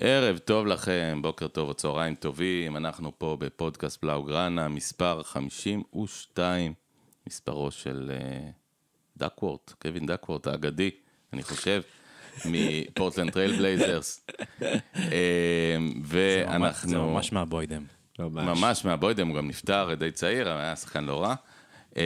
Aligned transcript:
ערב 0.00 0.38
טוב 0.38 0.66
לכם, 0.66 1.18
בוקר 1.22 1.48
טוב 1.48 1.68
או 1.68 1.74
צהריים 1.74 2.14
טובים, 2.14 2.76
אנחנו 2.76 3.12
פה 3.18 3.36
בפודקאסט 3.40 4.02
בלאוגרנה, 4.02 4.68
מספר 4.68 5.22
52, 5.22 6.72
מספרו 7.26 7.70
של 7.70 8.10
אה, 8.10 8.52
דאקוורת', 9.16 9.72
קווין 9.82 10.06
דאקוורת' 10.06 10.46
האגדי, 10.46 10.90
אני 11.32 11.42
חושב, 11.42 11.82
מפורטלנד 12.52 13.32
טרייל 13.32 13.56
בלייזרס. 13.56 14.26
ואנחנו... 16.04 16.90
זה 16.90 16.98
ממש 16.98 17.32
מהבוידם. 17.32 17.84
ממש 18.18 18.84
מהבוידם, 18.84 19.28
הוא 19.28 19.36
גם 19.36 19.48
נפטר 19.48 19.94
די 19.94 20.10
צעיר, 20.10 20.48
היה 20.48 20.76
שחקן 20.76 21.04
לא 21.04 21.22
רע. 21.22 21.34
אה, 21.92 21.96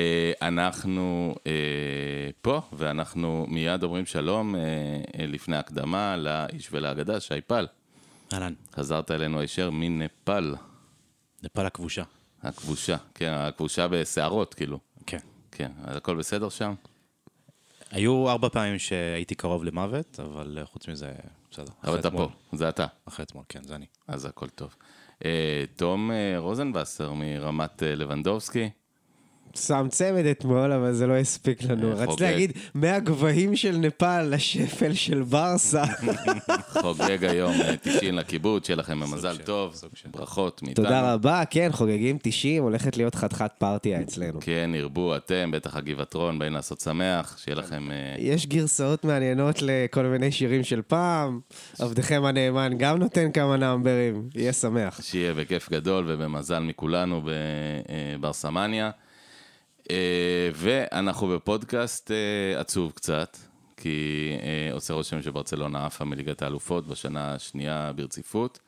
אנחנו 0.42 1.34
פה, 2.42 2.60
ואנחנו 2.72 3.46
מיד 3.48 3.82
אומרים 3.82 4.06
שלום 4.06 4.54
לפני 5.18 5.56
הקדמה 5.56 6.16
לאיש 6.16 6.68
ולאגדה, 6.72 7.20
שי 7.20 7.40
פל. 7.40 7.66
אהלן. 8.34 8.54
חזרת 8.74 9.10
אלינו 9.10 9.40
הישר 9.40 9.70
מנפאל. 9.70 10.54
נפאל 11.42 11.66
הכבושה. 11.66 12.02
הכבושה, 12.42 12.96
כן, 13.14 13.32
הכבושה 13.32 13.88
בשערות, 13.88 14.54
כאילו. 14.54 14.78
כן. 15.06 15.18
כן, 15.50 15.72
אז 15.84 15.96
הכל 15.96 16.16
בסדר 16.16 16.48
שם? 16.48 16.74
היו 17.90 18.30
ארבע 18.30 18.48
פעמים 18.48 18.78
שהייתי 18.78 19.34
קרוב 19.34 19.64
למוות, 19.64 20.20
אבל 20.20 20.58
חוץ 20.64 20.88
מזה, 20.88 21.12
בסדר. 21.50 21.72
אבל 21.84 21.98
אתה 21.98 22.10
פה, 22.10 22.28
זה 22.52 22.68
אתה. 22.68 22.86
אחרי 23.04 23.24
אתמול, 23.24 23.44
כן, 23.48 23.62
זה 23.62 23.74
אני. 23.74 23.86
אז 24.08 24.24
הכל 24.24 24.48
טוב. 24.48 24.76
תום 25.76 26.10
רוזנבסר 26.36 27.12
מרמת 27.12 27.82
לבנדובסקי. 27.82 28.70
שם 29.54 29.86
צמד 29.90 30.24
אתמול, 30.24 30.72
אבל 30.72 30.92
זה 30.92 31.06
לא 31.06 31.16
הספיק 31.16 31.62
לנו. 31.62 31.92
רציתי 31.96 32.22
להגיד, 32.22 32.52
מהגבהים 32.74 33.56
של 33.56 33.76
נפאל 33.76 34.34
לשפל 34.34 34.92
של 34.92 35.22
ברסה. 35.22 35.84
חוגג 36.82 37.24
היום 37.24 37.52
90 37.82 38.14
לקיבוץ, 38.14 38.66
שיהיה 38.66 38.76
לכם 38.76 39.00
מזל 39.00 39.36
טוב, 39.36 39.74
ברכות 40.06 40.62
מאיתנו. 40.62 40.84
תודה 40.84 41.12
רבה, 41.12 41.42
כן, 41.50 41.68
חוגגים 41.72 42.18
90, 42.22 42.62
הולכת 42.62 42.96
להיות 42.96 43.14
חתיכת 43.14 43.50
פרטיה 43.58 44.00
אצלנו. 44.00 44.38
כן, 44.40 44.70
ירבו 44.74 45.16
אתם, 45.16 45.50
בטח 45.52 45.76
הגבעטרון, 45.76 46.38
באים 46.38 46.52
לעשות 46.52 46.80
שמח, 46.80 47.38
שיהיה 47.38 47.56
לכם... 47.56 47.88
יש 48.18 48.46
גרסאות 48.46 49.04
מעניינות 49.04 49.62
לכל 49.62 50.02
מיני 50.02 50.32
שירים 50.32 50.64
של 50.64 50.82
פעם, 50.82 51.40
עבדכם 51.78 52.24
הנאמן 52.24 52.72
גם 52.78 52.98
נותן 52.98 53.32
כמה 53.32 53.56
נאמברים, 53.56 54.28
יהיה 54.34 54.52
שמח. 54.52 55.00
שיהיה 55.02 55.34
בכיף 55.34 55.70
גדול 55.70 56.04
ובמזל 56.08 56.58
מכולנו 56.58 57.22
בבר 58.18 58.32
סמניה. 58.32 58.90
ואנחנו 60.54 61.28
בפודקאסט 61.28 62.10
עצוב 62.56 62.92
קצת, 62.92 63.36
כי 63.76 64.30
עושה 64.72 64.94
רושם 64.94 65.22
שברצלונה 65.22 65.86
עפה 65.86 66.04
מליגת 66.04 66.42
האלופות 66.42 66.86
בשנה 66.86 67.34
השנייה 67.34 67.92
ברציפות. 67.96 68.60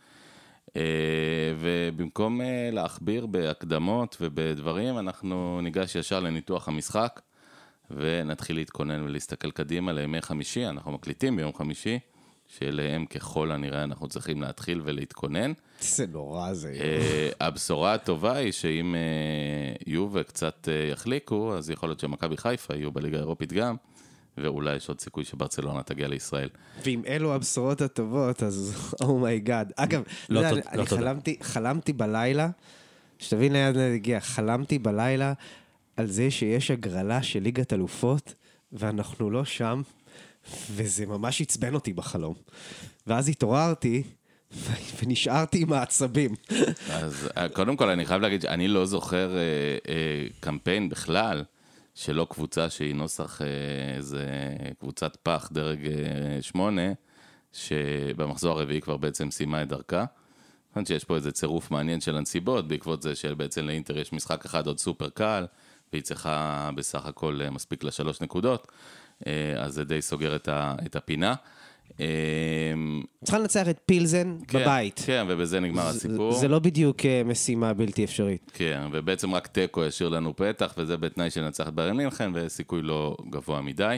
ובמקום 1.58 2.40
להכביר 2.72 3.26
בהקדמות 3.26 4.16
ובדברים, 4.20 4.98
אנחנו 4.98 5.60
ניגש 5.62 5.94
ישר 5.94 6.20
לניתוח 6.20 6.68
המשחק, 6.68 7.20
ונתחיל 7.90 8.56
להתכונן 8.56 9.02
ולהסתכל 9.02 9.50
קדימה 9.50 9.92
לימי 9.92 10.22
חמישי, 10.22 10.66
אנחנו 10.66 10.92
מקליטים 10.92 11.36
ביום 11.36 11.52
חמישי. 11.54 11.98
שאליהם 12.58 13.06
ככל 13.06 13.52
הנראה 13.52 13.84
אנחנו 13.84 14.08
צריכים 14.08 14.42
להתחיל 14.42 14.80
ולהתכונן. 14.84 15.52
זה 15.80 16.06
נורא 16.06 16.54
זה. 16.54 16.74
הבשורה 17.40 17.94
הטובה 17.94 18.36
היא 18.36 18.52
שאם 18.52 18.94
יובה 19.86 20.22
קצת 20.22 20.68
יחליקו, 20.92 21.54
אז 21.56 21.70
יכול 21.70 21.88
להיות 21.88 22.00
שמכבי 22.00 22.36
חיפה 22.36 22.74
יהיו 22.74 22.92
בליגה 22.92 23.16
האירופית 23.16 23.52
גם, 23.52 23.76
ואולי 24.38 24.76
יש 24.76 24.88
עוד 24.88 25.00
סיכוי 25.00 25.24
שברצלונה 25.24 25.82
תגיע 25.82 26.08
לישראל. 26.08 26.48
ואם 26.84 27.02
אלו 27.06 27.34
הבשורות 27.34 27.80
הטובות, 27.80 28.42
אז 28.42 28.74
oh 29.02 29.20
my 29.20 29.37
god. 29.37 29.72
אגב, 29.76 30.02
לא 30.28 30.40
אני 30.48 31.36
חלמתי 31.42 31.92
בלילה, 31.92 32.48
שתבין 33.18 33.52
לאן 33.52 33.74
זה 33.74 33.92
הגיע, 33.94 34.20
חלמתי 34.20 34.78
בלילה 34.78 35.32
על 35.96 36.06
זה 36.06 36.30
שיש 36.30 36.70
הגרלה 36.70 37.22
של 37.22 37.42
ליגת 37.42 37.72
אלופות, 37.72 38.34
ואנחנו 38.72 39.30
לא 39.30 39.44
שם. 39.44 39.82
וזה 40.70 41.06
ממש 41.06 41.40
עצבן 41.40 41.74
אותי 41.74 41.92
בחלום. 41.92 42.34
ואז 43.06 43.28
התעוררתי, 43.28 44.02
ונשארתי 44.98 45.62
עם 45.62 45.72
העצבים. 45.72 46.34
אז 46.90 47.28
קודם 47.52 47.76
כל, 47.76 47.88
אני 47.90 48.04
חייב 48.04 48.22
להגיד 48.22 48.42
שאני 48.42 48.68
לא 48.68 48.86
זוכר 48.86 49.36
אה, 49.36 49.42
אה, 49.88 50.26
קמפיין 50.40 50.88
בכלל, 50.88 51.44
שלא 51.94 52.26
קבוצה 52.30 52.70
שהיא 52.70 52.94
נוסח 52.94 53.42
אה, 53.42 53.96
איזה 53.96 54.26
קבוצת 54.80 55.16
פח 55.22 55.48
דרג 55.52 55.86
אה, 55.86 56.42
שמונה, 56.42 56.92
שבמחזור 57.52 58.58
הרביעי 58.58 58.80
כבר 58.80 58.96
בעצם 58.96 59.30
סיימה 59.30 59.62
את 59.62 59.68
דרכה. 59.68 60.04
חושב 60.72 60.86
שיש 60.86 61.04
פה 61.04 61.16
איזה 61.16 61.32
צירוף 61.32 61.70
מעניין 61.70 62.00
של 62.00 62.16
הנסיבות, 62.16 62.68
בעקבות 62.68 63.02
זה 63.02 63.14
שבעצם 63.14 63.66
לאינטר 63.66 63.98
יש 63.98 64.12
משחק 64.12 64.44
אחד 64.44 64.66
עוד 64.66 64.78
סופר 64.78 65.08
קל, 65.08 65.46
והיא 65.92 66.02
צריכה 66.02 66.70
בסך 66.74 67.06
הכל 67.06 67.40
מספיק 67.50 67.84
לשלוש 67.84 68.20
נקודות. 68.20 68.72
אז 69.56 69.74
זה 69.74 69.84
די 69.84 70.02
סוגר 70.02 70.36
את 70.86 70.96
הפינה. 70.96 71.34
צריכה 73.24 73.38
לנצח 73.38 73.68
את 73.68 73.78
פילזן 73.86 74.36
כן, 74.48 74.58
בבית. 74.58 75.02
כן, 75.06 75.26
ובזה 75.28 75.60
נגמר 75.60 75.86
הסיפור. 75.86 76.32
זה 76.32 76.48
לא 76.48 76.58
בדיוק 76.58 76.96
משימה 77.24 77.74
בלתי 77.74 78.04
אפשרית. 78.04 78.50
כן, 78.54 78.82
ובעצם 78.92 79.34
רק 79.34 79.46
תיקו 79.46 79.84
ישאיר 79.84 80.08
לנו 80.08 80.36
פתח, 80.36 80.74
וזה 80.78 80.96
בתנאי 80.96 81.30
שננצח 81.30 81.68
את 81.68 81.74
ביירן 81.74 81.96
מינכן, 81.96 82.30
וסיכוי 82.34 82.82
לא 82.82 83.16
גבוה 83.30 83.60
מדי. 83.60 83.96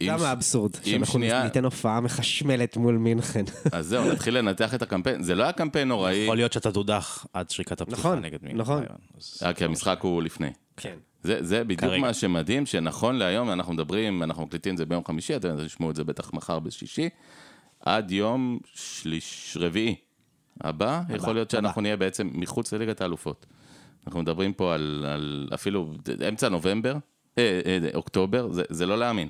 למה 0.00 0.28
האבסורד? 0.28 0.74
שאנחנו 0.84 1.18
ניתן 1.18 1.64
הופעה 1.64 2.00
מחשמלת 2.00 2.76
מול 2.76 2.96
מינכן. 2.96 3.44
אז 3.72 3.86
זהו, 3.86 4.12
נתחיל 4.12 4.38
לנתח 4.38 4.74
את 4.74 4.82
הקמפיין. 4.82 5.22
זה 5.22 5.34
לא 5.34 5.42
היה 5.42 5.52
קמפיין 5.52 5.88
נוראי. 5.88 6.16
יכול 6.16 6.36
להיות 6.36 6.52
שאתה 6.52 6.72
תודח 6.72 7.26
עד 7.32 7.50
שריקת 7.50 7.80
הפתיחה 7.80 8.14
נגד 8.14 8.38
מינכן. 8.42 8.58
נכון, 8.58 8.84
נכון. 9.16 9.52
כי 9.52 9.64
המשחק 9.64 9.98
הוא 10.02 10.22
לפני. 10.22 10.50
כן. 10.76 10.96
זה, 11.26 11.44
זה 11.44 11.64
בדיוק 11.64 11.80
כרגע. 11.80 12.00
מה 12.00 12.14
שמדהים, 12.14 12.66
שנכון 12.66 13.16
להיום, 13.16 13.50
אנחנו 13.50 13.72
מדברים, 13.72 14.22
אנחנו 14.22 14.46
מקליטים 14.46 14.72
את 14.72 14.78
זה 14.78 14.86
ביום 14.86 15.04
חמישי, 15.04 15.36
אתם 15.36 15.66
תשמעו 15.66 15.90
את 15.90 15.96
זה 15.96 16.04
בטח 16.04 16.32
מחר 16.34 16.58
בשישי, 16.58 17.08
עד 17.80 18.10
יום 18.10 18.58
שליש, 18.74 19.56
רביעי 19.60 19.94
הבא, 20.60 21.00
הבא 21.08 21.14
יכול 21.16 21.34
להיות 21.34 21.50
שאנחנו 21.50 21.80
הבא. 21.80 21.82
נהיה 21.82 21.96
בעצם 21.96 22.30
מחוץ 22.34 22.72
לליגת 22.72 23.00
האלופות. 23.00 23.46
אנחנו 24.06 24.20
מדברים 24.22 24.52
פה 24.52 24.74
על, 24.74 25.06
על 25.08 25.48
אפילו 25.54 25.92
אמצע 26.28 26.48
נובמבר, 26.48 26.96
אה, 27.38 27.60
אה, 27.66 27.78
אוקטובר, 27.94 28.52
זה, 28.52 28.62
זה 28.68 28.86
לא 28.86 28.98
להאמין. 28.98 29.28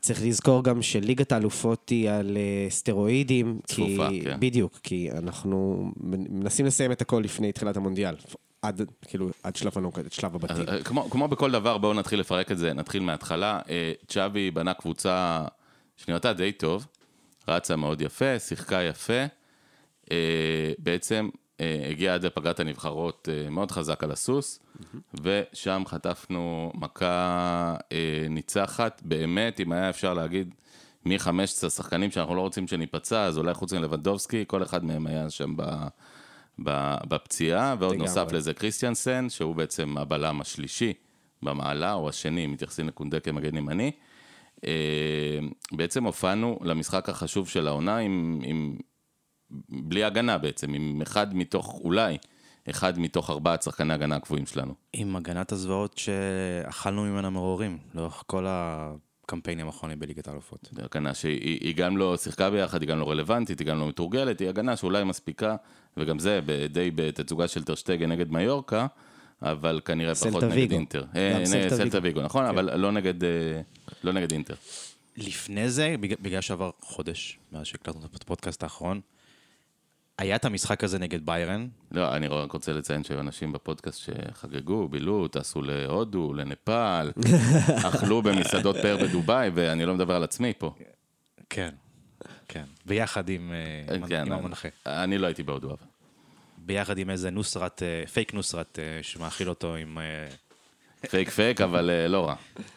צריך 0.00 0.22
לזכור 0.22 0.64
גם 0.64 0.82
שליגת 0.82 1.32
האלופות 1.32 1.88
היא 1.88 2.10
על 2.10 2.36
סטרואידים. 2.68 3.60
צפופה, 3.66 4.08
כי, 4.08 4.20
כן. 4.24 4.40
בדיוק, 4.40 4.78
כי 4.82 5.10
אנחנו 5.10 5.90
מנסים 6.30 6.66
לסיים 6.66 6.92
את 6.92 7.00
הכל 7.00 7.20
לפני 7.24 7.52
תחילת 7.52 7.76
המונדיאל. 7.76 8.14
עד, 8.62 8.82
כאילו, 9.02 9.28
עד 9.42 9.56
שלב 9.56 9.72
הנוקד, 9.76 10.04
עד 10.04 10.12
שלב 10.12 10.34
הבתים. 10.34 10.64
כמו, 10.84 11.10
כמו 11.10 11.28
בכל 11.28 11.50
דבר, 11.50 11.78
בואו 11.78 11.94
נתחיל 11.94 12.20
לפרק 12.20 12.52
את 12.52 12.58
זה, 12.58 12.72
נתחיל 12.72 13.02
מההתחלה. 13.02 13.60
צ'אבי 14.08 14.50
בנה 14.50 14.74
קבוצה 14.74 15.44
שנראתה 15.96 16.32
די 16.32 16.52
טוב, 16.52 16.86
רצה 17.48 17.76
מאוד 17.76 18.00
יפה, 18.00 18.38
שיחקה 18.38 18.82
יפה. 18.82 19.24
בעצם 20.78 21.28
הגיע 21.90 22.14
עד 22.14 22.26
לפגרת 22.26 22.60
הנבחרות 22.60 23.28
מאוד 23.50 23.70
חזק 23.70 24.04
על 24.04 24.10
הסוס, 24.10 24.60
ושם 25.22 25.82
חטפנו 25.86 26.72
מכה 26.74 27.76
ניצחת, 28.30 29.02
באמת, 29.04 29.60
אם 29.60 29.72
היה 29.72 29.90
אפשר 29.90 30.14
להגיד, 30.14 30.54
מ-15 31.04 31.70
שחקנים 31.70 32.10
שאנחנו 32.10 32.34
לא 32.34 32.40
רוצים 32.40 32.68
שניפצע, 32.68 33.24
אז 33.24 33.38
אולי 33.38 33.54
חוץ 33.54 33.72
מלבנדובסקי, 33.72 34.44
כל 34.46 34.62
אחד 34.62 34.84
מהם 34.84 35.06
היה 35.06 35.30
שם 35.30 35.54
ב... 35.56 35.62
בפציעה, 36.58 37.74
ועוד 37.78 37.96
נוסף 37.96 38.32
לזה 38.32 38.54
קריסטיאנסן, 38.54 39.28
שהוא 39.28 39.56
בעצם 39.56 39.98
הבלם 39.98 40.40
השלישי 40.40 40.92
במעלה, 41.42 41.92
או 41.92 42.08
השני, 42.08 42.46
מתייחסים 42.46 42.88
לקונדה 42.88 43.20
כמגן 43.20 43.56
ימני. 43.56 43.90
בעצם 45.72 46.04
הופענו 46.04 46.58
למשחק 46.62 47.08
החשוב 47.08 47.48
של 47.48 47.68
העונה 47.68 47.96
עם, 47.96 48.40
עם, 48.44 48.76
בלי 49.68 50.04
הגנה 50.04 50.38
בעצם, 50.38 50.74
עם 50.74 51.02
אחד 51.02 51.34
מתוך, 51.36 51.80
אולי, 51.84 52.18
אחד 52.70 52.98
מתוך 52.98 53.30
ארבעת 53.30 53.62
שחקני 53.62 53.94
הגנה 53.94 54.16
הקבועים 54.16 54.46
שלנו. 54.46 54.74
עם 54.92 55.16
הגנת 55.16 55.52
הזוועות 55.52 55.98
שאכלנו 55.98 57.02
ממנה 57.02 57.30
מרורים, 57.30 57.78
לאורך 57.94 58.22
כל 58.26 58.46
ה... 58.46 58.92
הקמפיינים 59.28 59.66
האחרונים 59.66 59.98
בליגת 59.98 60.28
האלופות. 60.28 60.68
זו 60.72 60.82
הגנה 60.82 61.14
שהיא 61.14 61.74
גם 61.76 61.96
לא 61.96 62.16
שיחקה 62.16 62.50
ביחד, 62.50 62.82
היא 62.82 62.88
גם 62.88 62.98
לא 62.98 63.10
רלוונטית, 63.10 63.58
היא 63.58 63.66
גם 63.66 63.78
לא 63.78 63.88
מתורגלת, 63.88 64.40
היא 64.40 64.48
הגנה 64.48 64.76
שאולי 64.76 65.04
מספיקה, 65.04 65.56
וגם 66.00 66.18
זה 66.18 66.40
די 66.72 66.90
בתצוגה 66.94 67.48
של 67.48 67.64
טרשטגן 67.64 68.12
נגד 68.12 68.32
מיורקה, 68.32 68.86
אבל 69.42 69.80
כנראה 69.84 70.14
פחות 70.14 70.42
נגד 70.42 70.72
אינטר. 70.72 71.04
סלטה 71.44 71.98
ויגו, 72.02 72.22
נכון, 72.22 72.44
כן. 72.44 72.48
אבל 72.48 72.76
לא 72.76 72.92
נגד, 72.92 73.14
לא 74.04 74.12
נגד 74.12 74.32
אינטר. 74.32 74.54
לפני 75.16 75.70
זה, 75.70 75.94
בגלל 76.00 76.40
שעבר 76.40 76.70
חודש, 76.80 77.38
מאז 77.52 77.66
שהקלטנו 77.66 78.06
את 78.16 78.22
הפודקאסט 78.22 78.62
האחרון, 78.62 79.00
היה 80.18 80.36
את 80.36 80.44
המשחק 80.44 80.84
הזה 80.84 80.98
נגד 80.98 81.26
ביירן? 81.26 81.68
לא, 81.92 82.16
אני 82.16 82.26
רק 82.26 82.52
רוצה 82.52 82.72
לציין 82.72 83.04
שהיו 83.04 83.20
אנשים 83.20 83.52
בפודקאסט 83.52 83.98
שחגגו, 83.98 84.88
בילו, 84.88 85.28
טסו 85.28 85.62
להודו, 85.62 86.32
לנפאל, 86.34 87.12
אכלו 87.88 88.22
במסעדות 88.22 88.76
פאר 88.82 88.96
בדובאי, 88.96 89.50
ואני 89.54 89.84
לא 89.84 89.94
מדבר 89.94 90.14
על 90.14 90.24
עצמי 90.24 90.52
פה. 90.58 90.74
כן. 91.50 91.70
כן, 92.48 92.64
ביחד 92.86 93.28
עם, 93.28 93.52
כן, 94.08 94.32
המנחה. 94.32 94.68
אני 94.86 95.18
לא 95.18 95.26
הייתי 95.26 95.42
בהודו, 95.42 95.68
אבל. 95.68 95.86
ביחד 96.68 96.98
עם 96.98 97.10
איזה 97.10 97.30
נוסרת, 97.30 97.82
פייק 98.12 98.34
נוסרת, 98.34 98.78
שמאכיל 99.02 99.48
אותו 99.48 99.74
עם... 99.74 99.98
fake 101.10 101.30
fake, 101.30 101.60
אבל 101.60 101.90
לא 102.08 102.26
רע. 102.26 102.34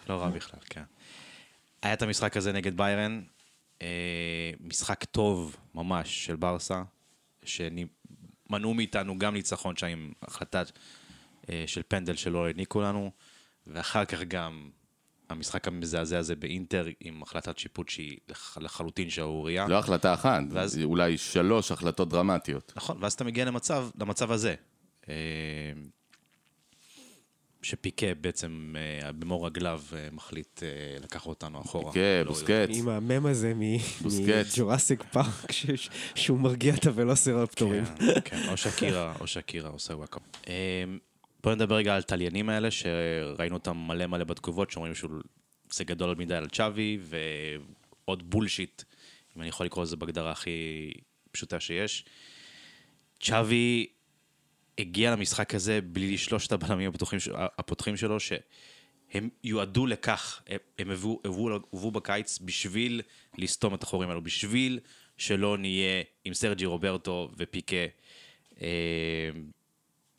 לא 0.10 0.14
רע 0.14 0.30
בכלל, 0.30 0.60
כן. 0.70 0.84
היה 1.82 1.94
את 1.94 2.02
המשחק 2.02 2.38
הזה 2.38 2.52
נגד 2.52 2.78
ביירן, 2.78 3.22
משחק 4.60 5.04
טוב 5.04 5.56
ממש 5.76 6.26
של 6.26 6.36
ברסה, 6.36 6.84
שמנעו 7.44 8.74
מאיתנו 8.74 9.20
גם 9.20 9.34
ניצחון 9.34 9.78
שם 9.78 9.88
עם 9.88 10.12
החלטה 10.22 10.64
של 11.66 11.82
פנדל 11.88 12.16
שלא 12.16 12.48
העניקו 12.48 12.82
לנו, 12.82 13.12
ואחר 13.68 14.06
כך 14.06 14.22
גם 14.22 14.70
המשחק 15.31 15.68
המזעזע 15.68 16.18
הזה 16.18 16.36
באינטר 16.36 16.88
עם 17.00 17.24
החלטת 17.24 17.57
שיפוט 17.57 17.89
שהיא 17.89 18.18
לחלוטין 18.57 19.10
שערורייה. 19.10 19.68
לא 19.68 19.78
החלטה 19.78 20.13
אחת, 20.13 20.42
ואז... 20.51 20.80
אולי 20.83 21.18
שלוש 21.18 21.72
החלטות 21.72 22.10
דרמטיות. 22.10 22.74
נכון, 22.75 22.98
ואז 23.01 23.13
אתה 23.13 23.24
מגיע 23.24 23.45
למצב, 23.45 23.89
למצב 24.00 24.31
הזה. 24.31 24.56
אה, 25.10 25.13
שפיקה 27.62 28.06
בעצם 28.22 28.75
אה, 28.78 29.12
במו 29.12 29.45
רגליו 29.45 29.81
אה, 29.94 30.07
מחליט 30.12 30.63
לקחת 31.04 31.25
אותנו 31.25 31.62
אחורה. 31.62 31.92
פיקה, 31.92 32.24
לא 32.25 32.31
בוסקץ. 32.31 32.69
עם 32.69 32.89
המם 32.89 33.25
הזה 33.25 33.54
מג'ורסיק 34.01 35.04
פארק, 35.12 35.51
שהוא 36.16 36.39
מרגיע 36.39 36.74
את 36.74 36.86
הוולוסרפטורים. 36.86 37.86
כן, 37.86 38.22
כן, 38.25 38.50
או 38.50 38.57
שקירה, 38.57 39.13
או 39.19 39.28
שקירה 39.28 39.69
עושה 39.69 39.94
וואקאפ. 39.94 40.22
בואו 41.44 41.56
נדבר 41.56 41.76
רגע 41.76 41.96
על 41.96 42.02
טליינים 42.02 42.50
האלה, 42.50 42.72
שראינו 42.72 43.56
אותם 43.56 43.78
מלא 43.78 44.08
מלא 44.08 44.24
בתגובות, 44.24 44.72
שאומרים 44.72 44.94
שזה 44.96 45.84
גדול 45.84 46.16
מדי 46.16 46.36
על 46.36 46.48
צ'אבי, 46.50 47.00
ועוד 47.02 48.30
בולשיט, 48.30 48.84
אם 49.36 49.42
אני 49.42 49.50
יכול 49.50 49.66
לקרוא 49.66 49.84
לזה 49.84 49.96
בהגדרה 49.96 50.32
הכי 50.32 50.92
פשוטה 51.32 51.60
שיש. 51.60 52.06
צ'אבי 53.20 53.88
הגיע 54.78 55.12
למשחק 55.12 55.56
הזה 55.56 55.80
בלי 55.82 56.18
שלושת 56.18 56.52
הבלמים 56.52 56.92
הפותחים, 57.34 57.98
שלו, 57.98 58.20
שהם 58.20 59.30
יועדו 59.44 59.86
לכך, 59.86 60.42
הם 60.80 60.92
הובאו 61.70 61.92
בקיץ 61.92 62.40
בשביל 62.40 63.02
לסתום 63.38 63.76
את 63.76 63.84
החורים 63.84 64.10
האלו, 64.10 64.24
בשביל 64.24 64.80
שלא 65.18 65.58
נהיה 65.58 66.04
עם 66.26 66.34
סרג'י 66.34 66.66
רוברטו 66.66 67.32
ופיקה. 67.38 67.86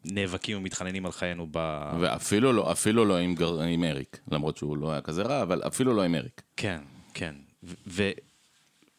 נאבקים 0.05 0.59
ומתחננים 0.59 1.07
על 1.07 1.13
חיינו 1.13 1.49
ב... 1.51 1.59
ואפילו 2.01 2.53
לא, 2.53 2.73
אפילו 2.73 3.05
לא 3.05 3.19
עם, 3.19 3.35
גר... 3.35 3.61
עם 3.61 3.85
אריק, 3.85 4.21
למרות 4.33 4.57
שהוא 4.57 4.77
לא 4.77 4.93
היה 4.93 5.01
כזה 5.01 5.23
רע, 5.23 5.43
אבל 5.43 5.63
אפילו 5.67 5.95
לא 5.95 6.03
עם 6.03 6.15
אריק. 6.15 6.43
כן, 6.57 6.81
כן. 7.15 7.35
ו... 7.87 8.11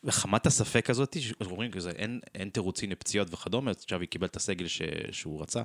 וחמת 0.03 0.45
הספק 0.45 0.89
הזאת, 0.89 1.17
שאומרים 1.19 1.71
כזה, 1.71 1.89
אין, 1.89 2.19
אין 2.35 2.49
תירוצים 2.49 2.91
לפציעות 2.91 3.33
וכדומה, 3.33 3.73
צ'אבי 3.73 4.07
קיבל 4.07 4.27
את 4.27 4.35
הסגל 4.35 4.67
ש... 4.67 4.81
שהוא 5.11 5.41
רצה, 5.41 5.61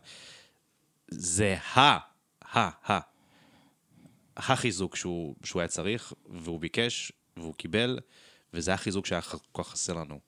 זה 1.08 1.56
ה, 1.75 1.81
ה, 1.81 2.93
ה, 2.93 3.00
החיזוק 4.37 4.96
שהוא, 4.96 5.35
שהוא 5.44 5.61
היה 5.61 5.69
צריך, 5.69 6.12
והוא 6.26 6.61
ביקש, 6.61 7.12
והוא 7.37 7.55
קיבל, 7.55 7.99
וזה 8.55 8.75
החיזוק 8.75 9.06
שהיה 9.06 9.23
כל 9.23 9.62
כך 9.62 9.69
חסר 9.69 9.93
לנו 9.94 10.20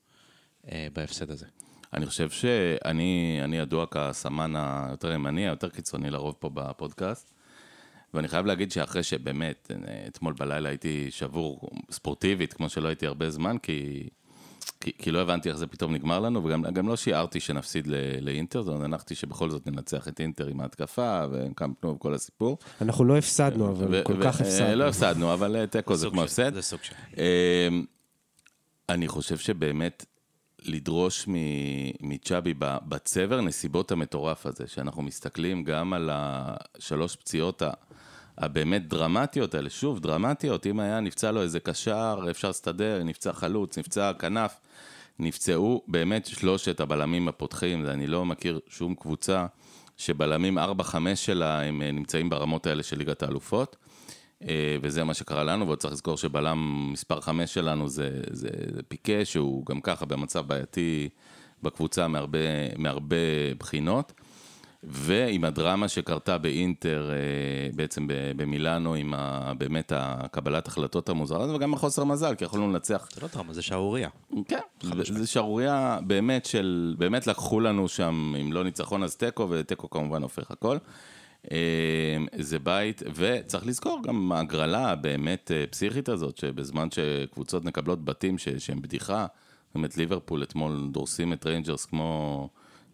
אה, 0.69 0.89
בהפסד 0.93 1.31
הזה. 1.31 1.47
אני 1.95 2.07
חושב 2.07 2.31
שאני 2.31 3.57
ידוע 3.57 3.87
כסמן 3.87 4.53
היותר 4.57 5.13
ימני, 5.13 5.49
היותר 5.49 5.69
קיצוני 5.69 6.11
לרוב 6.11 6.35
פה 6.39 6.51
בפודקאסט. 6.55 7.33
ואני 8.15 8.29
חייב 8.29 8.47
להגיד 8.47 8.73
שאחרי 8.73 9.03
שבאמת, 9.03 9.71
אתמול 10.09 10.35
בלילה 10.39 10.69
הייתי 10.69 11.07
שבור 11.11 11.71
ספורטיבית, 11.91 12.53
כמו 12.53 12.69
שלא 12.69 12.89
הייתי 12.89 13.07
הרבה 13.07 13.31
זמן, 13.31 13.59
כי, 13.59 14.09
כי, 14.81 14.93
כי 14.99 15.11
לא 15.11 15.19
הבנתי 15.19 15.49
איך 15.49 15.57
זה 15.57 15.67
פתאום 15.67 15.95
נגמר 15.95 16.21
לנו, 16.21 16.45
וגם 16.45 16.89
לא 16.89 16.97
שיערתי 16.97 17.41
שנפסיד 17.41 17.87
ל, 17.87 17.95
לאינטר, 18.21 18.63
זאת 18.63 18.73
אומרת, 18.73 18.85
הנחתי 18.85 19.15
שבכל 19.15 19.51
זאת 19.51 19.67
ננצח 19.67 20.09
את 20.09 20.21
אינטר 20.21 20.47
עם 20.47 20.61
ההתקפה, 20.61 21.25
וכמה 21.31 21.75
פנו 21.81 21.95
וכל 21.95 22.15
הסיפור. 22.15 22.59
אנחנו 22.81 23.05
לא 23.05 23.19
הפסדנו, 23.19 23.71
אבל 23.71 24.03
כל 24.03 24.23
כך 24.23 24.41
הפסדנו. 24.41 24.75
לא 24.75 24.89
הפסדנו, 24.89 25.33
אבל 25.33 25.67
תיקו 25.67 25.97
זה 25.97 26.11
כמו 26.11 26.23
הפסד. 26.23 26.55
זה 26.55 26.63
סוג 26.63 26.81
של... 26.83 26.95
אמ, 27.17 27.85
אני 28.89 29.09
חושב 29.09 29.39
שבאמת 29.39 30.07
לדרוש 30.65 31.25
מצ'אבי 32.01 32.55
בצבר 32.59 33.41
נסיבות 33.41 33.93
המטורף 33.93 34.47
הזה, 34.47 34.67
שאנחנו 34.67 35.03
מסתכלים 35.03 35.65
גם 35.65 35.93
על 35.93 36.11
השלוש 36.13 37.17
פציעות 37.17 37.63
הבאמת 38.39 38.89
דרמטיות 38.89 39.55
האלה, 39.55 39.71
שוב, 39.71 40.01
דרמטיות, 40.01 40.67
אם 40.67 40.81
היה 40.81 41.01
נפצע 41.01 41.33
לו 41.33 41.43
איזה 41.43 41.61
קשר, 41.61 42.19
אפשר 42.31 42.49
להסתדר, 42.49 43.03
נפצע 43.05 43.33
חלוץ, 43.33 43.79
נפצע 43.79 44.13
כנף, 44.19 44.61
נפצעו 45.19 45.83
באמת 45.89 46.27
שלושת 46.27 46.81
הבלמים 46.81 47.29
הפותחים, 47.29 47.87
אני 47.87 48.07
לא 48.07 48.25
מכיר 48.25 48.61
שום 48.69 48.95
קבוצה 48.95 49.47
שבלמים 49.97 50.59
4-5 50.59 50.63
שלה 51.15 51.63
הם 51.63 51.83
נמצאים 51.83 52.31
ברמות 52.31 52.67
האלה 52.67 52.83
של 52.83 52.99
ליגת 52.99 53.23
האלופות. 53.23 53.77
אה, 54.49 54.77
וזה 54.83 55.05
מה 55.05 55.15
שקרה 55.15 55.45
לנו, 55.45 55.67
ועוד 55.67 55.79
צריך 55.79 55.93
לזכור 55.93 56.17
שבלם 56.17 56.89
מספר 56.93 57.21
5 57.21 57.55
שלנו 57.55 57.89
זה, 57.89 58.11
זה, 58.31 58.49
זה 58.75 58.83
פיקה, 58.83 59.25
שהוא 59.25 59.67
גם 59.67 59.81
ככה 59.81 60.07
במצב 60.07 60.47
בעייתי 60.47 61.09
בקבוצה 61.63 62.09
מהרבה, 62.09 62.39
מהרבה 62.77 63.17
בחינות. 63.59 64.13
ועם 64.83 65.45
הדרמה 65.45 65.89
שקרתה 65.89 66.39
באינטר, 66.39 67.11
אה, 67.11 67.17
בעצם 67.75 68.07
במילאנו, 68.09 68.95
עם 68.95 69.15
ה, 69.15 69.53
באמת 69.59 69.93
הקבלת 69.97 70.69
החלטות 70.69 71.09
המוזרה, 71.09 71.55
וגם 71.55 71.75
החוסר 71.75 72.05
מזל, 72.05 72.35
כי 72.35 72.45
יכולנו 72.45 72.69
לנצח. 72.69 73.09
זה 73.15 73.21
לא 73.23 73.29
דרמה, 73.35 73.53
זה 73.53 73.63
שערורייה. 73.63 74.09
כן, 74.49 74.59
זה 75.15 75.27
שערורייה 75.27 75.99
באמת 76.07 76.45
של, 76.45 76.95
באמת 76.99 77.27
לקחו 77.27 77.61
לנו 77.61 77.89
שם, 77.89 78.35
אם 78.41 78.53
לא 78.53 78.65
ניצחון 78.65 79.03
אז 79.03 79.17
תיקו, 79.17 79.47
ותיקו 79.51 79.91
כמובן 79.91 80.23
הופך 80.23 80.51
הכל. 80.51 80.77
אמ, 81.51 82.27
זה 82.37 82.59
בית, 82.59 83.03
וצריך 83.15 83.67
לזכור 83.67 84.01
גם 84.03 84.33
ההגרלה 84.33 84.91
הבאמת 84.91 85.51
אה, 85.55 85.65
פסיכית 85.71 86.09
הזאת, 86.09 86.39
שבזמן 86.39 86.89
שקבוצות 86.91 87.65
מקבלות 87.65 88.05
בתים 88.05 88.39
שהם 88.39 88.83
בדיחה, 88.83 89.27
זאת 89.67 89.75
אומרת 89.75 89.97
ליברפול 89.97 90.43
אתמול 90.43 90.89
דורסים 90.93 91.33
את 91.33 91.47
ריינג'רס 91.47 91.85
כמו, 91.85 92.49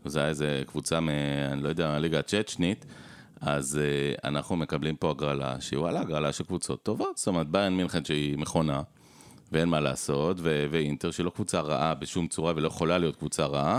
זה 0.04 0.18
היה 0.20 0.28
איזה 0.28 0.62
קבוצה 0.66 1.00
מ... 1.00 1.08
אני 1.52 1.62
לא 1.62 1.68
יודע, 1.68 1.90
הליגה 1.90 2.18
הצ'צ'נית, 2.18 2.86
אז 3.40 3.78
אה, 3.78 4.20
אנחנו 4.24 4.56
מקבלים 4.56 4.96
פה 4.96 5.10
הגרלה 5.10 5.60
שהיא 5.60 5.78
וואלה 5.78 6.00
הגרלה 6.00 6.32
של 6.32 6.44
קבוצות 6.44 6.82
טובות, 6.82 7.16
זאת 7.16 7.26
אומרת 7.26 7.48
ביירן 7.48 7.76
מינכן 7.76 8.04
שהיא 8.04 8.38
מכונה. 8.38 8.82
ואין 9.52 9.68
מה 9.68 9.80
לעשות, 9.80 10.36
ו- 10.40 10.66
ואינטר 10.70 11.10
שהיא 11.10 11.24
לא 11.24 11.30
קבוצה 11.30 11.60
רעה 11.60 11.94
בשום 11.94 12.28
צורה 12.28 12.52
ולא 12.56 12.66
יכולה 12.66 12.98
להיות 12.98 13.16
קבוצה 13.16 13.46
רעה. 13.46 13.78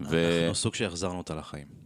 ו... 0.00 0.38
אנחנו 0.38 0.54
סוג 0.54 0.74
שהחזרנו 0.74 1.18
אותה 1.18 1.34
לחיים. 1.34 1.85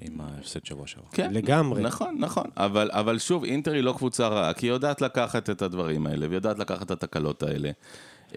עם 0.00 0.20
ההפסד 0.20 0.64
שבוע 0.66 0.86
שעבר. 0.86 1.06
כן, 1.12 1.32
לגמרי. 1.32 1.82
נכון, 1.82 2.16
נכון. 2.18 2.46
אבל, 2.56 2.90
אבל 2.92 3.18
שוב, 3.18 3.44
אינטר 3.44 3.72
היא 3.72 3.82
לא 3.82 3.94
קבוצה 3.96 4.28
רעה, 4.28 4.54
כי 4.54 4.66
היא 4.66 4.72
יודעת 4.72 5.00
לקחת 5.00 5.50
את 5.50 5.62
הדברים 5.62 6.06
האלה, 6.06 6.26
והיא 6.26 6.36
יודעת 6.36 6.58
לקחת 6.58 6.82
את 6.82 6.90
התקלות 6.90 7.42
האלה. 7.42 7.70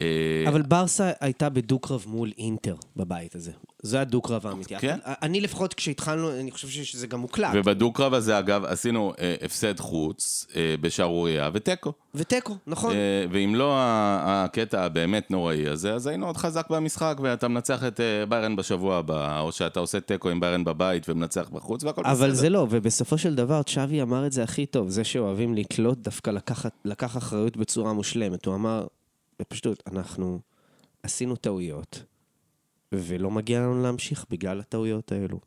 אה, 0.01 0.43
אבל 0.47 0.61
ברסה 0.61 1.11
הייתה 1.19 1.49
בדו-קרב 1.49 2.05
מול 2.07 2.31
אינטר 2.37 2.75
בבית 2.95 3.35
הזה. 3.35 3.51
זה 3.81 4.01
הדו-קרב 4.01 4.47
האמיתי. 4.47 4.75
כן. 4.79 4.99
אני 5.05 5.41
לפחות 5.41 5.73
כשהתחלנו, 5.73 6.39
אני 6.39 6.51
חושב 6.51 6.67
שזה 6.67 7.07
גם 7.07 7.19
מוקלט. 7.19 7.49
ובדו-קרב 7.53 8.13
הזה, 8.13 8.39
אגב, 8.39 8.65
עשינו 8.65 9.13
אה, 9.19 9.35
הפסד 9.41 9.79
חוץ 9.79 10.47
אה, 10.55 10.75
בשערורייה 10.81 11.49
ותיקו. 11.53 11.93
ותיקו, 12.15 12.57
נכון. 12.67 12.93
אה, 12.93 13.25
ואם 13.31 13.55
לא 13.55 13.75
הקטע 13.77 14.83
הבאמת 14.83 15.31
נוראי 15.31 15.67
הזה, 15.67 15.93
אז 15.93 16.07
היינו 16.07 16.25
עוד 16.25 16.37
חזק 16.37 16.69
במשחק, 16.69 17.17
ואתה 17.21 17.47
מנצח 17.47 17.83
את 17.83 17.99
אה, 17.99 18.25
ביירן 18.25 18.55
בשבוע 18.55 18.97
הבא, 18.97 19.39
או 19.39 19.51
שאתה 19.51 19.79
עושה 19.79 19.99
תיקו 19.99 20.29
עם 20.29 20.39
ביירן 20.39 20.63
בבית 20.63 21.09
ומנצח 21.09 21.49
בחוץ, 21.49 21.83
והכל 21.83 22.01
בסדר. 22.01 22.11
אבל 22.13 22.33
זה 22.33 22.49
לא, 22.49 22.67
ובסופו 22.69 23.17
של 23.17 23.35
דבר, 23.35 23.63
צ'אבי 23.63 24.01
אמר 24.01 24.25
את 24.25 24.31
זה 24.31 24.43
הכי 24.43 24.65
טוב, 24.65 24.89
זה 24.89 25.03
שאוהבים 25.03 25.55
לקלוט, 25.55 25.97
דווקא 25.97 26.29
לקחת, 26.29 26.71
לקח 26.85 27.17
אחריות 27.17 27.57
בצורה 27.57 27.93
מושלמת. 27.93 28.45
הוא 28.45 28.55
אמר, 28.55 28.87
בפשטות, 29.39 29.83
אנחנו 29.91 30.39
עשינו 31.03 31.35
טעויות, 31.35 32.03
ולא 32.91 33.31
מגיע 33.31 33.59
לנו 33.59 33.83
להמשיך 33.83 34.25
בגלל 34.29 34.59
הטעויות 34.59 35.11
האלו. 35.11 35.39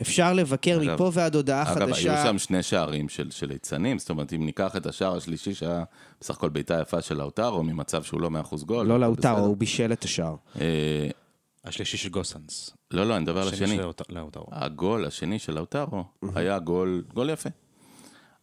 אפשר 0.00 0.32
לבקר 0.32 0.78
אגב, 0.82 0.94
מפה 0.94 1.10
ועד 1.12 1.34
הודעה 1.34 1.62
אגב, 1.62 1.74
חדשה. 1.74 2.12
אגב, 2.12 2.16
היו 2.16 2.26
שם 2.26 2.38
שני 2.38 2.62
שערים 2.62 3.08
של, 3.08 3.30
של 3.30 3.46
ליצנים, 3.46 3.98
זאת 3.98 4.10
אומרת, 4.10 4.32
אם 4.32 4.46
ניקח 4.46 4.76
את 4.76 4.86
השער 4.86 5.16
השלישי, 5.16 5.54
שהיה 5.54 5.84
בסך 6.20 6.36
הכל 6.36 6.48
בעיטה 6.48 6.80
יפה 6.80 7.02
של 7.02 7.16
לאוטרו, 7.16 7.62
ממצב 7.62 8.02
שהוא 8.02 8.20
לא 8.20 8.30
מאה 8.30 8.40
אחוז 8.40 8.64
גול. 8.64 8.86
לא 8.86 9.00
לאוטרו, 9.00 9.38
הוא 9.38 9.56
בישל 9.56 9.92
את 9.92 10.04
השער. 10.04 10.36
אה, 10.60 11.08
השלישי 11.64 11.96
של 11.96 12.08
גוסנס. 12.08 12.70
לא, 12.90 13.06
לא, 13.06 13.16
אני 13.16 13.22
מדבר 13.22 13.42
על 13.42 13.48
השני. 13.48 13.78
הגול 14.52 15.04
השני 15.04 15.38
של 15.38 15.54
לאוטרו 15.54 16.04
היה 16.34 16.58
גול, 16.58 17.04
גול 17.14 17.30
יפה. 17.30 17.50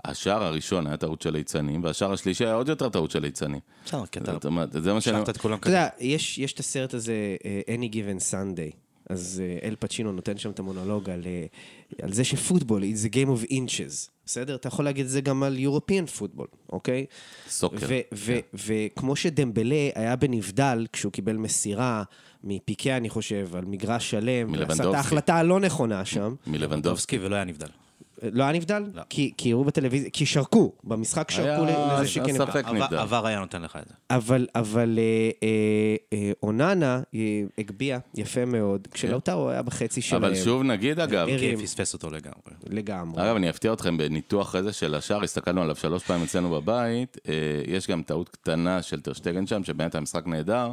השער 0.06 0.44
הראשון 0.44 0.88
היה 0.88 0.98
טעות 0.98 1.22
של 1.22 1.30
ליצנים, 1.30 1.84
והשער 1.84 2.14
השלישי 2.14 2.46
היה 2.46 2.54
עוד 2.54 2.70
יותר 2.70 2.90
טעות 2.90 3.12
של 3.12 3.20
ליצנים. 3.20 3.60
בסדר, 3.86 4.06
כי 4.06 4.20
אתה... 4.20 4.38
זה 4.82 4.94
מה 4.94 5.02
שאני... 5.02 5.22
אתה 5.22 5.70
יודע, 5.70 5.88
יש 6.00 6.54
את 6.54 6.60
הסרט 6.60 6.94
הזה, 6.94 7.36
אה, 7.46 7.62
Any 7.68 7.94
Given 7.94 8.32
Sunday. 8.32 8.76
אז 9.10 9.44
אה, 9.44 9.68
אל 9.68 9.76
פצ'ינו 9.80 10.12
נותן 10.12 10.38
שם 10.38 10.50
את 10.50 10.60
המונולוג 10.60 11.10
על, 11.10 11.22
אה, 11.26 11.46
על 12.02 12.14
זה 12.14 12.24
שפוטבול 12.24 12.84
is 12.84 13.08
a 13.08 13.10
game 13.10 13.30
of 13.30 13.52
inches. 13.52 14.10
בסדר? 14.26 14.56
אתה 14.56 14.68
יכול 14.68 14.86
להגיד 14.86 15.06
את 15.06 15.12
זה 15.12 15.22
גם 15.22 15.44
על 15.44 15.58
European 15.58 16.08
פוטבול, 16.18 16.48
אוקיי? 16.72 17.06
סוקר. 17.48 17.88
וכמו 18.54 19.16
שדמבלה 19.16 19.90
היה 19.96 20.16
בנבדל 20.16 20.88
כשהוא 20.94 21.12
קיבל 21.12 21.38
מסירה 21.38 22.04
מפיקה, 22.44 22.98
אני 22.98 23.10
חושב, 23.10 23.56
על 23.56 23.66
מגרש 23.66 24.12
שלם, 24.12 24.54
ועשה 24.60 24.90
את 24.90 24.94
ההחלטה 24.94 25.36
הלא 25.36 25.60
נכונה 25.60 26.06
שם. 26.06 26.36
מלבנדובסקי 26.48 27.20
ולא 27.22 27.36
היה 27.36 27.46
נבדל. 27.46 27.68
לא 28.22 28.44
היה 28.44 28.54
נבדל? 28.54 28.84
לא. 28.94 29.02
כי, 29.10 29.32
כי 29.38 29.52
הראו 29.52 29.64
בטלוויזיה, 29.64 30.10
כי 30.10 30.26
שרקו, 30.26 30.74
במשחק 30.84 31.32
שרקו 31.32 31.66
לזה 31.66 32.08
שכן 32.08 32.36
נבדל. 32.74 32.98
עבר 32.98 33.26
היה 33.28 33.40
נותן 33.40 33.62
לך 33.62 33.76
את 33.82 33.88
זה. 33.88 33.94
אבל, 34.10 34.48
אבל 34.56 35.00
אה, 35.00 35.30
אה, 35.44 35.96
אה, 36.14 36.32
אוננה 36.44 37.02
הגביה 37.58 38.00
יפה 38.16 38.46
מאוד, 38.46 38.88
כשלאוטרו 38.92 39.50
היה 39.50 39.62
בחצי 39.62 40.02
שלהם. 40.02 40.24
אבל 40.24 40.36
שוב 40.36 40.64
נגיד 40.64 41.00
אגב, 41.00 41.28
כי 41.40 41.58
פספס 41.58 41.94
אותו 41.94 42.10
לגמרי. 42.10 42.54
לגמרי. 42.68 43.24
אגב, 43.24 43.36
אני 43.36 43.50
אפתיע 43.50 43.74
אתכם 43.74 43.98
בניתוח 43.98 44.56
הזה 44.56 44.74
של 44.74 44.96
השער, 44.96 45.24
הסתכלנו 45.24 45.62
עליו 45.62 45.76
שלוש 45.76 46.04
פעמים 46.04 46.24
אצלנו 46.24 46.50
בבית, 46.50 47.18
אה, 47.30 47.34
יש 47.68 47.88
גם 47.88 48.04
טעות 48.04 48.30
קטנה 48.30 48.82
של 48.82 49.02
טרשטגן 49.02 49.48
שם, 49.48 49.64
שבאמת 49.64 49.96
המשחק 49.96 50.28
נהדר. 50.28 50.72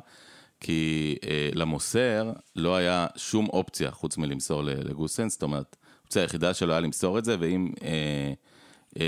כי 0.61 1.17
אה, 1.29 1.49
למוסר 1.55 2.33
לא 2.57 2.77
היה 2.77 3.07
שום 3.17 3.49
אופציה 3.49 3.91
חוץ 3.91 4.17
מלמסור 4.17 4.63
לגוסן, 4.65 5.29
זאת 5.29 5.43
אומרת, 5.43 5.77
האופציה 6.09 6.23
היחידה 6.23 6.55
שלו 6.55 6.73
היה 6.73 6.81
למסור 6.81 7.19
את 7.19 7.25
זה, 7.25 7.37
ואם... 7.41 7.71
אה, 7.83 8.33
אה, 9.01 9.05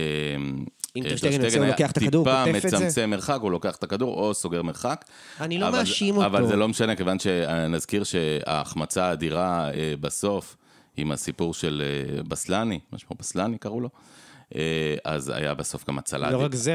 אם 0.97 1.03
טרשטגן 1.03 1.45
את 1.45 1.51
זה. 1.51 1.73
טיפה 1.93 2.45
מצמצם 2.45 3.11
מרחק, 3.11 3.39
הוא 3.41 3.51
לוקח 3.51 3.77
את 3.77 3.83
הכדור 3.83 4.15
או 4.15 4.35
סוגר 4.35 4.63
מרחק. 4.63 5.05
אני 5.41 5.59
לא 5.59 5.73
מאשים 5.73 6.17
אותו. 6.17 6.27
אבל 6.27 6.47
זה 6.47 6.57
לא 6.57 6.69
משנה, 6.69 6.97
כיוון 6.97 7.19
שנזכיר 7.19 8.05
שההחמצה 8.05 9.05
האדירה 9.05 9.71
בסוף, 10.01 10.57
עם 10.97 11.13
הסיפור 11.13 11.55
של 11.55 11.83
בסלני, 12.29 12.81
מה 12.93 12.99
שמו 12.99 13.17
בסלני 13.19 13.59
קראו 13.59 13.81
לו? 13.81 13.89
אה, 14.57 14.95
אז 15.05 15.29
היה 15.29 15.55
בסוף 15.55 15.89
גם 15.89 15.99
הצלה 15.99 16.27
אדירה 16.29 16.41
לא 16.41 16.45
רק 16.45 16.55
זה, 16.55 16.75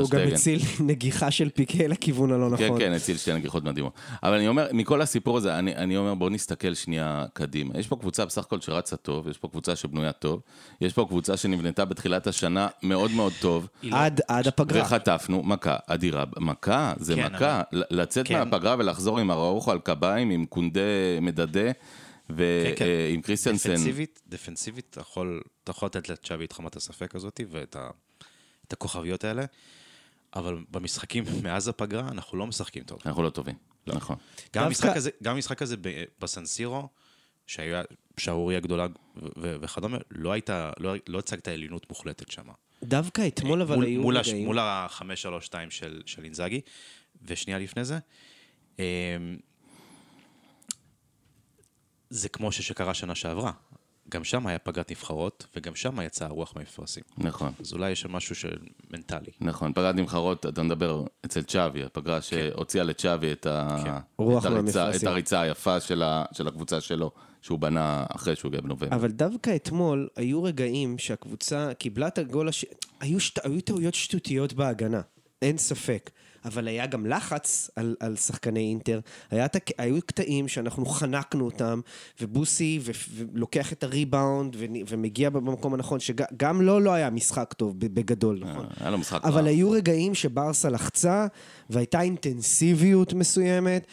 הוא 0.00 0.10
גם 0.10 0.20
הציל 0.32 0.60
נגיחה 0.90 1.30
של 1.30 1.50
פיקה 1.50 1.86
לכיוון 1.86 2.32
הלא 2.32 2.56
כן, 2.56 2.64
נכון. 2.64 2.78
כן, 2.78 2.84
כן, 2.84 2.92
הציל 2.92 3.16
שתי 3.16 3.32
נגיחות 3.32 3.64
מדהימות. 3.64 3.92
אבל 4.22 4.34
אני 4.34 4.48
אומר, 4.48 4.66
מכל 4.72 5.02
הסיפור 5.02 5.36
הזה, 5.36 5.58
אני, 5.58 5.76
אני 5.76 5.96
אומר, 5.96 6.14
בואו 6.14 6.30
נסתכל 6.30 6.74
שנייה 6.74 7.24
קדימה. 7.32 7.78
יש 7.78 7.86
פה 7.88 7.96
קבוצה 7.96 8.24
בסך 8.24 8.42
הכל 8.42 8.60
שרצה 8.60 8.96
טוב, 8.96 9.28
יש 9.28 9.38
פה 9.38 9.48
קבוצה 9.48 9.76
שבנויה 9.76 10.12
טוב, 10.12 10.40
יש 10.80 10.92
פה 10.92 11.04
קבוצה 11.08 11.36
שנבנתה 11.36 11.84
בתחילת 11.84 12.26
השנה 12.26 12.68
מאוד 12.82 13.10
מאוד 13.10 13.32
טוב. 13.40 13.68
עד, 13.92 14.20
עד 14.28 14.46
הפגרה. 14.46 14.82
וחטפנו 14.82 15.42
מכה 15.42 15.76
אדירה. 15.86 16.24
מכה, 16.40 16.92
זה 16.96 17.14
כן, 17.14 17.26
מכה. 17.26 17.62
אבל... 17.72 17.82
לצאת 17.90 18.26
כן. 18.26 18.38
מהפגרה 18.38 18.76
ולחזור 18.78 19.18
עם 19.18 19.30
הראוכו 19.30 19.70
על 19.70 19.78
קביים, 19.78 20.30
עם 20.30 20.46
קונדה 20.46 20.80
מדדה. 21.22 21.70
ועם 22.28 22.74
כן, 22.76 22.86
כן. 23.14 23.20
קריסטיאנסן... 23.20 23.74
דפנסיבית, 23.74 24.22
דפנסיבית, 24.28 24.86
אתה 24.90 25.00
יכול, 25.00 25.42
אתה 25.64 25.70
יכול 25.70 25.86
לתת 25.86 26.08
לצ'אבי 26.08 26.44
את 26.44 26.52
חמת 26.52 26.76
הספק 26.76 27.14
הזאת 27.14 27.40
ואת 27.50 27.76
ה, 27.76 27.90
את 28.66 28.72
הכוכביות 28.72 29.24
האלה, 29.24 29.44
אבל 30.36 30.58
במשחקים 30.70 31.24
מאז 31.44 31.68
הפגרה 31.68 32.08
אנחנו 32.08 32.38
לא 32.38 32.46
משחקים 32.46 32.82
טוב. 32.82 32.98
אנחנו 33.06 33.22
לא 33.22 33.30
טובים, 33.30 33.54
לא. 33.86 33.94
נכון. 33.94 34.16
גם 34.54 34.64
המשחק 34.64 34.96
הזה, 34.96 35.10
גם 35.22 35.34
המשחק 35.34 35.62
הזה 35.62 35.76
בסנסירו, 36.20 36.88
שהיה 37.46 37.82
שערוריה 38.16 38.60
גדולה 38.60 38.86
וכדומה, 39.36 39.98
לא 40.10 40.32
הייתה, 40.32 40.72
לא, 40.78 40.94
לא 41.06 41.18
הצגת 41.18 41.48
עליונות 41.48 41.90
מוחלטת 41.90 42.30
שם. 42.30 42.48
דווקא 42.82 43.26
אתמול 43.26 43.62
אבל 43.62 43.84
היו 43.84 44.02
מול 44.02 44.18
רגעים... 44.18 44.46
מול 44.46 44.58
ה-5-3-2 44.58 45.54
של, 45.70 46.02
של 46.06 46.24
אינזאגי, 46.24 46.60
ושנייה 47.22 47.58
לפני 47.58 47.84
זה, 47.84 47.98
אמ, 48.78 48.84
זה 52.10 52.28
כמו 52.28 52.52
שקרה 52.52 52.94
שנה 52.94 53.14
שעברה. 53.14 53.52
גם 54.08 54.24
שם 54.24 54.46
היה 54.46 54.58
פגרת 54.58 54.90
נבחרות, 54.90 55.46
וגם 55.56 55.74
שם 55.74 56.00
יצאה 56.00 56.28
הרוח 56.28 56.52
מהמפרשים. 56.56 57.02
נכון. 57.18 57.52
אז 57.60 57.72
אולי 57.72 57.90
יש 57.90 58.00
שם 58.00 58.12
משהו 58.12 58.34
של 58.34 58.56
מנטלי. 58.90 59.30
נכון, 59.40 59.72
פגרת 59.72 59.94
נבחרות, 59.94 60.46
אתה 60.46 60.62
מדבר 60.62 61.04
אצל 61.24 61.42
צ'אבי, 61.42 61.82
הפגרה 61.82 62.16
כן. 62.16 62.22
שהוציאה 62.22 62.84
לצ'אבי 62.84 63.32
את, 63.32 63.46
ה... 63.46 63.82
כן. 63.84 63.90
את, 64.38 64.44
הריצה, 64.44 64.96
את 64.96 65.04
הריצה 65.04 65.40
היפה 65.40 65.80
של, 65.80 66.02
ה... 66.02 66.24
של 66.32 66.48
הקבוצה 66.48 66.80
שלו, 66.80 67.10
שהוא 67.42 67.58
בנה 67.58 68.06
אחרי 68.08 68.36
שהוא 68.36 68.48
הגיע 68.48 68.60
בנובמבר. 68.60 68.96
אבל 68.96 69.10
דווקא 69.10 69.56
אתמול 69.56 70.08
היו 70.16 70.42
רגעים 70.42 70.98
שהקבוצה 70.98 71.74
קיבלה 71.78 72.08
את 72.08 72.18
הגול 72.18 72.48
הש... 72.48 72.64
היו, 73.00 73.20
שט... 73.20 73.46
היו 73.46 73.60
טעויות 73.60 73.94
שטותיות 73.94 74.52
בהגנה, 74.52 75.00
אין 75.42 75.58
ספק. 75.58 76.10
אבל 76.46 76.68
היה 76.68 76.86
גם 76.86 77.06
לחץ 77.06 77.70
על, 77.76 77.96
על 78.00 78.16
שחקני 78.16 78.60
אינטר. 78.60 79.00
היה, 79.30 79.46
היו 79.78 80.02
קטעים 80.06 80.48
שאנחנו 80.48 80.86
חנקנו 80.86 81.44
אותם, 81.44 81.80
ובוסי 82.20 82.80
ו, 82.82 82.90
ולוקח 83.14 83.72
את 83.72 83.84
הריבאונד 83.84 84.56
ו, 84.56 84.64
ומגיע 84.88 85.30
במקום 85.30 85.74
הנכון, 85.74 86.00
שגם 86.00 86.62
לו 86.62 86.80
לא 86.80 86.90
היה 86.90 87.10
משחק 87.10 87.52
טוב 87.52 87.74
בגדול, 87.78 88.42
אה, 88.44 88.50
נכון? 88.50 88.66
היה 88.80 88.90
לו 88.90 88.98
משחק 88.98 89.24
אבל 89.24 89.42
רע. 89.42 89.48
היו 89.48 89.70
רגעים 89.70 90.14
שברסה 90.14 90.68
לחצה, 90.70 91.26
והייתה 91.70 92.00
אינטנסיביות 92.00 93.12
מסוימת. 93.12 93.86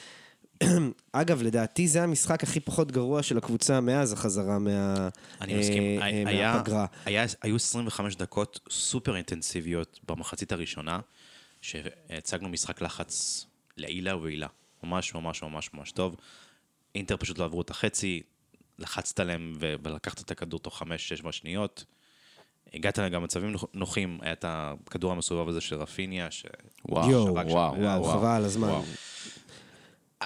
אגב, 1.12 1.42
לדעתי 1.42 1.88
זה 1.88 2.04
המשחק 2.04 2.44
הכי 2.44 2.60
פחות 2.60 2.92
גרוע 2.92 3.24
של 3.24 3.38
הקבוצה 3.38 3.82
מאז 3.82 4.14
החזרה 4.14 4.60
מה... 4.60 5.10
אני 5.42 5.60
מסכים. 5.60 6.02
אה, 6.02 6.06
היה, 6.06 6.54
מהפגרה. 6.54 6.86
היה, 7.06 7.26
היו 7.42 7.56
25 7.56 8.16
דקות 8.16 8.60
סופר 8.70 9.16
אינטנסיביות 9.16 10.00
במחצית 10.10 10.52
הראשונה. 10.52 11.00
שהצגנו 11.64 12.50
משחק 12.50 12.82
לחץ 12.82 13.46
לעילה 13.78 14.18
ועילה. 14.18 14.48
ממש 14.84 15.14
ממש 15.14 15.44
ממש 15.44 15.74
ממש 15.74 15.92
טוב. 15.92 16.16
אינטר 16.96 17.18
פשוט 17.18 17.38
לא 17.38 17.44
עברו 17.44 17.62
את 17.62 17.70
החצי, 17.70 18.22
לחצת 18.80 19.20
עליהם 19.20 19.54
ולקחת 19.60 20.22
את 20.22 20.32
הכדור 20.32 20.60
תוך 20.60 20.78
חמש-שש 20.78 21.22
שניות. 21.32 21.86
הגעת 22.74 22.98
להם 22.98 23.12
גם 23.12 23.24
מצבים 23.24 23.56
נוחים, 23.74 24.20
היה 24.22 24.34
את 24.34 24.46
הכדור 24.48 25.12
המסובב 25.12 25.50
הזה 25.50 25.62
של 25.62 25.76
רפיניה, 25.76 26.32
ש... 26.32 26.46
וואו, 26.90 27.34
וואו, 27.34 27.76
וואו, 27.80 28.04
חבל 28.04 28.28
על 28.28 28.46
הזמן. 28.46 28.80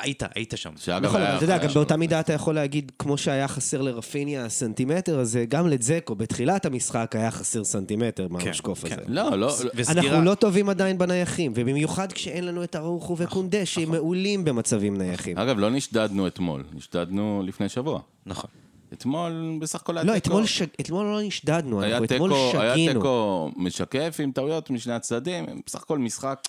היית, 0.01 0.23
היית 0.35 0.53
שם. 0.55 0.69
נכון, 1.01 1.21
אבל 1.21 1.35
אתה 1.35 1.43
יודע, 1.43 1.57
גם 1.57 1.69
באותה 1.73 1.97
מידה 1.97 2.19
אתה 2.19 2.33
יכול 2.33 2.55
להגיד, 2.55 2.91
כמו 2.99 3.17
שהיה 3.17 3.47
חסר 3.47 3.81
לרפיניה 3.81 4.49
סנטימטר, 4.49 5.19
אז 5.19 5.39
גם 5.49 5.67
לזקו 5.67 6.15
בתחילת 6.15 6.65
המשחק 6.65 7.15
היה 7.15 7.31
חסר 7.31 7.63
סנטימטר 7.63 8.27
מהמשקוף 8.29 8.85
כן, 8.85 8.93
הזה. 8.93 8.95
כן. 9.05 9.13
לא, 9.13 9.35
לא. 9.35 9.55
אנחנו 9.89 10.21
לא 10.21 10.35
טובים 10.35 10.69
עדיין 10.69 10.97
בנייחים, 10.97 11.51
ובמיוחד 11.55 12.11
כשאין 12.11 12.45
לנו 12.45 12.63
את 12.63 12.75
ארוחו 12.75 13.17
וקונדה, 13.17 13.65
שהם 13.65 13.83
נכון. 13.83 13.95
מעולים 13.95 14.45
במצבים 14.45 14.97
נייחים. 14.97 15.37
אגב, 15.37 15.59
לא 15.59 15.69
נשדדנו 15.69 16.27
אתמול, 16.27 16.63
נשדדנו 16.73 17.43
לפני 17.45 17.69
שבוע. 17.69 17.99
נכון. 18.25 18.49
אתמול 18.93 19.57
בסך 19.61 19.81
הכל 19.81 19.97
היה 19.97 20.05
לא, 20.05 20.19
תיקו. 20.19 20.39
לא, 20.39 20.45
אתמול 20.81 21.05
לא 21.05 21.21
נשדדנו, 21.21 21.83
אנחנו 21.83 22.05
אתמול 22.05 22.31
שגינו. 22.51 22.61
היה 22.61 22.93
תיקו 22.93 23.51
משקף 23.55 24.17
עם 24.23 24.31
טעויות 24.31 24.69
משני 24.69 24.93
הצדדים, 24.93 25.45
בסך 25.65 25.81
הכל 25.81 25.99
משחק 25.99 26.39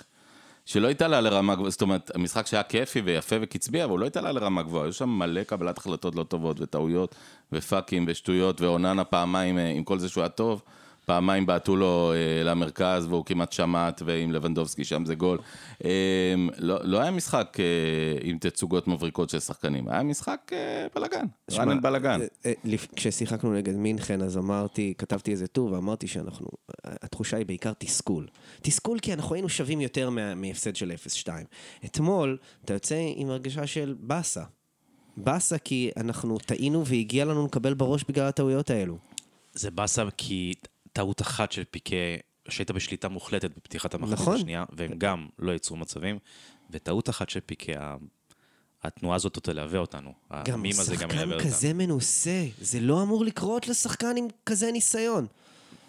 שלא 0.68 0.88
התעלה 0.88 1.20
לרמה 1.20 1.54
גבוהה, 1.54 1.70
זאת 1.70 1.82
אומרת, 1.82 2.10
המשחק 2.14 2.46
שהיה 2.46 2.62
כיפי 2.62 3.00
ויפה 3.00 3.37
וקצבי, 3.40 3.84
אבל 3.84 3.90
הוא 3.90 3.98
לא 3.98 4.06
התעלה 4.06 4.32
לרמה 4.32 4.62
גבוהה, 4.62 4.84
היו 4.84 4.92
שם 4.92 5.08
מלא 5.08 5.42
קבלת 5.42 5.78
החלטות 5.78 6.14
לא 6.14 6.22
טובות 6.22 6.60
וטעויות 6.60 7.14
ופאקים 7.52 8.04
ושטויות, 8.08 8.60
ואוננה 8.60 9.04
פעמיים, 9.04 9.58
אה, 9.58 9.68
עם 9.68 9.84
כל 9.84 9.98
זה 9.98 10.08
שהוא 10.08 10.22
היה 10.22 10.28
טוב, 10.28 10.62
פעמיים 11.08 11.46
בעטו 11.46 11.76
לו 11.76 12.12
אה, 12.14 12.44
למרכז 12.44 13.06
והוא 13.06 13.24
כמעט 13.24 13.52
שמט, 13.52 14.02
ועם 14.04 14.32
לבנדובסקי 14.32 14.84
שם 14.84 15.04
זה 15.04 15.14
גול. 15.14 15.38
אה, 15.84 16.34
לא, 16.58 16.78
לא 16.82 17.00
היה 17.00 17.10
משחק 17.10 17.56
אה, 17.60 17.64
עם 18.22 18.38
תצוגות 18.38 18.88
מבריקות 18.88 19.30
של 19.30 19.40
שחקנים, 19.40 19.88
היה 19.88 20.02
משחק 20.02 20.50
אה, 20.52 20.86
בלאגן, 20.94 21.26
רענן 21.52 21.80
בלאגן. 21.80 22.20
אה, 22.46 22.52
אה, 22.66 22.76
כששיחקנו 22.96 23.54
נגד 23.54 23.76
מינכן, 23.76 24.22
אז 24.22 24.38
אמרתי, 24.38 24.94
כתבתי 24.98 25.30
איזה 25.30 25.46
טור 25.46 25.72
ואמרתי 25.72 26.06
שאנחנו, 26.06 26.48
התחושה 26.84 27.36
היא 27.36 27.46
בעיקר 27.46 27.72
תסכול. 27.78 28.26
תסכול 28.62 28.98
כי 28.98 29.12
אנחנו 29.12 29.34
היינו 29.34 29.48
שווים 29.48 29.80
יותר 29.80 30.10
מהפסד 30.10 30.76
של 30.76 30.92
0-2. 31.24 31.28
אתמול, 31.84 32.36
אתה 32.64 32.72
יוצא 32.72 32.96
עם 33.16 33.30
הרגשה 33.30 33.66
של 33.66 33.94
באסה. 34.00 34.42
באסה 35.16 35.58
כי 35.58 35.90
אנחנו 35.96 36.38
טעינו 36.38 36.86
והגיע 36.86 37.24
לנו 37.24 37.46
לקבל 37.46 37.74
בראש 37.74 38.04
בגלל 38.08 38.26
הטעויות 38.26 38.70
האלו. 38.70 38.98
זה 39.52 39.70
באסה 39.70 40.02
כי 40.16 40.54
טעות 40.92 41.23
אחת 41.23 41.52
של 41.52 41.64
פיקה, 41.71 41.97
שהייתה 42.49 42.73
בשליטה 42.73 43.09
מוחלטת 43.09 43.50
בפתיחת 43.57 43.95
המחצית 43.95 44.18
נכון. 44.18 44.35
השנייה, 44.35 44.64
והם 44.73 44.92
גם 44.99 45.26
לא 45.38 45.52
ייצרו 45.52 45.76
מצבים, 45.76 46.18
וטעות 46.71 47.09
אחת 47.09 47.30
של 47.30 47.40
פיקה, 47.40 47.97
התנועה 48.83 49.16
הזאת 49.16 49.38
תלווה 49.38 49.78
אותנו. 49.78 50.12
גם 50.45 50.64
שחקן 50.73 51.38
כזה 51.38 51.73
מנוסה, 51.73 52.47
זה 52.61 52.80
לא 52.80 53.02
אמור 53.02 53.25
לקרות 53.25 53.68
לשחקן 53.68 54.16
עם 54.16 54.26
כזה 54.47 54.73
ניסיון. 54.73 55.26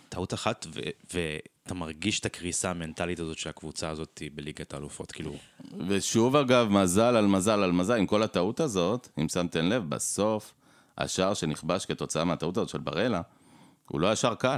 טעות 0.10 0.34
אחת, 0.34 0.65
ואתה 1.13 1.74
מרגיש 1.74 2.20
את 2.20 2.25
הקריסה 2.25 2.70
המנטלית 2.70 3.20
הזאת 3.20 3.38
של 3.38 3.50
הקבוצה 3.50 3.89
הזאת 3.89 4.22
בליגת 4.34 4.74
האלופות, 4.74 5.12
כאילו... 5.12 5.36
ושוב 5.88 6.36
אגב, 6.36 6.68
מזל 6.70 7.15
על 7.15 7.27
מזל 7.27 7.63
על 7.63 7.72
מזל, 7.72 7.98
עם 7.98 8.06
כל 8.06 8.24
הטעות 8.24 8.60
הזאת, 8.60 9.08
אם 9.20 9.29
שמתם 9.29 9.65
לב, 9.65 9.89
בסוף, 9.89 10.53
השער 10.98 11.34
שנכבש 11.34 11.86
כתוצאה 11.86 12.24
מהטעות 12.24 12.58
הזאת 12.58 12.70
של 12.70 12.77
בראלה, 12.77 13.22
הוא 13.88 14.01
לא 14.01 14.12
השער 14.12 14.36
קל. 14.36 14.58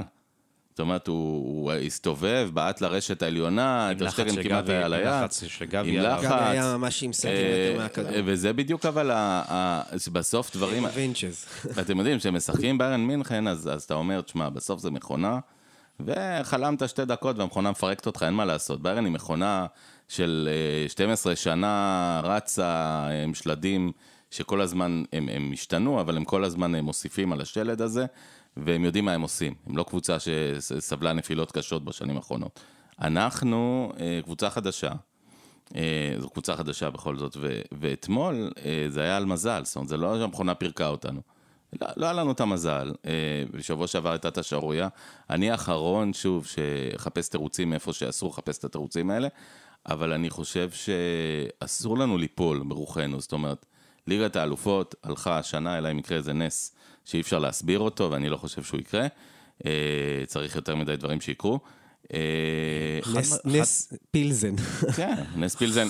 זאת 0.72 0.80
אומרת, 0.80 1.06
הוא, 1.06 1.16
הוא 1.16 1.72
הסתובב, 1.72 2.50
בעט 2.52 2.80
לרשת 2.80 3.22
העליונה, 3.22 3.92
את 3.92 4.02
השטגן 4.02 4.42
כמעט 4.42 4.68
היה 4.68 4.84
על 4.84 4.92
היד. 4.92 5.06
עם 5.06 5.24
לחץ 5.24 5.44
של 5.44 5.64
גבי. 5.64 5.98
עם 5.98 6.04
לחץ. 6.04 6.24
גבי 6.24 6.34
היה 6.34 6.76
ממש 6.76 7.02
עם 7.02 7.12
סנטימטר 7.12 7.72
אה, 7.72 7.74
מהכדור. 7.78 8.12
וזה 8.24 8.52
בדיוק 8.52 8.86
אבל, 8.86 9.10
בסוף 10.12 10.56
דברים... 10.56 10.86
וינצ'ז. 10.94 11.46
אתם 11.80 11.98
יודעים, 11.98 12.18
כשמשחקים 12.18 12.78
ביירן 12.78 13.00
מינכן, 13.00 13.48
אז, 13.48 13.70
אז 13.72 13.82
אתה 13.82 13.94
אומר, 13.94 14.20
תשמע, 14.20 14.48
בסוף 14.48 14.80
זה 14.80 14.90
מכונה, 14.90 15.38
וחלמת 16.00 16.88
שתי 16.88 17.04
דקות 17.04 17.38
והמכונה 17.38 17.70
מפרקת 17.70 18.06
אותך, 18.06 18.22
אין 18.22 18.34
מה 18.34 18.44
לעשות. 18.44 18.82
ביירן 18.82 19.04
היא 19.04 19.12
מכונה 19.12 19.66
של 20.08 20.48
12 20.88 21.36
שנה 21.36 22.20
רצה 22.24 23.06
עם 23.24 23.34
שלדים 23.34 23.92
שכל 24.30 24.60
הזמן 24.60 25.02
הם, 25.12 25.28
הם 25.32 25.50
השתנו, 25.52 26.00
אבל 26.00 26.16
הם 26.16 26.24
כל 26.24 26.44
הזמן 26.44 26.74
מוסיפים 26.74 27.32
על 27.32 27.40
השלד 27.40 27.82
הזה, 27.82 28.06
והם 28.56 28.84
יודעים 28.84 29.04
מה 29.04 29.12
הם 29.12 29.22
עושים. 29.22 29.54
הם 29.66 29.76
לא 29.76 29.82
קבוצה 29.82 30.16
שסבלה 30.20 31.12
נפילות 31.12 31.52
קשות 31.52 31.84
בשנים 31.84 32.16
האחרונות. 32.16 32.60
אנחנו 33.00 33.92
קבוצה 34.24 34.50
חדשה, 34.50 34.92
זו 36.18 36.30
קבוצה 36.32 36.56
חדשה 36.56 36.90
בכל 36.90 37.16
זאת, 37.16 37.36
ו- 37.40 37.60
ואתמול 37.80 38.52
זה 38.88 39.02
היה 39.02 39.16
על 39.16 39.24
מזל, 39.24 39.64
זאת 39.64 39.76
אומרת, 39.76 39.88
זה 39.88 39.96
לא 39.96 40.18
שהמכונה 40.18 40.54
פירקה 40.54 40.88
אותנו. 40.88 41.20
לא, 41.80 41.88
לא 41.96 42.06
היה 42.06 42.12
לנו 42.12 42.32
את 42.32 42.40
המזל, 42.40 42.92
בשבוע 43.50 43.86
שעבר 43.86 44.10
הייתה 44.10 44.28
את 44.28 44.38
השערורייה. 44.38 44.88
אני 45.30 45.50
האחרון, 45.50 46.12
שוב, 46.12 46.46
שחפש 46.46 47.28
תירוצים 47.28 47.70
מאיפה 47.70 47.92
שאסור 47.92 48.30
לחפש 48.30 48.58
את 48.58 48.64
התירוצים 48.64 49.10
האלה, 49.10 49.28
אבל 49.86 50.12
אני 50.12 50.30
חושב 50.30 50.70
שאסור 50.70 51.98
לנו 51.98 52.18
ליפול 52.18 52.62
ברוחנו, 52.68 53.20
זאת 53.20 53.32
אומרת, 53.32 53.66
ליגת 54.06 54.36
האלופות 54.36 54.94
הלכה 55.02 55.38
השנה, 55.38 55.78
אלא 55.78 55.90
אם 55.90 55.98
יקרה 55.98 56.18
איזה 56.18 56.32
נס 56.32 56.74
שאי 57.04 57.20
אפשר 57.20 57.38
להסביר 57.38 57.78
אותו, 57.78 58.10
ואני 58.10 58.28
לא 58.28 58.36
חושב 58.36 58.62
שהוא 58.62 58.80
יקרה. 58.80 59.06
צריך 60.26 60.56
יותר 60.56 60.76
מדי 60.76 60.96
דברים 60.96 61.20
שיקרו. 61.20 61.60
נס 63.44 63.92
פילזן. 64.10 64.56
כן, 64.96 65.14
נס 65.36 65.56
פילזן 65.56 65.86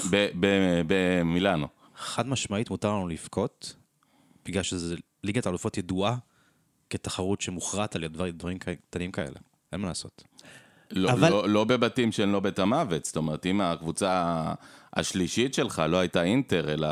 במילאנו. 0.87 1.67
חד 1.97 2.27
משמעית 2.27 2.71
מותר 2.71 2.89
לנו 2.89 3.09
לבכות, 3.09 3.75
בגלל 4.45 4.63
שזה 4.63 4.97
ליגת 5.25 5.47
האלופות 5.47 5.79
ידועה 5.79 6.17
כתחרות 6.91 7.41
שמוכרעת 7.41 7.97
על 7.97 8.07
דברים 8.09 8.59
קטנים 8.59 9.13
כאלה. 9.13 9.39
אין 9.73 9.81
מה 9.81 9.89
לעשות. 9.89 10.23
לא, 10.93 11.11
אבל... 11.11 11.31
לא, 11.31 11.49
לא 11.49 11.65
בבתים 11.65 12.13
שהם 12.13 12.33
לא 12.33 12.41
בית 12.41 12.59
המוות, 12.59 13.05
זאת 13.05 13.17
אומרת, 13.17 13.47
אם 13.47 13.61
הקבוצה 13.61 14.53
השלישית 14.97 15.55
שלך 15.55 15.83
לא 15.89 15.97
הייתה 15.97 16.23
אינטר, 16.23 16.73
אלא 16.73 16.89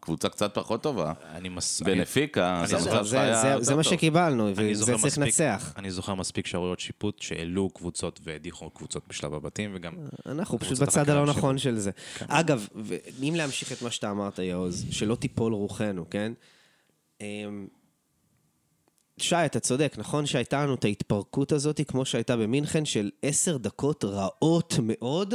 קבוצה 0.00 0.28
קצת 0.28 0.54
פחות 0.54 0.82
טובה, 0.82 1.12
אני 1.34 1.48
מס... 1.48 1.82
בנפיקה, 1.82 2.60
אז 2.62 2.72
המצב 2.72 3.04
שלך 3.04 3.14
היה 3.20 3.28
יותר 3.28 3.54
טוב. 3.54 3.62
זה 3.62 3.74
מה 3.74 3.82
שקיבלנו, 3.82 4.50
וזה 4.56 4.96
צריך 4.96 5.18
לנצח. 5.18 5.72
אני 5.76 5.90
זוכר 5.90 6.14
מספיק 6.14 6.46
שערוריות 6.46 6.80
שיפוט 6.80 7.22
שהעלו 7.22 7.70
קבוצות 7.70 8.20
והדיחו 8.24 8.70
קבוצות 8.70 9.02
בשלב 9.08 9.34
הבתים, 9.34 9.70
וגם... 9.74 9.92
אנחנו 10.26 10.58
פשוט 10.58 10.78
בצד 10.78 11.10
הלא 11.10 11.26
נכון 11.26 11.58
של 11.58 11.78
זה. 11.78 11.90
כן. 12.18 12.26
אגב, 12.28 12.68
אם 13.22 13.34
להמשיך 13.36 13.72
את 13.72 13.82
מה 13.82 13.90
שאתה 13.90 14.10
אמרת, 14.10 14.38
יעוז, 14.38 14.86
שלא 14.90 15.14
תיפול 15.14 15.52
רוחנו, 15.52 16.04
כן? 16.10 16.32
שי, 19.18 19.36
אתה 19.36 19.60
צודק, 19.60 19.94
נכון 19.98 20.26
שהייתה 20.26 20.62
לנו 20.62 20.74
את 20.74 20.84
ההתפרקות 20.84 21.52
הזאת, 21.52 21.80
כמו 21.88 22.04
שהייתה 22.04 22.36
במינכן, 22.36 22.84
של 22.84 23.10
עשר 23.22 23.56
דקות 23.56 24.04
רעות 24.04 24.74
מאוד, 24.82 25.34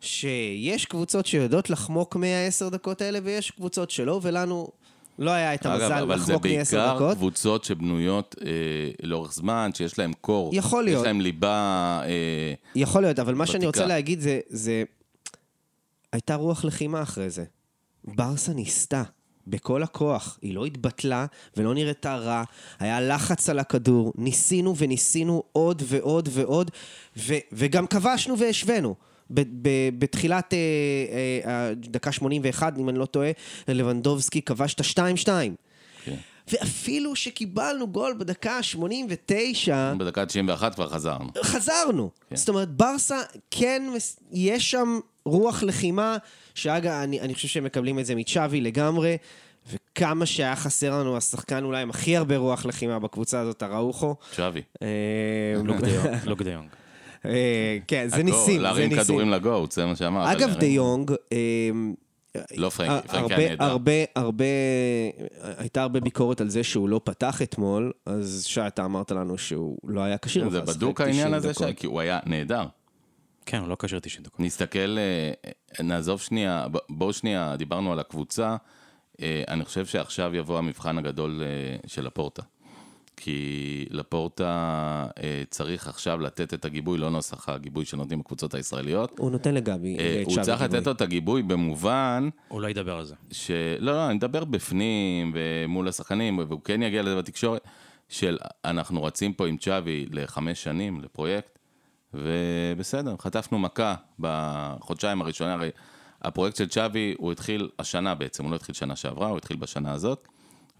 שיש 0.00 0.84
קבוצות 0.84 1.26
שיודעות 1.26 1.70
לחמוק 1.70 2.16
מהעשר 2.16 2.68
דקות 2.68 3.02
האלה, 3.02 3.18
ויש 3.24 3.50
קבוצות 3.50 3.90
שלא, 3.90 4.20
ולנו 4.22 4.68
לא 5.18 5.30
היה 5.30 5.54
את 5.54 5.66
המזל 5.66 5.92
אגב, 5.92 6.10
לחמוק 6.12 6.46
מעשר 6.46 6.86
דקות. 6.86 6.96
אבל 6.96 6.98
זה 6.98 7.04
בעיקר 7.04 7.14
קבוצות 7.14 7.64
שבנויות 7.64 8.34
אה, 8.44 8.50
לאורך 9.02 9.32
זמן, 9.32 9.70
שיש 9.74 9.98
להן 9.98 10.12
קור. 10.20 10.50
יכול 10.54 10.84
להיות. 10.84 11.00
יש 11.00 11.06
להן 11.06 11.20
ליבה... 11.20 12.00
אה, 12.04 12.54
יכול 12.74 13.02
להיות, 13.02 13.18
אבל 13.18 13.34
מה 13.34 13.46
שאני 13.46 13.66
רוצה 13.66 13.86
להגיד 13.86 14.20
זה, 14.20 14.40
זה... 14.48 14.84
הייתה 16.12 16.34
רוח 16.34 16.64
לחימה 16.64 17.02
אחרי 17.02 17.30
זה. 17.30 17.44
ברסה 18.04 18.52
ניסתה. 18.52 19.02
בכל 19.50 19.82
הכוח. 19.82 20.38
היא 20.42 20.54
לא 20.54 20.64
התבטלה 20.64 21.26
ולא 21.56 21.74
נראתה 21.74 22.16
רע, 22.16 22.44
היה 22.78 23.00
לחץ 23.00 23.48
על 23.48 23.58
הכדור, 23.58 24.12
ניסינו 24.16 24.76
וניסינו 24.76 25.42
עוד 25.52 25.82
ועוד 25.86 26.28
ועוד, 26.32 26.70
ו- 27.16 27.34
וגם 27.52 27.86
כבשנו 27.86 28.38
והשווינו. 28.38 28.94
בתחילת 29.98 30.54
אה, 30.54 30.58
אה, 31.50 31.74
דקה 31.74 32.12
81, 32.12 32.78
אם 32.78 32.88
אני 32.88 32.98
לא 32.98 33.06
טועה, 33.06 33.30
לבנדובסקי 33.68 34.42
כבש 34.42 34.74
את 34.74 34.98
ה-2-2. 34.98 35.28
ואפילו 36.52 37.16
שקיבלנו 37.16 37.88
גול 37.88 38.14
בדקה 38.18 38.52
ה-89... 38.52 39.96
בדקה 39.98 40.22
ה-91 40.22 40.74
כבר 40.74 40.88
חזרנו. 40.88 41.30
חזרנו. 41.42 42.10
כן. 42.30 42.36
זאת 42.36 42.48
אומרת, 42.48 42.68
ברסה, 42.68 43.18
כן, 43.50 43.82
יש 44.32 44.70
שם 44.70 44.98
רוח 45.24 45.62
לחימה, 45.62 46.16
שאגב, 46.54 46.92
אני, 46.92 47.20
אני 47.20 47.34
חושב 47.34 47.48
שהם 47.48 47.64
מקבלים 47.64 47.98
את 47.98 48.06
זה 48.06 48.14
מצ'אבי 48.14 48.60
לגמרי, 48.60 49.16
וכמה 49.72 50.26
שהיה 50.26 50.56
חסר 50.56 51.00
לנו 51.00 51.16
השחקן 51.16 51.64
אולי 51.64 51.82
עם 51.82 51.90
הכי 51.90 52.16
הרבה 52.16 52.36
רוח 52.36 52.66
לחימה 52.66 52.98
בקבוצה 52.98 53.40
הזאת, 53.40 53.62
הראוכו. 53.62 54.16
צ'אבי. 54.36 54.62
לוק 56.24 56.42
דה 56.42 56.50
יונג. 56.50 56.68
כן, 57.88 58.08
זה 58.08 58.22
ניסים, 58.22 58.22
זה 58.22 58.22
ניסים. 58.22 58.60
להרים 58.60 58.96
כדורים 58.96 59.30
לגו, 59.30 59.66
זה 59.70 59.86
מה 59.86 59.96
שאמרת. 59.96 60.36
אגב, 60.36 60.54
דה 60.58 60.66
יונג... 60.66 61.12
לא 62.56 62.68
פרנקי, 62.68 63.08
פרנקי 63.08 63.34
היה 63.34 63.48
נהדר. 63.48 63.64
הרבה, 63.64 63.92
הרבה, 64.16 64.44
הייתה 65.40 65.82
הרבה 65.82 66.00
ביקורת 66.00 66.40
על 66.40 66.48
זה 66.48 66.64
שהוא 66.64 66.88
לא 66.88 67.00
פתח 67.04 67.42
אתמול, 67.42 67.92
אז 68.06 68.44
שי, 68.46 68.60
אתה 68.66 68.84
אמרת 68.84 69.10
לנו 69.10 69.38
שהוא 69.38 69.78
לא 69.84 70.00
היה 70.00 70.18
כשיר. 70.18 70.50
זה 70.50 70.60
בדוק 70.60 71.00
העניין 71.00 71.34
הזה, 71.34 71.54
שי, 71.54 71.74
כי 71.76 71.86
הוא 71.86 72.00
היה 72.00 72.18
נהדר. 72.26 72.64
כן, 73.46 73.58
הוא 73.58 73.68
לא 73.68 73.76
כשיר 73.78 73.98
90 73.98 74.24
דקות. 74.24 74.40
נסתכל, 74.40 74.98
נעזוב 75.80 76.20
שנייה, 76.20 76.66
בואו 76.88 77.12
שנייה, 77.12 77.56
דיברנו 77.56 77.92
על 77.92 77.98
הקבוצה. 77.98 78.56
אני 79.22 79.64
חושב 79.64 79.86
שעכשיו 79.86 80.36
יבוא 80.36 80.58
המבחן 80.58 80.98
הגדול 80.98 81.42
של 81.86 82.06
הפורטה. 82.06 82.42
כי 83.20 83.84
לפורטה 83.90 85.06
צריך 85.50 85.88
עכשיו 85.88 86.20
לתת 86.20 86.54
את 86.54 86.64
הגיבוי, 86.64 86.98
לא 86.98 87.10
נוסח 87.10 87.48
הגיבוי 87.48 87.84
שנותנים 87.84 88.20
הקבוצות 88.20 88.54
הישראליות. 88.54 89.18
הוא 89.18 89.30
נותן 89.30 89.54
לגבי, 89.54 89.96
הוא 90.24 90.42
צריך 90.42 90.62
לתת 90.62 90.86
לו 90.86 90.92
את 90.92 91.00
הגיבוי 91.00 91.42
במובן... 91.42 92.28
הוא 92.48 92.60
לא 92.60 92.68
ידבר 92.68 92.96
על 92.96 93.04
זה. 93.04 93.14
ש... 93.30 93.50
לא, 93.78 93.92
לא, 93.92 94.06
אני 94.06 94.14
מדבר 94.14 94.44
בפנים 94.44 95.32
ומול 95.34 95.88
השחקנים, 95.88 96.38
והוא 96.38 96.60
כן 96.64 96.82
יגיע 96.82 97.02
לזה 97.02 97.16
בתקשורת, 97.16 97.62
של 98.08 98.38
אנחנו 98.64 99.04
רצים 99.04 99.32
פה 99.32 99.46
עם 99.46 99.56
צ'אבי 99.56 100.06
לחמש 100.10 100.62
שנים, 100.62 101.00
לפרויקט, 101.00 101.58
ובסדר, 102.14 103.14
חטפנו 103.20 103.58
מכה 103.58 103.94
בחודשיים 104.18 105.22
הראשונים, 105.22 105.54
הרי 105.54 105.70
הפרויקט 106.22 106.56
של 106.56 106.68
צ'אבי, 106.68 107.14
הוא 107.18 107.32
התחיל 107.32 107.68
השנה 107.78 108.14
בעצם, 108.14 108.44
הוא 108.44 108.50
לא 108.50 108.56
התחיל 108.56 108.74
שנה 108.74 108.96
שעברה, 108.96 109.28
הוא 109.28 109.38
התחיל 109.38 109.56
בשנה 109.56 109.92
הזאת, 109.92 110.28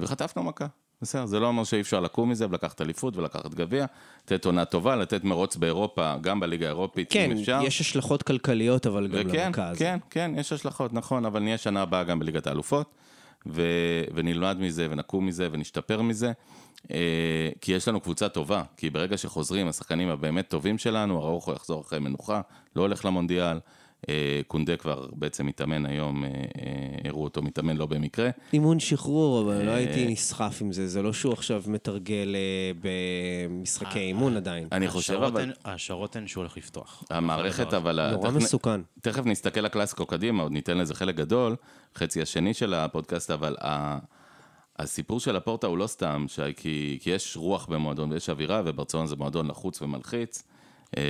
וחטפנו 0.01 0.43
מכה. 0.43 0.67
בסדר, 1.03 1.27
זה 1.27 1.41
לא 1.41 1.47
אומר 1.47 1.65
שאי 1.65 1.81
אפשר 1.81 2.01
לקום 2.01 2.31
מזה 2.31 2.47
ולקחת 2.51 2.81
אליפות 2.81 3.17
ולקחת 3.17 3.55
גביע, 3.55 3.87
לתת 4.25 4.45
עונה 4.45 4.65
טובה, 4.65 4.97
לתת 4.97 5.25
מרוץ 5.25 5.57
באירופה, 5.57 6.15
גם 6.21 6.41
בליגה 6.41 6.67
האירופית, 6.67 7.13
כן, 7.13 7.31
אם 7.31 7.39
אפשר. 7.39 7.59
כן, 7.61 7.67
יש 7.67 7.81
השלכות 7.81 8.23
כלכליות, 8.23 8.87
אבל 8.87 9.07
גם 9.07 9.29
וכן, 9.29 9.47
למכה 9.47 9.69
הזאת. 9.69 9.79
כן, 9.79 9.99
כן, 10.11 10.31
יש 10.37 10.53
השלכות, 10.53 10.93
נכון, 10.93 11.25
אבל 11.25 11.41
נהיה 11.41 11.59
שנה 11.59 11.83
הבאה 11.83 12.05
גם 12.05 12.19
בליגת 12.19 12.47
האלופות, 12.47 12.95
ו... 13.47 13.63
ונלמד 14.15 14.57
מזה, 14.61 14.87
ונקום 14.91 15.27
מזה, 15.27 15.49
ונשתפר 15.53 16.03
מזה, 16.03 16.33
אה, 16.91 17.49
כי 17.61 17.73
יש 17.73 17.89
לנו 17.89 18.01
קבוצה 18.01 18.29
טובה, 18.29 18.63
כי 18.77 18.91
ברגע 18.91 19.17
שחוזרים 19.17 19.69
השחקנים 19.69 20.09
הבאמת 20.09 20.49
טובים 20.49 20.79
שלנו, 20.79 21.19
אראוחו 21.23 21.53
יחזור 21.53 21.81
אחרי 21.81 21.99
מנוחה, 21.99 22.41
לא 22.77 22.83
הולך 22.83 23.05
למונדיאל. 23.05 23.59
אה, 24.09 24.41
קונדה 24.47 24.77
כבר 24.77 25.07
בעצם 25.13 25.47
מתאמן 25.47 25.87
היום, 25.87 26.25
אה, 26.25 26.31
הראו 27.05 27.25
אותו 27.25 27.43
מתאמן 27.43 27.77
לא 27.77 27.87
במקרה. 27.87 28.31
אימון 28.53 28.81
שחרור, 28.81 29.43
אבל 29.43 29.63
לא 29.65 29.71
הייתי 29.71 30.07
נסחף 30.07 30.59
עם 30.61 30.73
זה, 30.73 30.89
זה 30.89 31.03
לא 31.03 31.13
שהוא 31.13 31.33
עכשיו 31.33 31.63
מתרגל 31.67 32.37
במשחקי 32.81 33.99
אימון 33.99 34.37
עדיין. 34.37 34.69
אני 34.73 34.89
חושב 34.89 35.23
אבל... 35.23 35.53
ההשערות 35.65 36.17
הן 36.17 36.27
שהוא 36.27 36.43
הולך 36.43 36.57
לפתוח. 36.57 37.05
המערכת 37.11 37.75
אבל... 37.75 38.11
נורא 38.13 38.31
מסוכן. 38.31 38.81
תכף 39.03 39.27
נסתכל 39.27 39.61
לקלאסיקו 39.61 40.07
קדימה, 40.07 40.43
עוד 40.43 40.53
ניתן 40.53 40.79
לזה 40.79 40.95
חלק 40.95 41.15
גדול, 41.15 41.57
חצי 41.95 42.23
השני 42.23 42.55
של 42.55 42.75
הפודקאסט, 42.75 43.31
אבל 43.31 43.57
הסיפור 44.79 45.21
של 45.21 45.37
הפורטה 45.37 45.67
הוא 45.67 45.79
לא 45.79 45.87
סתם, 45.87 46.27
כי 46.57 46.99
יש 47.07 47.37
רוח 47.37 47.67
במועדון 47.67 48.13
ויש 48.13 48.31
אווירה, 48.31 48.63
וברצלונה 48.65 49.07
זה 49.07 49.17
מועדון 49.17 49.49
לחוץ 49.49 49.83
ומלחיץ. 49.83 50.43
אה, 50.97 51.03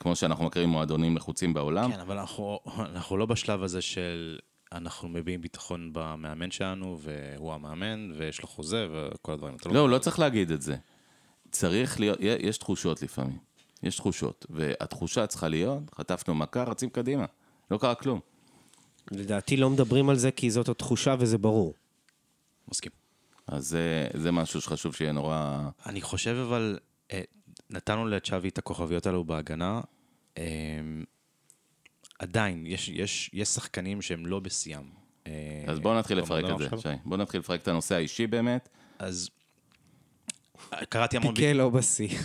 כמו 0.00 0.16
שאנחנו 0.16 0.44
מכירים 0.44 0.68
מועדונים 0.68 1.16
לחוצים 1.16 1.54
בעולם. 1.54 1.92
כן, 1.92 2.00
אבל 2.00 2.18
אנחנו, 2.18 2.58
אנחנו 2.78 3.16
לא 3.16 3.26
בשלב 3.26 3.62
הזה 3.62 3.82
של 3.82 4.38
אנחנו 4.72 5.08
מביעים 5.08 5.40
ביטחון 5.40 5.90
במאמן 5.92 6.50
שלנו, 6.50 6.98
והוא 7.00 7.52
המאמן, 7.52 8.12
ויש 8.16 8.42
לו 8.42 8.48
חוזה 8.48 8.88
וכל 8.90 9.32
הדברים. 9.32 9.56
לא, 9.70 9.80
הוא 9.80 9.88
לא 9.88 9.98
צריך 9.98 10.18
להגיד 10.18 10.50
את 10.50 10.62
זה. 10.62 10.76
צריך 11.50 12.00
להיות, 12.00 12.18
יש 12.20 12.58
תחושות 12.58 13.02
לפעמים. 13.02 13.38
יש 13.82 13.96
תחושות, 13.96 14.46
והתחושה 14.50 15.26
צריכה 15.26 15.48
להיות, 15.48 15.82
חטפנו 15.94 16.34
מכה, 16.34 16.62
רצים 16.62 16.90
קדימה. 16.90 17.24
לא 17.70 17.78
קרה 17.78 17.94
כלום. 17.94 18.20
לדעתי 19.10 19.56
לא 19.56 19.70
מדברים 19.70 20.08
על 20.08 20.16
זה 20.16 20.30
כי 20.30 20.50
זאת 20.50 20.68
התחושה 20.68 21.14
וזה 21.18 21.38
ברור. 21.38 21.74
מסכים. 22.68 22.92
אז 23.46 23.66
זה, 23.66 24.08
זה 24.14 24.32
משהו 24.32 24.60
שחשוב 24.60 24.94
שיהיה 24.94 25.12
נורא... 25.12 25.68
אני 25.86 26.00
חושב 26.00 26.36
אבל, 26.48 26.78
אה, 27.12 27.22
נתנו 27.70 28.06
לצ'אבי 28.06 28.48
את 28.48 28.58
הכוכביות 28.58 29.06
האלו 29.06 29.24
בהגנה. 29.24 29.80
אה, 30.38 30.44
עדיין, 32.18 32.66
יש, 32.66 32.88
יש, 32.88 33.30
יש 33.32 33.48
שחקנים 33.48 34.02
שהם 34.02 34.26
לא 34.26 34.40
בשיאם. 34.40 34.82
אה, 35.26 35.32
אז 35.66 35.80
בואו 35.80 35.98
נתחיל 35.98 36.18
לפרק 36.18 36.44
את 36.50 36.58
זה, 36.58 36.68
שי. 36.82 36.88
בואו 37.04 37.20
נתחיל 37.20 37.40
לפרק 37.40 37.62
את 37.62 37.68
הנושא 37.68 37.94
האישי 37.94 38.26
באמת. 38.26 38.68
אז 38.98 39.30
קראתי 40.88 41.16
המון... 41.16 41.34
פיקה 41.34 41.52
לא 41.52 41.68
בשיא. 41.68 42.08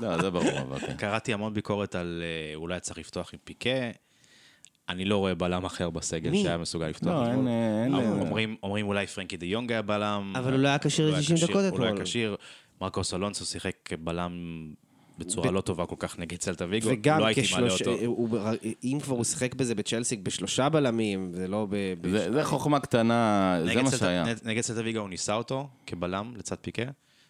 לא, 0.00 0.22
זה 0.22 0.30
ברור, 0.30 0.58
אבל 0.60 0.78
כן. 0.78 0.96
קראתי 0.96 1.32
המון 1.32 1.54
ביקורת 1.54 1.94
על 1.94 2.22
אה, 2.22 2.54
אולי 2.54 2.80
צריך 2.80 2.98
לפתוח 2.98 3.34
עם 3.34 3.38
פיקה. 3.44 3.90
אני 4.88 5.04
לא 5.04 5.16
רואה 5.16 5.34
בלם 5.34 5.64
אחר 5.64 5.90
בסגל? 5.90 6.34
שהיה 6.34 6.58
מסוגל 6.58 6.86
לפתוח. 6.86 7.10
לא, 7.10 7.30
אין... 7.30 7.48
אין- 7.48 8.54
אומרים, 8.62 8.86
אולי 8.86 9.06
פרנקי 9.06 9.36
דה 9.36 9.46
יונג 9.46 9.72
היה 9.72 9.82
בלם. 9.82 10.32
אבל 10.36 10.52
הוא 10.52 10.60
לא 10.60 10.68
היה 10.68 10.78
כשיר 10.78 11.04
הוא 11.06 11.12
לא 11.12 11.16
היה 11.16 11.22
ל-90 11.28 11.36
כשיר, 11.36 11.48
דקות 11.48 11.64
הוא 11.70 11.78
לא 11.78 11.84
היה 11.84 11.92
אתמול. 11.92 12.04
כשיר. 12.04 12.36
מרקוס 12.80 13.14
אלונסו 13.14 13.44
שיחק 13.46 13.72
כבלם 13.84 14.32
בצורה 15.18 15.50
לא 15.50 15.60
טובה 15.60 15.86
כל 15.86 15.96
כך 15.98 16.18
נגד 16.18 16.40
סלטה 16.42 16.64
ויגו. 16.68 16.88
וגם 16.92 17.18
לא 17.20 17.26
הייתי 17.26 17.42
מעלה. 17.52 17.72
אותו. 17.72 17.90
הוא- 18.06 18.38
אם 18.84 18.98
כבר 19.02 19.14
הוא 19.16 19.24
שיחק 19.24 19.54
בזה 19.54 19.74
בצ'לסי 19.74 20.16
בשלושה 20.16 20.68
בלמים, 20.68 21.30
ולא 21.34 21.66
ב... 21.70 21.76
ב- 22.00 22.10
זה 22.10 22.32
זה 22.32 22.44
חוכמה 22.44 22.80
קטנה, 22.80 23.58
זה 23.64 23.82
מה 23.82 23.90
שהיה. 23.90 24.22
נגד- 24.24 24.46
נגד 24.48 24.60
סלטה 24.60 24.80
ויגו 24.84 24.98
הוא 25.00 25.08
ניסה 25.08 25.34
אותו 25.34 25.68
כבלם 25.86 26.32
לצד 26.36 26.56
פיקה. 26.60 26.82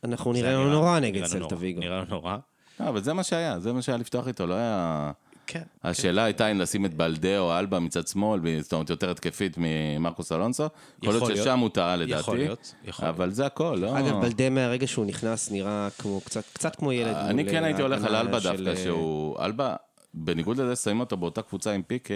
אנחנו 0.04 0.34
זה 0.34 0.40
נראה 0.42 0.52
לנו 0.52 0.70
נורא 0.70 0.98
נגד 1.00 1.24
סלטה 1.24 1.38
נורא, 1.38 1.54
ויגו. 1.58 1.80
נראה 1.80 1.96
לנו 1.96 2.06
נורא. 2.10 2.36
לא, 2.80 2.88
אבל 2.88 3.02
זה 3.02 3.12
מה 3.12 3.22
שהיה, 3.22 3.60
זה 3.60 3.72
מה 3.72 3.82
שהיה 3.82 3.98
לפתוח 3.98 4.28
איתו, 4.28 4.46
לא 4.46 4.54
היה... 4.54 5.12
כן. 5.46 5.62
השאלה 5.84 6.24
הייתה 6.24 6.50
אם 6.50 6.60
לשים 6.60 6.86
את 6.86 6.94
בלדה 6.94 7.38
או 7.38 7.58
אלבה 7.58 7.80
מצד 7.80 8.08
שמאל, 8.08 8.40
זאת 8.60 8.72
אומרת 8.72 8.90
יותר 8.90 9.10
התקפית 9.10 9.56
ממרקוס 9.58 10.32
אלונסו. 10.32 10.68
יכול 11.02 11.14
להיות 11.14 11.28
להיות. 11.28 11.42
ששם 11.42 11.58
הוא 11.58 11.68
טעה 11.68 11.96
לדעתי. 11.96 12.20
יכול 12.20 12.36
להיות, 12.36 12.74
יכול 12.84 13.08
אבל 13.08 13.30
זה 13.30 13.46
הכל, 13.46 13.78
לא... 13.80 13.98
אגב, 13.98 14.20
בלדה 14.20 14.50
מהרגע 14.50 14.86
שהוא 14.86 15.06
נכנס 15.06 15.50
נראה 15.50 15.88
כמו, 15.98 16.20
קצת, 16.20 16.44
קצת 16.52 16.76
כמו 16.76 16.92
ילד. 16.92 17.14
אני 17.14 17.44
כן 17.44 17.64
הייתי 17.64 17.82
הולך 17.82 18.04
על 18.04 18.16
אלבה 18.16 18.40
של, 18.40 18.48
דווקא, 18.48 18.68
אה, 18.68 18.76
שהוא... 18.84 19.38
אלבה, 19.40 19.76
בניגוד 20.14 20.56
לזה 20.56 20.76
שמים 20.76 21.00
אותו 21.00 21.16
באותה 21.16 21.42
קבוצה 21.42 21.72
עם 21.72 21.82
פיקה, 21.82 22.14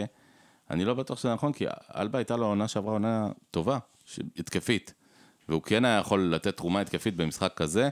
אני 0.70 0.84
לא 0.84 0.94
בטוח 0.94 1.18
שזה 1.18 1.34
נכון, 1.34 1.52
כי 1.52 1.64
אלבה 1.96 2.18
הייתה 2.18 2.36
לו 2.36 2.46
עונה 2.46 2.68
שעברה 2.68 2.92
עונה 2.92 3.28
טובה, 3.50 3.78
התקפית. 4.38 4.94
והוא 5.48 5.62
כן 5.62 5.84
היה 5.84 5.98
יכול 5.98 6.34
לתת 6.34 6.56
תרומה 6.56 6.80
התקפית 6.80 7.16
במשחק 7.16 7.52
כזה, 7.56 7.88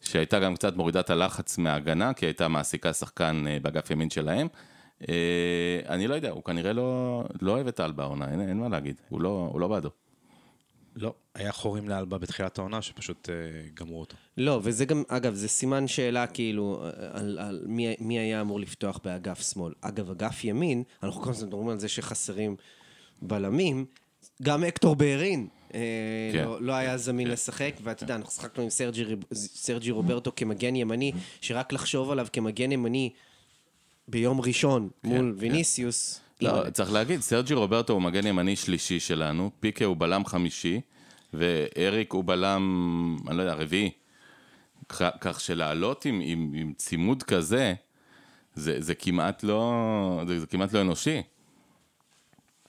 שהייתה 0.00 0.40
גם 0.40 0.54
קצת 0.54 0.76
מורידה 0.76 1.00
את 1.00 1.10
הלחץ 1.10 1.58
מההגנה, 1.58 2.12
כי 2.14 2.26
הייתה 2.26 2.48
מעסיקה 2.48 2.92
שחקן 2.92 3.44
אה, 3.46 3.58
באגף 3.62 3.90
ימין 3.90 4.10
שלהם. 4.10 4.48
אה, 5.08 5.80
אני 5.88 6.06
לא 6.06 6.14
יודע, 6.14 6.30
הוא 6.30 6.44
כנראה 6.44 6.72
לא, 6.72 7.22
לא 7.40 7.52
אוהב 7.52 7.66
את 7.66 7.80
אלבה 7.80 8.02
העונה, 8.02 8.30
אין, 8.30 8.40
אין 8.40 8.58
מה 8.58 8.68
להגיד, 8.68 9.00
הוא 9.08 9.20
לא, 9.20 9.48
הוא 9.52 9.60
לא 9.60 9.68
בעדו. 9.68 9.90
לא, 10.96 11.14
היה 11.34 11.52
חורים 11.52 11.88
לאלבה 11.88 12.18
בתחילת 12.18 12.58
העונה 12.58 12.82
שפשוט 12.82 13.28
אה, 13.28 13.34
גמרו 13.74 14.00
אותו. 14.00 14.16
לא, 14.36 14.60
וזה 14.62 14.84
גם, 14.84 15.02
אגב, 15.08 15.34
זה 15.34 15.48
סימן 15.48 15.86
שאלה 15.86 16.26
כאילו 16.26 16.84
על, 17.12 17.38
על 17.38 17.64
מי, 17.66 17.94
מי 18.00 18.18
היה 18.18 18.40
אמור 18.40 18.60
לפתוח 18.60 19.00
באגף 19.04 19.52
שמאל. 19.52 19.72
אגב, 19.80 20.10
אגף 20.10 20.44
ימין, 20.44 20.82
אנחנו 21.02 21.22
כל 21.22 21.30
הזמן 21.30 21.48
מדברים 21.48 21.68
על 21.68 21.78
זה 21.78 21.88
שחסרים 21.88 22.56
בלמים, 23.22 23.86
גם 24.42 24.64
הקטור 24.64 24.96
בלרין 24.96 25.48
אה, 25.74 25.80
כן. 26.32 26.44
לא, 26.44 26.62
לא 26.62 26.72
היה 26.72 26.96
זמין 26.96 27.28
לשחק, 27.28 27.72
ואתה 27.82 28.04
יודע, 28.04 28.14
אנחנו 28.14 28.30
שחקנו 28.30 28.62
עם 28.62 28.70
סרג'י, 28.70 29.04
סרג'י 29.34 29.90
רוברטו 29.90 30.32
כמגן 30.36 30.76
ימני, 30.76 31.12
שרק 31.40 31.72
לחשוב 31.72 32.10
עליו 32.10 32.26
כמגן 32.32 32.72
ימני 32.72 33.10
ביום 34.08 34.40
ראשון 34.40 34.88
מול 35.04 35.34
ויניסיוס, 35.38 36.20
לא. 36.40 36.70
צריך 36.70 36.92
להגיד, 36.92 37.20
סרג'י 37.20 37.54
רוברטו 37.54 37.92
הוא 37.92 38.02
מגן 38.02 38.26
ימני 38.26 38.56
שלישי 38.56 39.00
שלנו, 39.00 39.50
פיקה 39.60 39.84
הוא 39.84 39.96
בלם 39.96 40.24
חמישי, 40.24 40.80
ואריק 41.32 42.12
הוא 42.12 42.24
בלם, 42.24 42.62
אני 43.28 43.36
לא 43.36 43.42
יודע, 43.42 43.54
רביעי. 43.54 43.90
כך, 44.88 45.02
כך 45.20 45.40
שלעלות 45.40 46.04
עם, 46.04 46.20
עם, 46.24 46.52
עם 46.56 46.72
צימוד 46.76 47.22
כזה, 47.22 47.74
זה, 48.54 48.76
זה 48.80 48.94
כמעט 48.94 49.42
לא, 49.42 50.22
זה, 50.28 50.40
זה 50.40 50.46
כמעט 50.46 50.72
לא 50.72 50.80
אנושי. 50.80 51.22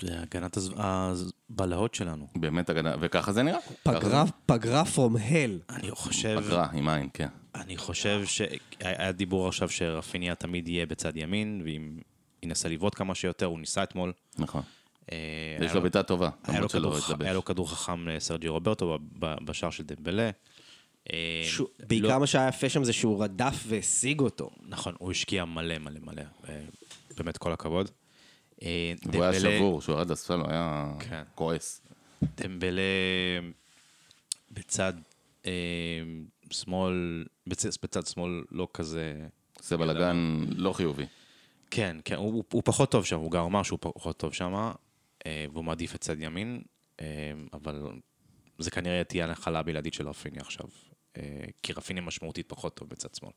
זה 0.02 0.20
הגנת 0.22 0.58
הז- 0.58 0.74
הבלהות 0.78 1.96
שלנו. 1.96 2.28
באמת 2.36 2.70
הגנה, 2.70 2.96
וככה 3.00 3.32
זה 3.32 3.44
נראה. 3.44 3.60
פגרה, 3.84 4.24
פגרה 4.46 4.84
from 4.96 5.16
hell. 5.30 5.74
אני 5.76 5.92
חושב, 5.92 6.40
פגרה, 6.46 6.68
עם 6.74 6.88
עין, 6.90 7.10
כן. 7.14 7.28
אני 7.56 7.78
חושב 7.78 8.22
שהיה 8.26 9.12
דיבור 9.12 9.48
עכשיו 9.48 9.70
שרפיניה 9.70 10.36
תמיד 10.36 10.68
יהיה 10.68 10.86
בצד 10.86 11.18
ימין, 11.18 11.62
ואם 11.66 11.98
ינסה 12.44 12.70
לבעוט 12.70 12.96
כמה 12.96 13.16
שיותר, 13.16 13.46
הוא 13.46 13.60
ניסה 13.60 13.84
אתמול. 13.84 14.14
נכון. 14.38 14.62
אה, 15.12 15.18
יש 15.62 15.74
לו 15.74 15.82
בעיטה 15.82 16.04
טובה, 16.04 16.30
היה 16.44 16.54
לו 16.54 16.56
למרות 16.56 16.72
שלא 16.72 16.80
כדור- 16.80 16.98
התלבש. 16.98 17.22
היה 17.26 17.34
לו 17.34 17.46
כדור 17.46 17.72
חכם 17.72 18.08
לסרג'י 18.08 18.48
רוברטו 18.48 18.98
ב- 18.98 19.26
ב- 19.26 19.46
בשער 19.46 19.70
של 19.70 19.84
דמבלה. 19.84 20.30
אה, 21.14 21.44
לא- 21.60 21.68
בעיקר 21.88 22.20
מה 22.20 22.28
שהיה 22.28 22.48
יפה 22.48 22.70
שם 22.70 22.84
זה 22.84 22.94
שהוא 22.94 23.24
רדף 23.24 23.64
והשיג 23.68 24.20
אותו. 24.20 24.50
נכון, 24.68 24.96
הוא 25.00 25.12
השקיע 25.12 25.46
מלא 25.46 25.78
מלא 25.78 26.00
מלא. 26.04 26.22
אה, 26.50 26.62
באמת 27.18 27.38
כל 27.38 27.52
הכבוד. 27.52 27.92
אה, 28.64 28.94
הוא 29.14 29.24
היה 29.24 29.40
שבור, 29.40 29.82
שהוא 29.82 29.96
ירד 29.96 30.10
לספסל, 30.12 30.40
הוא 30.40 30.50
היה 30.50 30.92
כן. 31.00 31.24
כועס. 31.36 31.82
דמבלה 32.38 32.82
בצד 34.52 34.94
אה, 35.46 35.52
שמאל, 36.52 37.26
בצד, 37.48 37.70
בצד 37.84 38.06
שמאל 38.08 38.44
לא 38.52 38.68
כזה... 38.74 39.26
עושה 39.60 39.78
בלאגן 39.78 40.40
לא 40.58 40.74
חיובי. 40.74 41.06
כן, 41.72 41.98
כן, 42.06 42.16
הוא, 42.16 42.44
הוא 42.52 42.62
פחות 42.66 42.92
טוב 42.92 43.06
שם, 43.06 43.18
הוא 43.20 43.32
גם 43.32 43.44
אמר 43.44 43.64
שהוא 43.64 43.80
פחות 43.82 44.18
טוב 44.18 44.34
שם, 44.34 44.54
אה, 45.26 45.46
והוא 45.54 45.66
מעדיף 45.66 45.96
את 45.96 46.02
צד 46.02 46.22
ימין, 46.22 46.62
אה, 47.02 47.06
אבל 47.54 47.82
זה 48.60 48.72
כנראה 48.72 49.04
תהיה 49.04 49.24
הנחלה 49.26 49.60
הבלעדית 49.60 49.94
של 49.94 50.08
רפיני 50.10 50.40
עכשיו, 50.40 50.66
אה, 51.18 51.22
כי 51.64 51.74
רפיני 51.74 52.02
משמעותית 52.02 52.46
פחות 52.50 52.76
טוב 52.76 52.90
בצד 52.90 53.10
שמאל. 53.16 53.32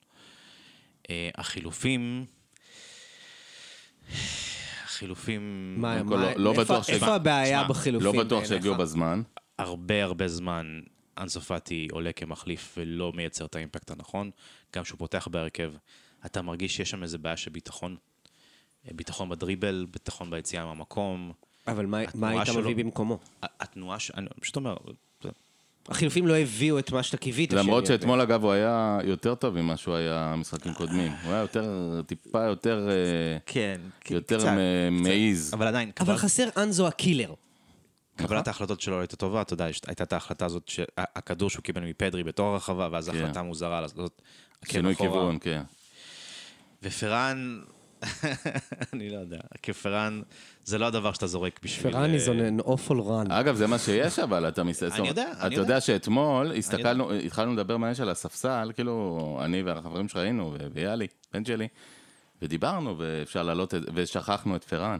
החילופים... 1.34 2.24
החילופים... 4.84 5.74
מה, 5.78 6.02
מה- 6.02 6.16
לא- 6.16 6.32
לא 6.36 6.50
איפה- 6.50 6.64
בטוח 6.64 6.86
ש- 6.86 6.90
איפה 6.90 7.14
הבעיה 7.14 7.58
שמע, 7.60 7.68
בחילופים 7.68 8.14
לא 8.18 8.24
בטוח? 8.24 8.44
שיגיעו 8.44 8.74
בזמן. 8.74 9.22
הרבה 9.58 10.04
הרבה 10.04 10.28
זמן 10.28 10.80
אנסו 11.18 11.40
פאטי 11.40 11.88
עולה 11.92 12.12
כמחליף 12.12 12.74
ולא 12.78 13.12
מייצר 13.14 13.44
את 13.44 13.56
האימפקט 13.56 13.90
הנכון. 13.90 14.30
גם 14.76 14.82
כשהוא 14.84 14.98
פותח 14.98 15.28
בהרכב, 15.30 15.72
אתה 16.26 16.42
מרגיש 16.42 16.76
שיש 16.76 16.90
שם 16.90 17.02
איזה 17.02 17.18
בעיה 17.18 17.36
של 17.36 17.50
ביטחון. 17.50 17.96
אה, 18.86 18.90
ביטחון 18.94 19.28
בדריבל, 19.28 19.86
ביטחון 19.90 20.30
ביציאה 20.30 20.64
מהמקום. 20.64 21.32
אבל 21.66 21.86
מה- 21.86 21.98
מה 22.14 22.28
היית 22.30 22.46
שלו- 22.46 22.60
מביא 22.60 22.84
במקומו? 22.84 23.18
התנועה 23.42 23.98
ש... 23.98 24.10
אני 24.16 24.26
פשוט 24.40 24.56
אומר, 24.56 24.76
החילופים 25.88 26.26
לא 26.26 26.36
הביאו 26.36 26.78
את 26.78 26.90
מה 26.92 27.02
שאתה 27.02 27.16
קיווית. 27.16 27.52
למרות 27.52 27.86
שאתמול, 27.86 28.20
אגב, 28.20 28.42
הוא 28.44 28.52
היה 28.52 28.98
יותר 29.04 29.34
טוב 29.34 29.60
ממה 29.60 29.76
שהוא 29.76 29.94
היה 29.94 30.34
משחקים 30.38 30.74
קודמים. 30.74 31.12
הוא 31.24 31.32
היה 31.32 31.40
יותר, 31.40 31.70
טיפה 32.06 32.44
יותר, 32.44 32.88
אה, 32.90 33.38
כן, 33.46 33.80
יותר 34.10 34.36
קצת, 34.38 34.46
קצת. 34.46 34.52
מעיז. 34.90 35.54
אבל 35.54 35.66
עדיין, 35.66 35.90
אבל 36.00 36.16
חסר 36.16 36.48
אנזו 36.56 36.86
הקילר. 36.88 37.34
קבלת 38.18 38.46
ההחלטות 38.48 38.80
שלו 38.80 39.00
הייתה 39.00 39.16
טובה, 39.16 39.42
אתה 39.42 39.54
יודע, 39.54 39.68
יש- 39.68 39.80
הייתה 39.86 40.04
את 40.04 40.12
ההחלטה 40.12 40.46
הזאת, 40.46 40.70
הכדור 40.98 41.50
שהוא 41.50 41.62
קיבל 41.62 41.82
מפדרי 41.84 42.24
בתור 42.24 42.46
הרחבה, 42.52 42.88
ואז 42.92 43.08
כן. 43.08 43.16
החלטה 43.24 43.42
מוזרה 43.42 43.80
לעשות... 43.80 44.22
שינוי 44.64 44.92
אחורה. 44.92 45.10
כיוון, 45.10 45.38
כן. 45.40 45.62
ופרן, 46.82 47.60
אני 48.92 49.10
לא 49.10 49.16
יודע, 49.16 49.38
כפרן 49.62 50.22
זה 50.64 50.78
לא 50.78 50.86
הדבר 50.86 51.12
שאתה 51.12 51.26
זורק 51.26 51.60
בשביל... 51.62 51.92
פרני 51.92 52.14
אה, 52.14 52.18
זו 52.18 52.32
an 52.32 52.62
awful 52.62 52.90
run. 53.08 53.32
אגב, 53.32 53.54
זה 53.54 53.66
מה 53.66 53.78
שיש, 53.78 54.18
אבל 54.28 54.48
אתה 54.48 54.64
מסתכל... 54.64 54.94
אני 55.00 55.08
יודע, 55.08 55.24
אני 55.30 55.36
אתה 55.38 55.46
יודע. 55.46 55.56
יודע 55.56 55.80
שאתמול 55.80 56.52
הסתכלנו, 56.52 57.12
התחלנו 57.12 57.52
לדבר 57.54 57.76
מהאש 57.76 58.00
על 58.00 58.08
הספסל, 58.08 58.70
כאילו, 58.74 59.38
אני 59.44 59.62
והחברים 59.62 60.08
שראינו, 60.08 60.52
ו- 60.54 60.66
ויאלי, 60.72 61.06
בן 61.32 61.44
שלי, 61.44 61.68
ודיברנו, 62.42 62.94
ואפשר 62.98 63.42
לעלות, 63.42 63.74
את- 63.74 63.82
ושכחנו 63.94 64.56
את 64.56 64.64
פרן. 64.64 64.98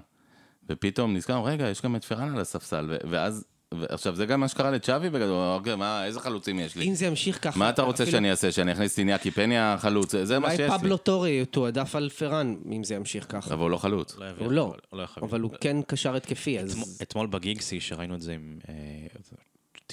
ופתאום 0.71 1.15
נזכרנו, 1.17 1.45
רגע, 1.45 1.69
יש 1.69 1.83
גם 1.83 1.97
את 1.97 2.05
פרן 2.05 2.35
על 2.35 2.41
הספסל, 2.41 2.97
ואז... 3.11 3.45
עכשיו, 3.89 4.15
זה 4.15 4.27
גם 4.27 4.41
מה 4.41 4.49
שקרה 4.49 4.71
לצ'אבי 4.71 5.11
בגדול, 5.11 5.37
אוקיי, 5.57 5.77
מה, 5.77 6.05
איזה 6.05 6.21
חלוצים 6.21 6.59
יש 6.59 6.77
לי? 6.77 6.89
אם 6.89 6.95
זה 6.95 7.07
ימשיך 7.07 7.39
ככה... 7.45 7.59
מה 7.59 7.71
אתה 7.71 7.83
רוצה 7.83 8.03
אפילו- 8.03 8.17
שאני 8.17 8.31
אעשה? 8.31 8.53
שאני 8.53 8.73
אכניס 8.73 8.95
את 8.95 8.99
איניאקי 8.99 9.31
פניה 9.31 9.77
חלוץ? 9.81 10.15
זה 10.23 10.39
מה 10.39 10.47
אולי 10.47 10.57
שיש 10.57 10.71
לי. 10.73 10.79
פבלו 10.79 10.97
טורי 10.97 11.41
יתועדף 11.43 11.97
על 11.97 12.09
פרן, 12.09 12.57
אם 12.73 12.85
זה 12.85 12.95
ימשיך 12.95 13.27
ככה. 13.29 13.55
אבל 13.55 13.63
הוא 13.63 13.71
לא 13.71 13.77
חלוץ. 13.77 14.17
לא 14.19 14.25
הוא 14.39 14.53
לא, 14.53 14.75
אבל- 14.93 15.01
לא 15.01 15.07
אבל 15.23 15.41
הוא 15.41 15.51
כן 15.61 15.77
קשר 15.87 16.17
התקפי, 16.17 16.59
אתמול- 16.59 16.71
אז... 16.83 16.99
אתמול 17.03 17.27
בגיגסי, 17.27 17.81
שראינו 17.81 18.15
את 18.15 18.21
זה 18.23 18.33
עם... 18.33 18.59
אה, 18.69 18.75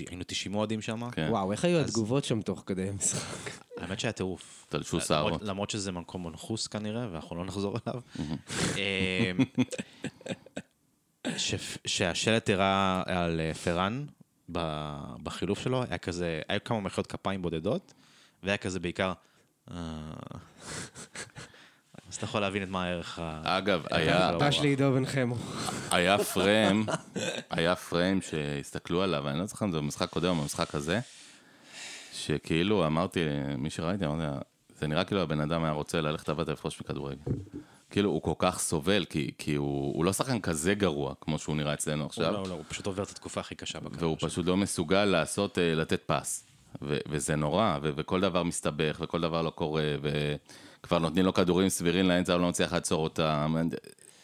היינו 0.10 0.24
90 0.28 0.56
אוהדים 0.56 0.82
שם, 0.82 1.10
כן. 1.12 1.28
וואו, 1.30 1.52
איך 1.52 1.66
היו 1.66 1.80
התגובות 1.80 2.24
שם 2.24 2.42
תוך 2.42 2.64
כדי 2.66 2.90
המשחק? 2.90 3.50
האמת 3.82 4.00
שהיה 4.00 4.12
טירוף. 4.12 4.66
תלשו 4.70 4.96
למרות- 4.98 5.08
שערות. 5.08 5.42
למרות 5.44 5.70
שזה 5.70 5.92
מקום 5.92 6.28
מנחוס 6.28 6.68
כנראה, 6.68 7.08
ואנחנו 7.12 7.36
לא 7.36 7.46
נחזור 7.46 7.78
אליו. 7.88 8.02
ש- 11.38 11.78
שהשלט 11.88 12.50
הראה 12.50 13.04
על 13.06 13.40
אה, 13.40 13.54
פרן 13.54 14.06
ב- 14.52 15.16
בחילוף 15.24 15.60
שלו, 15.60 15.84
היה 15.84 15.98
כזה, 15.98 16.42
היו 16.48 16.60
כמה 16.66 16.80
מחיאות 16.80 17.08
כפיים 17.08 17.42
בודדות, 17.42 17.94
והיה 18.44 18.58
כזה 18.58 18.80
בעיקר... 18.80 19.14
אה, 19.72 19.76
אז 22.10 22.16
אתה 22.16 22.26
יכול 22.26 22.42
להבין 22.42 22.64
את 22.64 22.70
מה 22.70 22.84
הערך 22.84 23.20
ה... 23.20 23.42
אגב, 23.44 23.84
היה... 23.92 24.32
פש 24.40 24.60
לעידו 24.60 24.94
בן 24.94 25.06
חמו. 25.06 25.36
היה 25.92 26.18
פריים, 26.18 26.86
היה 27.50 27.76
פריים 27.76 28.22
שהסתכלו 28.22 29.02
עליו, 29.04 29.30
אני 29.30 29.40
לא 29.40 29.46
זוכר 29.46 29.66
אם 29.66 29.72
זה 29.72 29.78
במשחק 29.78 30.10
קודם 30.10 30.38
או 30.38 30.42
במשחק 30.42 30.76
הזה, 30.76 31.00
שכאילו 32.14 32.86
אמרתי, 32.86 33.20
מי 33.58 33.70
שראיתי, 33.70 34.06
אמרתי, 34.06 34.24
זה 34.80 34.88
נראה 34.88 35.04
כאילו 35.04 35.22
הבן 35.22 35.40
אדם 35.40 35.64
היה 35.64 35.74
רוצה 35.74 36.02
ללכת 36.02 36.30
הביתה 36.30 36.52
לפרוש 36.52 36.82
מכדורגל. 36.82 37.32
כאילו, 37.96 38.10
הוא 38.10 38.22
כל 38.22 38.34
כך 38.38 38.60
סובל, 38.60 39.06
כי, 39.06 39.32
כי 39.38 39.56
הוא, 39.56 39.96
הוא 39.96 40.06
לא 40.06 40.14
שחקן 40.14 40.40
כזה 40.40 40.74
גרוע, 40.74 41.14
כמו 41.22 41.40
שהוא 41.40 41.56
נראה 41.56 41.74
אצלנו 41.74 42.02
הוא 42.04 42.10
עכשיו, 42.10 42.32
לא, 42.34 42.44
לא, 42.50 42.54
הוא 42.54 42.64
פשוט 42.68 42.86
עובר 42.86 43.04
את 43.04 43.10
התקופה 43.10 43.42
הכי 43.42 43.56
קשה 43.56 43.80
בקריירה 43.80 44.04
והוא 44.08 44.18
שלו. 44.20 44.30
פשוט 44.30 44.46
לא 44.46 44.58
מסוגל 44.58 45.06
לעשות, 45.06 45.60
אה, 45.60 45.76
לתת 45.76 46.02
פס. 46.06 46.46
ו- 46.82 46.98
וזה 47.10 47.36
נורא, 47.36 47.78
ו- 47.82 47.90
וכל 47.96 48.22
דבר 48.22 48.44
מסתבך, 48.44 48.98
וכל 49.02 49.22
דבר 49.22 49.42
לא 49.42 49.50
קורה, 49.50 49.96
וכבר 50.02 51.00
נותנים 51.00 51.26
לו 51.26 51.34
כדורים 51.34 51.70
סבירים 51.70 52.08
לאמצע, 52.08 52.34
הוא 52.34 52.42
לא 52.42 52.50
מצליח 52.50 52.74
לעצור 52.74 53.04
אותם. 53.04 53.56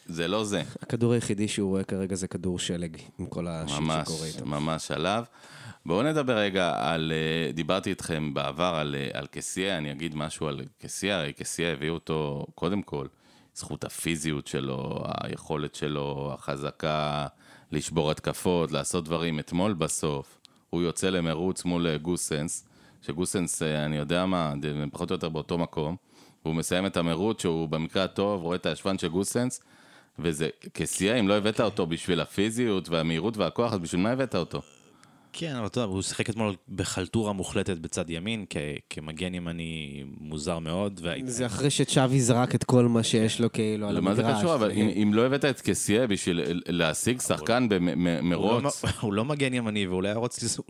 זה 0.06 0.28
לא 0.28 0.44
זה. 0.44 0.62
הכדור 0.82 1.12
היחידי 1.12 1.48
שהוא 1.48 1.68
רואה 1.70 1.84
כרגע 1.84 2.14
זה 2.16 2.28
כדור 2.28 2.58
שלג, 2.58 2.96
עם 3.18 3.26
כל 3.26 3.46
השיט 3.48 3.78
ממש, 3.78 4.08
שקורה 4.08 4.26
איתו. 4.26 4.46
ממש 4.46 4.90
עליו. 4.90 5.24
בואו 5.86 6.02
נדבר 6.02 6.38
רגע 6.38 6.74
על, 6.78 7.12
אה, 7.12 7.52
דיברתי 7.52 7.90
איתכם 7.90 8.34
בעבר 8.34 8.74
על, 8.74 8.94
אה, 8.98 9.18
על 9.18 9.26
קסיה, 9.26 9.78
אני 9.78 9.92
אגיד 9.92 10.14
משהו 10.14 10.48
על 10.48 10.60
קסיה, 10.78 11.18
הרי 11.18 11.32
קסיה 11.32 11.72
הביאו 11.72 11.94
אותו, 11.94 12.46
קודם 12.54 12.82
כל, 12.82 13.06
זכות 13.54 13.84
הפיזיות 13.84 14.46
שלו, 14.46 15.04
היכולת 15.20 15.74
שלו, 15.74 16.30
החזקה, 16.34 17.26
לשבור 17.72 18.10
התקפות, 18.10 18.72
לעשות 18.72 19.04
דברים. 19.04 19.38
אתמול 19.38 19.72
בסוף, 19.72 20.38
הוא 20.70 20.82
יוצא 20.82 21.08
למרוץ 21.08 21.64
מול 21.64 21.86
אה, 21.86 21.98
גוסנס, 21.98 22.68
שגוסנס, 23.02 23.62
אני 23.62 23.96
יודע 23.96 24.26
מה, 24.26 24.54
פחות 24.92 25.10
או 25.10 25.14
יותר 25.14 25.28
באותו 25.28 25.58
מקום, 25.58 25.96
והוא 26.44 26.54
מסיים 26.54 26.86
את 26.86 26.96
המרוץ 26.96 27.42
שהוא 27.42 27.68
במקרה 27.68 28.04
הטוב, 28.04 28.42
רואה 28.42 28.56
את 28.56 28.66
הישבן 28.66 28.98
של 28.98 29.08
גוסנס, 29.08 29.60
וזה, 30.18 30.48
קסיה, 30.72 31.16
אם 31.16 31.28
לא 31.28 31.34
הבאת 31.34 31.60
אותו 31.60 31.86
בשביל 31.86 32.20
הפיזיות 32.20 32.88
והמהירות 32.88 33.36
והכוח, 33.36 33.72
אז 33.72 33.78
בשביל 33.78 34.00
מה 34.00 34.10
הבאת 34.10 34.34
אותו? 34.34 34.62
כן, 35.32 35.56
אבל 35.56 35.66
אתה 35.66 35.80
יודע, 35.80 35.92
הוא 35.92 36.02
שיחק 36.02 36.30
אתמול 36.30 36.54
בחלטורה 36.68 37.32
מוחלטת 37.32 37.78
בצד 37.78 38.10
ימין, 38.10 38.44
כ- 38.50 38.56
כמגן 38.90 39.34
ימני 39.34 40.04
מוזר 40.20 40.58
מאוד. 40.58 41.00
וה... 41.02 41.14
זה 41.26 41.46
אחרי 41.46 41.70
שצ'אבי 41.70 42.20
זרק 42.20 42.54
את 42.54 42.64
כל 42.64 42.88
מה 42.88 43.02
שיש 43.02 43.40
לו 43.40 43.52
כאילו 43.52 43.88
על 43.88 43.96
למה 43.96 44.10
המגרש. 44.10 44.32
זה 44.32 44.38
קשור? 44.38 44.54
אבל 44.54 44.70
אם, 44.72 44.88
אם 45.02 45.14
לא 45.14 45.26
הבאת 45.26 45.44
את 45.44 45.60
קסיה 45.60 46.06
בשביל 46.06 46.40
להשיג 46.68 47.20
שחקן 47.20 47.62
הוא 47.70 47.78
לא, 47.80 47.92
במרוץ, 48.20 48.84
הוא 49.00 49.12
לא 49.12 49.24
מגן 49.24 49.54
ימני, 49.54 49.86
והוא 49.86 50.02
לא 50.02 50.08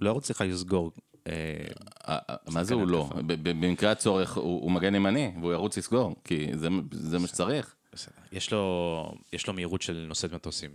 לא 0.00 0.12
רוצה 0.12 0.32
לך 0.32 0.44
לסגור. 0.48 0.90
אה, 1.28 2.18
מה 2.48 2.64
זה 2.64 2.74
הוא 2.74 2.86
לא? 2.88 3.10
במקרה 3.26 3.90
הצורך 3.90 4.36
הוא 4.36 4.70
מגן 4.72 4.94
ימני, 4.94 5.32
והוא 5.40 5.52
ירוץ 5.52 5.78
לסגור, 5.78 6.14
כי 6.24 6.46
זה- 6.54 6.68
מה 7.18 7.26
שצריך. 7.28 7.74
יש 8.32 8.50
לו, 8.52 9.14
מהירות 9.52 9.82
של 9.82 10.04
נושאת 10.08 10.32
מטוסים 10.32 10.70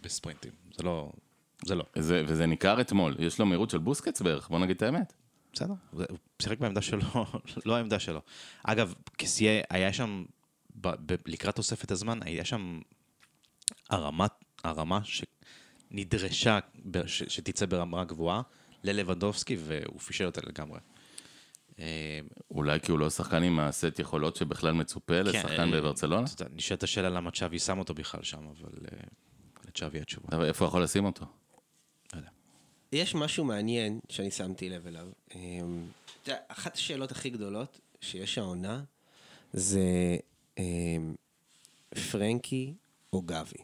בספרינטים. 0.00 0.50
זה 0.76 0.82
לא, 0.82 1.12
זה 1.66 1.74
לא. 1.74 1.84
זה- 1.98 2.22
וזה 2.26 2.46
ניכר 2.46 2.80
אתמול, 2.80 3.16
יש 3.18 3.38
לו 3.38 3.46
מהירות 3.46 3.70
של 3.70 3.78
בוסקץ 3.78 4.20
בערך, 4.22 4.48
בוא 4.48 4.58
נגיד 4.58 4.76
את 4.76 4.82
האמת. 4.82 5.12
בסדר, 5.52 5.74
הוא 5.92 6.04
שיחק 6.42 6.58
בעמדה 6.58 6.82
שלו, 6.82 7.00
לא 7.66 7.76
העמדה 7.76 7.98
שלו. 7.98 8.20
אגב, 8.64 8.94
קסיה, 9.16 9.62
היה 9.70 9.92
שם, 9.92 10.24
ב- 10.80 11.12
ב- 11.12 11.18
לקראת 11.26 11.56
תוספת 11.56 11.90
הזמן, 11.90 12.18
היה 12.22 12.44
שם 12.44 12.80
הרמה, 13.90 14.26
הרמה 14.64 15.00
שנדרשה 15.04 16.58
ש- 17.06 17.22
שתצא 17.22 17.66
ברמה 17.66 18.04
גבוהה 18.04 18.42
ללבנדובסקי, 18.84 19.56
והוא 19.58 20.00
פישל 20.00 20.26
אותה 20.26 20.40
לגמרי. 20.46 20.78
אה, 21.78 22.20
אולי 22.50 22.80
כי 22.80 22.92
הוא 22.92 22.98
לא 22.98 23.10
שחקן 23.10 23.42
עם 23.42 23.60
הסט 23.60 23.98
יכולות 23.98 24.36
שבכלל 24.36 24.72
מצופה 24.72 25.20
לשחקן 25.22 25.74
אה, 25.74 25.80
בברצלונה? 25.80 26.26
נשאלת 26.54 26.82
השאלה 26.82 27.08
למה 27.10 27.30
צ'אבי 27.30 27.58
שם 27.58 27.78
אותו 27.78 27.94
בכלל 27.94 28.22
שם, 28.22 28.38
אבל 28.60 28.70
אה, 28.92 28.98
לצ'אבי 29.68 30.00
התשובה. 30.00 30.28
אבל 30.32 30.44
איפה 30.44 30.64
יכול 30.64 30.82
לשים 30.82 31.04
אותו? 31.04 31.26
יש 32.92 33.14
משהו 33.14 33.44
מעניין 33.44 34.00
שאני 34.08 34.30
שמתי 34.30 34.68
לב 34.68 34.86
אליו. 34.86 35.06
אמ, 35.34 35.86
אתה 36.22 36.30
יודע, 36.30 36.40
אחת 36.48 36.74
השאלות 36.74 37.10
הכי 37.10 37.30
גדולות 37.30 37.80
שיש 38.00 38.38
העונה 38.38 38.82
זה 39.52 40.16
אמ, 40.58 41.14
פרנקי 42.10 42.74
או 43.12 43.22
גבי. 43.22 43.58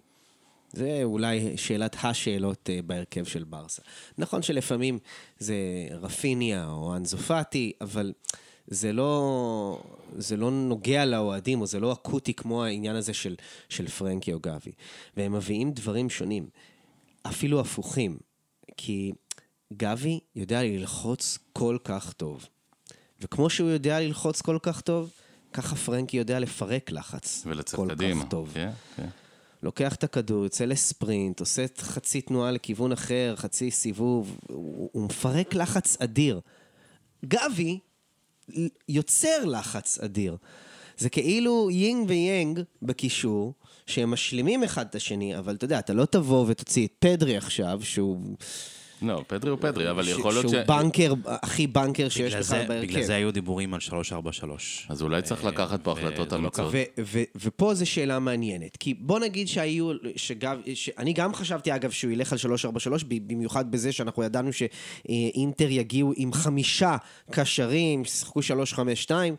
זה 0.72 1.00
אולי 1.04 1.56
שאלת 1.56 1.96
השאלות 2.02 2.70
אה, 2.70 2.82
בהרכב 2.82 3.24
של 3.24 3.44
ברסה. 3.44 3.82
נכון 4.18 4.42
שלפעמים 4.42 4.98
זה 5.38 5.56
רפיניה 5.90 6.68
או 6.68 6.96
אנזופטי, 6.96 7.72
אבל 7.80 8.12
זה 8.66 8.92
לא, 8.92 9.82
זה 10.18 10.36
לא 10.36 10.50
נוגע 10.50 11.04
לאוהדים, 11.04 11.60
או 11.60 11.66
זה 11.66 11.80
לא 11.80 11.92
אקוטי 11.92 12.34
כמו 12.34 12.64
העניין 12.64 12.96
הזה 12.96 13.14
של, 13.14 13.34
של 13.68 13.88
פרנקי 13.88 14.32
או 14.32 14.40
גבי. 14.40 14.72
והם 15.16 15.32
מביאים 15.32 15.72
דברים 15.72 16.10
שונים, 16.10 16.48
אפילו 17.22 17.60
הפוכים. 17.60 18.18
כי 18.76 19.12
גבי 19.72 20.20
יודע 20.34 20.62
ללחוץ 20.62 21.38
כל 21.52 21.78
כך 21.84 22.12
טוב. 22.12 22.46
וכמו 23.20 23.50
שהוא 23.50 23.70
יודע 23.70 24.00
ללחוץ 24.00 24.40
כל 24.40 24.58
כך 24.62 24.80
טוב, 24.80 25.10
ככה 25.52 25.76
פרנקי 25.76 26.16
יודע 26.16 26.40
לפרק 26.40 26.90
לחץ 26.90 27.42
ולצאת 27.46 27.76
כל 27.76 27.88
קדימה. 27.90 28.24
כך 28.24 28.30
טוב. 28.30 28.50
כן, 28.54 28.70
כן. 28.96 29.08
לוקח 29.62 29.94
את 29.94 30.04
הכדור, 30.04 30.44
יוצא 30.44 30.64
לספרינט, 30.64 31.40
עושה 31.40 31.64
את 31.64 31.80
חצי 31.80 32.20
תנועה 32.20 32.50
לכיוון 32.50 32.92
אחר, 32.92 33.34
חצי 33.36 33.70
סיבוב, 33.70 34.38
הוא, 34.48 34.90
הוא 34.92 35.04
מפרק 35.04 35.54
לחץ 35.54 35.96
אדיר. 36.00 36.40
גבי 37.24 37.78
יוצר 38.88 39.44
לחץ 39.44 39.98
אדיר. 39.98 40.36
זה 40.98 41.08
כאילו 41.08 41.70
יינג 41.70 42.08
ויאנג 42.08 42.60
בקישור, 42.82 43.54
שהם 43.86 44.10
משלימים 44.10 44.64
אחד 44.64 44.86
את 44.90 44.94
השני, 44.94 45.38
אבל 45.38 45.54
אתה 45.54 45.64
יודע, 45.64 45.78
אתה 45.78 45.92
לא 45.92 46.04
תבוא 46.04 46.44
ותוציא 46.48 46.86
את 46.86 46.92
פדרי 46.98 47.36
עכשיו, 47.36 47.80
שהוא... 47.82 48.20
לא, 49.02 49.22
פדרי 49.26 49.50
הוא 49.50 49.58
פדרי, 49.60 49.90
אבל 49.90 50.08
יכול 50.08 50.32
להיות 50.32 50.48
ש... 50.48 50.50
שהוא 50.52 50.62
בנקר, 50.66 51.12
הכי 51.26 51.66
בנקר 51.66 52.08
שיש 52.08 52.34
זה- 52.34 52.64
בהרכב. 52.68 52.88
בגלל 52.88 53.02
זה 53.02 53.14
היו 53.14 53.32
דיבורים 53.32 53.74
על 53.74 53.80
343. 53.80 54.86
אז 54.88 55.02
אולי 55.02 55.22
צריך 55.22 55.44
לקחת 55.44 55.80
פה 55.84 55.90
ו- 55.90 55.92
החלטות 55.92 56.32
אמיצות. 56.32 56.74
ופה 57.36 57.74
זו 57.74 57.86
שאלה 57.86 58.18
מעניינת, 58.18 58.76
כי 58.76 58.94
בוא 58.94 59.18
נגיד 59.20 59.48
שהיו, 59.48 59.90
אני 60.98 61.12
גם 61.12 61.34
חשבתי 61.34 61.74
אגב 61.74 61.90
שהוא 61.90 62.12
ילך 62.12 62.32
על 62.32 62.38
343, 62.38 63.04
ב- 63.04 63.28
במיוחד 63.32 63.70
בזה 63.70 63.92
שאנחנו 63.92 64.22
ידענו 64.22 64.50
שאינטר 64.52 65.70
יגיעו 65.70 66.12
עם 66.16 66.32
חמישה 66.32 66.96
קשרים, 67.30 68.04
שיחקו 68.04 68.42
352. 68.42 69.36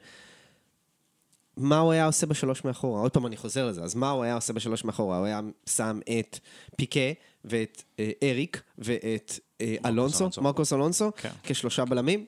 מה 1.57 1.77
הוא 1.79 1.91
היה 1.91 2.05
עושה 2.05 2.25
בשלוש 2.25 2.65
מאחורה? 2.65 3.01
עוד 3.01 3.11
פעם 3.11 3.25
אני 3.27 3.37
חוזר 3.37 3.67
לזה, 3.67 3.83
אז 3.83 3.95
מה 3.95 4.09
הוא 4.09 4.23
היה 4.23 4.35
עושה 4.35 4.53
בשלוש 4.53 4.83
מאחורה? 4.83 5.17
הוא 5.17 5.25
היה 5.25 5.41
שם 5.69 5.99
את 6.19 6.39
פיקה 6.77 6.99
ואת 7.45 7.83
אה, 7.99 8.11
אריק 8.23 8.61
ואת 8.77 9.39
אה, 9.61 9.75
אלונסו, 9.85 10.19
אלונסו. 10.23 10.41
מרקוס 10.41 10.73
אלונסו, 10.73 11.11
כן. 11.17 11.29
כשלושה 11.43 11.85
בלמים? 11.85 12.25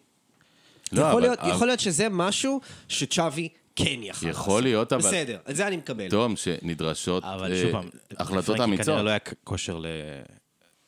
לא, 0.91 0.99
יכול, 1.01 1.11
אבל- 1.11 1.21
להיות, 1.21 1.39
אבל- 1.39 1.49
יכול 1.51 1.67
להיות 1.67 1.79
שזה 1.79 2.07
משהו 2.09 2.61
שצ'אבי 2.87 3.49
כן 3.75 3.99
יכול 4.03 4.29
יכול 4.29 4.63
להיות, 4.63 4.93
אבל- 4.93 5.01
בסדר, 5.01 5.37
את 5.49 5.55
זה 5.55 5.67
אני 5.67 5.77
מקבל. 5.77 6.09
תום, 6.09 6.35
שנדרשות 6.35 7.23
אבל 7.23 7.51
אה, 7.53 7.61
שוב 7.61 7.71
פעם, 7.71 7.89
החלטות 8.17 8.45
פרנקי 8.45 8.63
אמיצות. 8.63 8.85
כנראה 8.85 9.03
לא 9.03 9.09
היה 9.09 9.19
כושר 9.43 9.79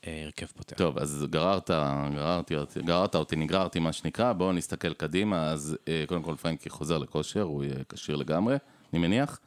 להרכב 0.08 0.46
פותח. 0.46 0.78
טוב, 0.78 0.98
אז 0.98 1.26
גררת, 1.30 1.72
גררתי, 2.16 2.56
גררת 2.86 3.16
אותי, 3.16 3.36
נגררתי 3.36 3.80
מה 3.80 3.94
שנקרא, 3.94 4.34
בואו 4.34 4.52
נסתכל 4.52 4.94
קדימה, 4.94 5.52
אז 5.52 5.78
אה, 5.88 6.04
קודם 6.08 6.24
כל 6.24 6.36
פרנקי 6.36 6.70
חוזר 6.70 6.98
לכושר, 6.98 7.42
הוא 7.42 7.64
יהיה 7.64 7.76
כשיר 7.90 8.16
לגמרי, 8.16 8.56
אני 8.94 9.02
מניח. 9.02 9.40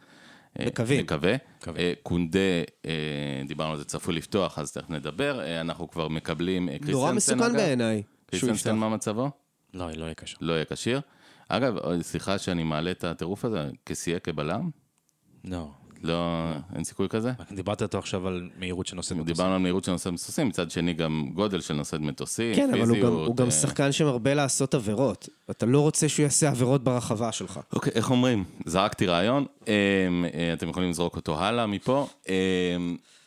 אה, 0.61 0.67
מקווים. 0.67 1.01
מקווה. 1.05 1.35
מקווה. 1.61 1.81
אה, 1.81 1.93
קונדה, 2.03 2.39
אה, 2.87 3.43
דיברנו 3.49 3.73
על 3.73 3.79
זה, 3.79 3.85
צפוי 3.85 4.15
לפתוח, 4.15 4.59
אז 4.59 4.73
תכף 4.73 4.91
נדבר. 4.91 5.41
אה, 5.41 5.61
אנחנו 5.61 5.91
כבר 5.91 6.09
מקבלים... 6.09 6.69
אה, 6.69 6.77
נורא 6.89 7.13
מסוכן. 7.13 7.53
בעיניי. 7.53 8.03
קריסטנסן, 8.27 8.77
מה 8.77 8.89
מצבו? 8.89 9.31
לא, 9.75 9.91
לא 9.97 10.05
יהיה 10.05 10.15
קשר. 10.15 10.37
לא 10.41 10.53
יהיה 10.53 10.65
כשיר. 10.65 11.01
אגב, 11.49 11.79
אה, 11.79 12.03
סליחה 12.03 12.39
שאני 12.39 12.65
מעלה 12.65 12.91
את 12.91 13.05
הטירוף 13.05 13.45
הזה, 13.45 13.69
כסיה 13.87 14.19
כבלם? 14.19 14.71
לא. 15.45 15.71
לא, 16.05 16.51
אין 16.75 16.85
סיכוי 16.85 17.09
כזה? 17.09 17.33
דיברת 17.53 17.83
איתו 17.83 17.99
עכשיו 17.99 18.29
על 18.29 18.49
מהירות 18.59 18.87
שנושאת 18.87 19.13
מטוסים. 19.13 19.35
דיברנו 19.35 19.55
על 19.55 19.61
מהירות 19.61 19.85
של 19.85 19.93
נושאת 19.93 20.13
מטוסים, 20.13 20.49
מצד 20.49 20.71
שני 20.71 20.93
גם 20.93 21.31
גודל 21.35 21.61
של 21.61 21.75
נושאת 21.75 22.01
מטוסים, 22.01 22.55
כן, 22.55 22.71
אבל 22.71 22.79
הוא 22.79 22.95
פיזיות. 22.95 23.13
גם, 23.13 23.19
הוא 23.27 23.37
גם 23.37 23.47
אה, 23.47 23.51
שחקן 23.51 23.93
שמרבה 23.93 24.35
לעשות 24.35 24.75
עבירות. 24.75 25.29
אתה 25.51 25.67
לא 25.67 25.81
רוצה 25.81 26.09
שהוא 26.09 26.25
יעשה 26.25 26.49
עבירות 26.49 26.85
ברחבה 26.85 27.33
שלך. 27.33 27.61
אוקיי, 27.73 27.93
איך 27.95 28.11
אומרים? 28.11 28.45
זרקתי 28.67 29.07
רעיון, 29.07 29.45
אמ, 29.67 29.73
אה, 30.35 30.53
אתם 30.53 30.69
יכולים 30.69 30.91
לזרוק 30.91 31.17
אותו 31.17 31.39
הלאה 31.39 31.67
מפה. 31.67 32.07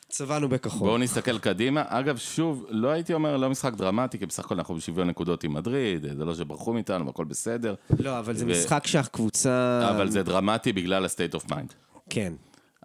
צבענו 0.10 0.50
בכחול. 0.50 0.88
בואו 0.88 0.98
נסתכל 0.98 1.40
קדימה. 1.40 1.84
אגב, 1.88 2.18
שוב, 2.18 2.66
לא 2.70 2.90
הייתי 2.90 3.14
אומר, 3.14 3.38
לא 3.38 3.50
משחק 3.50 3.74
דרמטי, 3.74 4.20
כי 4.20 4.26
בסך 4.26 4.46
הכל 4.46 4.56
אנחנו 4.56 4.76
בשוויון 4.76 5.08
נקודות 5.08 5.44
עם 5.44 5.54
מדריד, 5.54 6.06
זה 6.18 6.26
לא 6.26 6.36
שברחו 6.36 6.74
מאיתנו, 6.74 7.10
הכל 7.10 7.26
בסדר. 7.26 7.76
לא, 8.00 8.20
אבל 8.20 8.36
זה 8.36 8.46
ו- 8.46 8.50
משחק 8.50 8.88
שהקבוצה... 8.88 9.90
אבל 9.96 10.10
זה 10.10 10.24
דרמטי 10.24 10.74
בגלל 10.74 11.06
ה-state 11.06 11.36
of 11.36 11.50
mind. 11.50 11.74
כן. 12.10 12.34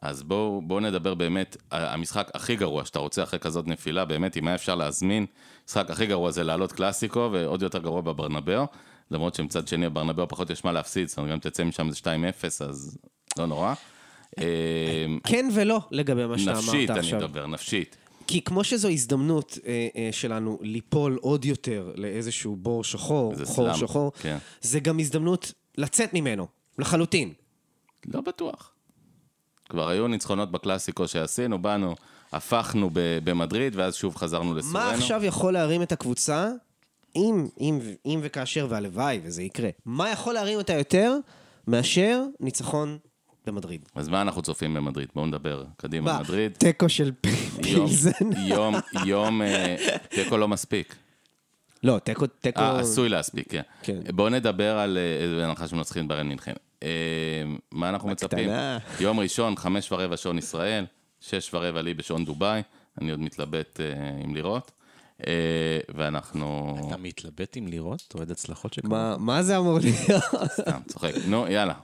אז 0.03 0.23
בואו 0.23 0.63
בוא 0.65 0.81
נדבר 0.81 1.15
באמת, 1.15 1.57
המשחק 1.71 2.31
הכי 2.35 2.57
גרוע 2.57 2.85
שאתה 2.85 2.99
רוצה 2.99 3.23
אחרי 3.23 3.39
כזאת 3.39 3.67
נפילה, 3.67 4.05
באמת, 4.05 4.37
אם 4.37 4.47
היה 4.47 4.55
אפשר 4.55 4.75
להזמין, 4.75 5.27
המשחק 5.63 5.91
הכי 5.91 6.07
גרוע 6.07 6.31
זה 6.31 6.45
לעלות 6.45 6.73
קלאסיקו, 6.73 7.29
ועוד 7.33 7.63
יותר 7.63 7.79
גרוע 7.79 8.01
בברנבאו, 8.01 8.67
למרות 9.11 9.35
שמצד 9.35 9.69
שני 9.69 9.89
בברנבאו 9.89 10.29
פחות 10.29 10.51
יש 10.51 10.65
מה 10.65 10.73
להפסיד, 10.73 11.09
זאת 11.09 11.19
אומרת, 11.19 11.33
גם 11.33 11.39
תצא 11.39 11.65
משם 11.65 11.89
איזה 11.89 11.99
2-0, 11.99 12.65
אז 12.65 12.99
לא 13.39 13.47
נורא. 13.47 13.75
אה, 14.39 14.45
כן 15.25 15.49
ולא 15.55 15.81
לגבי 15.91 16.27
מה 16.27 16.39
שאתה 16.39 16.53
נפשית, 16.53 16.91
אמרת 16.91 16.91
אני 16.91 16.99
עכשיו. 16.99 17.19
מדבר, 17.19 17.47
נפשית. 17.47 17.97
כי 18.27 18.41
כמו 18.41 18.65
שזו 18.65 18.89
הזדמנות 18.89 19.59
אה, 19.67 19.89
אה, 19.97 20.09
שלנו 20.13 20.59
ליפול 20.63 21.19
עוד 21.21 21.45
יותר 21.45 21.93
לאיזשהו 21.97 22.57
בור 22.57 22.85
שחור, 22.85 23.35
חור 23.45 23.45
סלאם, 23.45 23.75
שחור, 23.75 24.13
כן. 24.21 24.39
זה 24.61 24.81
גם 24.81 24.99
הזדמנות 24.99 25.53
לצאת 25.79 26.15
ממנו, 26.15 26.47
לחלוטין. 26.79 27.33
לא 28.07 28.21
בטוח. 28.21 28.72
כבר 29.73 29.89
היו 29.89 30.09
ניצחונות 30.09 30.51
בקלאסיקו 30.51 31.09
שעשינו, 31.09 31.63
באנו, 31.63 31.95
הפכנו 32.33 32.91
ב- 32.93 33.19
במדריד, 33.25 33.77
ואז 33.77 33.95
שוב 33.95 34.17
חזרנו 34.17 34.55
לסורנו. 34.55 34.79
מה 34.79 34.91
עכשיו 34.91 35.25
יכול 35.25 35.53
להרים 35.53 35.83
את 35.83 35.93
הקבוצה 35.93 36.49
אם, 37.17 37.49
אם, 37.61 37.81
אם 38.07 38.21
וכאשר, 38.23 38.67
והלוואי 38.71 39.21
וזה 39.25 39.43
יקרה, 39.43 39.69
מה 39.87 40.11
יכול 40.11 40.35
להרים 40.35 40.59
אותה 40.59 40.73
יותר 40.73 41.17
מאשר 41.69 42.23
ניצחון 42.41 42.99
במדריד? 43.47 43.89
אז 43.95 44.09
מה 44.09 44.23
אנחנו 44.23 44.43
צופים 44.43 44.75
במדריד? 44.75 45.09
בואו 45.15 45.27
נדבר. 45.27 45.65
קדימה, 45.77 46.19
מדריד. 46.21 46.53
תיקו 46.53 46.89
של 46.89 47.11
פילזן. 47.63 48.11
יום, 48.47 48.75
יום, 49.07 49.43
אה, 49.43 49.77
תיקו 50.15 50.37
לא 50.37 50.49
מספיק. 50.49 50.95
לא, 51.83 51.99
תיקו, 51.99 52.27
תיקו... 52.27 52.61
אה, 52.61 52.81
עשוי 52.81 53.09
להספיק, 53.09 53.51
כן. 53.51 53.63
כן. 53.83 54.01
בואו 54.15 54.29
נדבר 54.29 54.79
על, 54.79 54.99
אה, 54.99 55.41
בהנחה 55.41 55.69
שמנצחים 55.69 56.09
ברן 56.09 56.29
מינכן. 56.29 56.53
אה, 56.83 56.89
מה 57.71 57.89
אנחנו 57.89 58.09
מצפים? 58.09 58.51
יום 59.01 59.21
ראשון, 59.21 59.57
חמש 59.57 59.93
ורבע 59.93 60.17
שעון 60.17 60.39
ישראל, 60.39 60.85
שש 61.21 61.55
ורבע 61.55 61.83
לי 61.83 61.95
בשעון 61.95 62.25
דובאי, 62.25 62.63
אני 63.01 63.11
עוד 63.11 63.21
מתלבט 63.21 63.81
אה, 63.81 64.25
אם 64.25 64.35
לראות. 64.35 64.73
אה, 65.27 65.81
ואנחנו... 65.95 66.77
אתה 66.87 66.97
מתלבט 66.97 67.57
עם 67.57 67.67
לראות? 67.67 68.13
אוהד 68.15 68.31
הצלחות 68.31 68.75
שקורה? 68.75 68.91
מה, 68.91 69.17
מה 69.19 69.43
זה 69.43 69.59
אמור 69.59 69.79
להיות? 69.79 70.23
סתם, 70.61 70.81
צוחק. 70.87 71.13
נו, 71.27 71.47
יאללה. 71.49 71.75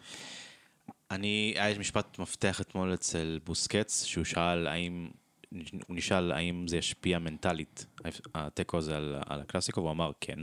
אני, 1.11 1.55
היה 1.57 1.79
משפט 1.79 2.19
מפתח 2.19 2.61
אתמול 2.61 2.95
אצל 2.95 3.39
בוסקץ, 3.47 4.05
שהוא 4.05 4.25
שאל 4.25 4.67
האם, 4.67 5.09
הוא 5.51 5.97
נשאל 5.97 6.33
האם 6.33 6.69
זה 6.69 6.77
ישפיע 6.77 7.19
מנטלית, 7.19 7.87
התיקו 8.35 8.79
הזה 8.79 8.97
על, 8.97 9.17
על 9.27 9.41
הקלאסיקו, 9.41 9.81
והוא 9.81 9.91
אמר 9.91 10.11
כן. 10.21 10.39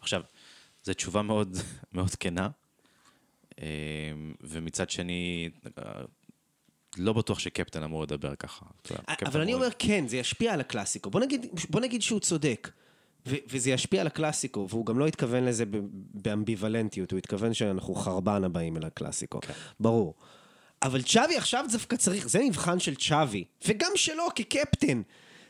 עכשיו, 0.00 0.22
זו 0.82 0.94
תשובה 0.94 1.22
מאוד, 1.22 1.56
מאוד 1.92 2.10
כנה, 2.10 2.48
אה, 3.62 3.66
ומצד 4.40 4.90
שני, 4.90 5.48
אה, 5.78 6.02
לא 6.98 7.12
בטוח 7.12 7.38
שקפטן 7.38 7.82
אמור 7.82 8.02
לדבר 8.02 8.34
ככה. 8.34 8.66
אבל 9.26 9.40
אני 9.40 9.54
אומר 9.54 9.68
כן, 9.78 10.08
זה 10.08 10.16
ישפיע 10.16 10.54
על 10.54 10.60
הקלאסיקו. 10.60 11.10
בוא 11.10 11.20
נגיד, 11.20 11.46
בוא 11.70 11.80
נגיד 11.80 12.02
שהוא 12.02 12.20
צודק. 12.20 12.70
ו- 13.26 13.36
וזה 13.48 13.70
ישפיע 13.70 14.00
על 14.00 14.06
הקלאסיקו, 14.06 14.66
והוא 14.70 14.86
גם 14.86 14.98
לא 14.98 15.06
התכוון 15.06 15.44
לזה 15.44 15.66
ב- 15.66 15.78
באמביוולנטיות, 16.14 17.10
הוא 17.10 17.18
התכוון 17.18 17.54
שאנחנו 17.54 17.94
חרבן 17.94 18.44
הבאים 18.44 18.76
אל 18.76 18.84
הקלאסיקו. 18.84 19.40
כן. 19.40 19.52
ברור. 19.80 20.14
אבל 20.82 21.02
צ'אבי 21.02 21.36
עכשיו 21.36 21.64
דווקא 21.72 21.96
צריך, 21.96 22.28
זה 22.28 22.38
מבחן 22.44 22.78
של 22.80 22.94
צ'אבי, 22.94 23.44
וגם 23.66 23.90
שלו 23.94 24.24
כקפטן. 24.34 25.02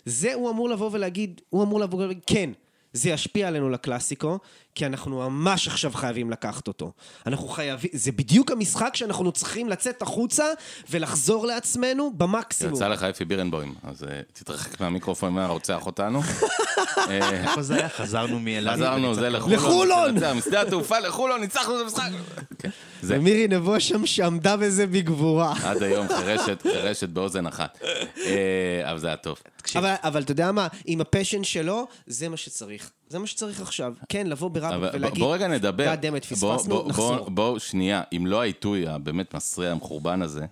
זה 0.04 0.34
הוא 0.34 0.50
אמור 0.50 0.68
לבוא 0.68 0.90
ולהגיד, 0.92 1.40
הוא 1.50 1.62
אמור 1.62 1.80
לבוא 1.80 1.98
ולהגיד, 1.98 2.22
כן, 2.26 2.50
זה 2.98 3.10
ישפיע 3.10 3.48
עלינו 3.48 3.70
לקלאסיקו, 3.70 4.38
כי 4.74 4.86
אנחנו 4.86 5.30
ממש 5.30 5.68
עכשיו 5.68 5.92
חייבים 5.92 6.30
לקחת 6.30 6.68
אותו. 6.68 6.92
אנחנו 7.26 7.48
חייבים, 7.48 7.90
זה 7.92 8.12
בדיוק 8.12 8.50
המשחק 8.50 8.96
שאנחנו 8.96 9.32
צריכים 9.32 9.68
לצאת 9.68 10.02
החוצה 10.02 10.44
ולחזור 10.90 11.46
לעצמנו 11.46 12.12
במקסימום. 12.16 12.74
יצא 12.74 12.88
לך 12.88 13.02
אפי 13.02 13.24
בירנבוים, 13.24 13.74
אז 13.82 14.04
אה, 14.04 14.20
תתרחק 14.32 14.80
מהמיקרופון 14.80 15.32
מה 15.32 15.46
רוצח 15.46 15.86
אותנו. 15.86 16.22
אה, 17.10 17.30
איפה 17.30 17.62
זה 17.62 17.74
היה? 17.74 17.88
חזרנו 17.88 18.40
מאילת. 18.40 18.74
חזרנו, 18.74 19.14
זה. 19.14 19.30
לחולון. 19.30 20.14
משדה 20.34 20.62
התעופה 20.62 20.98
לחולון, 20.98 21.40
ניצחנו 21.40 21.76
את 21.76 21.80
המשחק. 21.84 22.10
כן, 22.58 22.70
זה 23.02 23.16
ומירי 23.16 23.48
נבו 23.48 23.80
שם 23.80 24.06
שעמדה 24.06 24.56
בזה 24.56 24.86
בגבורה. 24.86 25.54
עד 25.64 25.82
היום 25.82 26.08
חירשת, 26.08 26.62
חירשת 26.62 27.08
באוזן 27.08 27.46
אחת. 27.46 27.78
אה, 28.26 28.90
אבל 28.90 28.98
זה 28.98 29.06
היה 29.06 29.16
טוב. 29.16 29.38
אבל, 29.76 29.94
אבל 30.02 30.22
אתה 30.22 30.32
יודע 30.32 30.52
מה, 30.52 30.66
עם 30.84 31.00
ה 31.00 31.06
passion 31.06 31.44
שלו, 31.44 31.86
זה 32.06 32.28
מה 32.28 32.36
שצריך. 32.36 32.87
זה 33.08 33.18
מה 33.18 33.26
שצריך 33.26 33.60
עכשיו. 33.60 33.94
כן, 34.08 34.26
לבוא 34.26 34.50
ברבאק 34.50 34.90
ולהגיד, 34.92 35.18
בוא 35.18 35.34
רגע 35.34 35.48
נדבר. 35.48 35.94
God 35.94 36.04
damn 36.04 36.22
it, 36.24 36.26
פספסנו, 36.26 36.88
נחזור. 36.88 37.16
בוא- 37.16 37.28
בואו 37.30 37.60
שנייה, 37.60 38.02
אם 38.16 38.26
לא 38.26 38.40
העיתוי 38.40 38.88
הבאמת 38.88 39.34
מסריח, 39.34 39.70
המחורבן 39.70 40.22
הזה, 40.22 40.46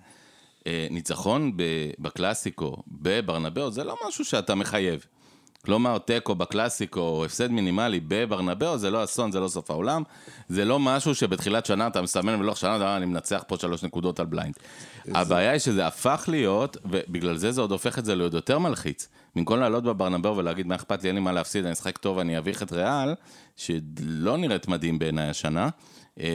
אה, 0.67 0.87
ניצחון 0.91 1.53
בקלאסיקו, 1.99 2.77
בברנבאו, 2.89 3.71
זה 3.71 3.85
לא 3.85 3.97
משהו 4.09 4.25
שאתה 4.25 4.55
מחייב. 4.55 5.07
כלומר, 5.67 5.99
תיקו 5.99 6.35
בקלאסיקו, 6.35 7.01
או 7.01 7.25
הפסד 7.25 7.51
מינימלי 7.51 8.01
בברנבאו, 8.09 8.79
זה 8.79 8.91
לא 8.91 9.05
אסון, 9.05 9.33
זה 9.33 9.41
לא 9.41 9.49
סוף 9.49 9.71
העולם. 9.71 10.03
זה 10.49 10.65
לא 10.65 10.79
משהו 10.79 11.15
שבתחילת 11.15 11.67
שנה 11.67 11.87
אתה 11.87 12.03
מסמן 12.03 12.41
בלוח 12.41 12.57
שנה, 12.57 12.77
אתה 12.77 12.85
אומר, 12.85 12.97
אני 12.97 13.07
מנצח 13.07 13.45
פה 13.47 13.57
שלוש 13.57 13.83
נקודות 13.83 14.21
על 14.21 14.27
blind. 14.27 14.55
הבעיה 15.15 15.51
היא 15.51 15.59
שזה 15.59 15.87
הפך 15.87 16.25
להיות, 16.29 16.77
ובגלל 16.85 17.37
זה 17.37 17.53
זה 17.53 17.61
עוד 17.61 17.73
הופך 17.73 17.99
את 17.99 18.05
זה 18.05 18.15
לעוד 18.15 18.35
יותר 18.35 18.59
מלחיץ. 18.59 19.09
במקום 19.37 19.59
לעלות 19.61 19.85
בברנבאו 19.85 20.37
ולהגיד, 20.37 20.67
מה 20.67 20.75
אכפת 20.75 21.03
לי, 21.03 21.09
אין 21.09 21.17
לי 21.17 21.21
מה 21.21 21.33
להפסיד, 21.33 21.65
אני 21.65 21.73
אשחק 21.73 21.99
טוב, 21.99 22.19
אני 22.19 22.39
אביך 22.39 22.63
את 22.63 22.73
ריאל, 22.73 23.15
שלא 23.57 24.37
נראית 24.37 24.69
מדהים 24.69 24.99
בעיניי 24.99 25.29
השנה, 25.29 25.69
אה, 26.21 26.27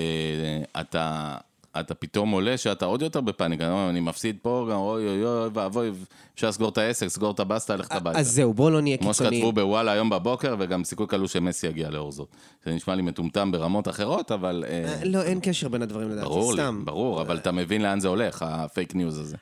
אתה, 0.82 1.36
אתה 1.80 1.94
פתאום 1.94 2.32
עולה 2.32 2.58
שאתה 2.58 2.86
עוד 2.86 3.02
יותר 3.02 3.22
בפאניקה, 3.22 3.72
"אוי, 3.72 3.90
אני 3.90 4.00
מפסיד 4.00 4.38
פה, 4.42 4.68
גם 4.72 4.78
אוי 4.78 5.08
אוי 5.08 5.26
אוי 5.26 5.50
ואבוי, 5.54 5.92
אפשר 6.36 6.50
לסגור 6.50 6.70
את 6.70 6.78
העסק, 6.78 7.08
סגור 7.08 7.32
את 7.32 7.40
הבסטה, 7.40 7.76
ללכת 7.76 7.92
הביתה. 7.92 8.20
אז 8.20 8.32
זהו, 8.32 8.54
בואו 8.54 8.70
לא 8.70 8.82
נהיה 8.82 8.98
כמו 8.98 9.10
קיצוניים. 9.12 9.34
שכתבו 9.34 9.52
בוואלה 9.52 9.92
היום 9.92 10.10
בבוקר, 10.10 10.56
וגם 10.60 10.84
סיכוי 10.84 11.08
קלוש 11.08 11.34
שמסי 11.34 11.68
יגיע 11.68 11.90
לאור 11.90 12.12
זאת. 12.12 12.28
זה 12.66 12.74
נשמע 12.74 12.96
לי 12.96 13.02
מטומטם 13.02 13.52
ברמות 13.52 13.88
אחרות, 13.88 14.32
אבל... 14.32 14.64
אה, 14.68 14.94
אה, 14.94 15.06
לא, 15.06 15.22
אין 15.22 15.40
קשר 15.44 15.68
בין 15.68 15.82
הדברים 15.82 16.10
לדעתי, 16.10 16.30
סתם. 16.54 16.82
ברור, 16.86 17.22
אבל 17.22 17.38
אתה 17.38 17.52
מבין 17.52 17.82
לאן 17.82 18.00
זה 18.00 18.08
הולך, 18.08 18.46
הפייק 18.48 18.96
ניוז 18.96 19.20
הזה. 19.20 19.38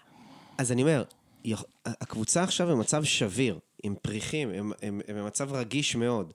אז 0.57 0.71
אני 0.71 0.81
אומר, 0.81 1.03
הקבוצה 1.85 2.43
עכשיו 2.43 2.67
במצב 2.67 3.03
שביר, 3.03 3.59
עם 3.83 3.95
פריחים, 4.01 4.49
הם 4.81 5.01
במצב 5.15 5.53
רגיש 5.53 5.95
מאוד. 5.95 6.33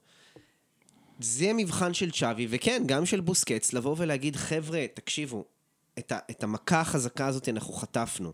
זה 1.21 1.53
מבחן 1.53 1.95
של 1.95 2.11
צ'אבי, 2.11 2.47
וכן, 2.51 2.83
גם 2.87 3.07
של 3.07 3.21
בוסקץ, 3.21 3.73
לבוא 3.73 3.95
ולהגיד, 3.99 4.37
חבר'ה, 4.37 4.85
תקשיבו, 4.95 5.45
את, 5.99 6.13
ה, 6.13 6.19
את 6.31 6.43
המכה 6.43 6.81
החזקה 6.81 7.27
הזאת 7.27 7.49
אנחנו 7.49 7.75
חטפנו. 7.75 8.33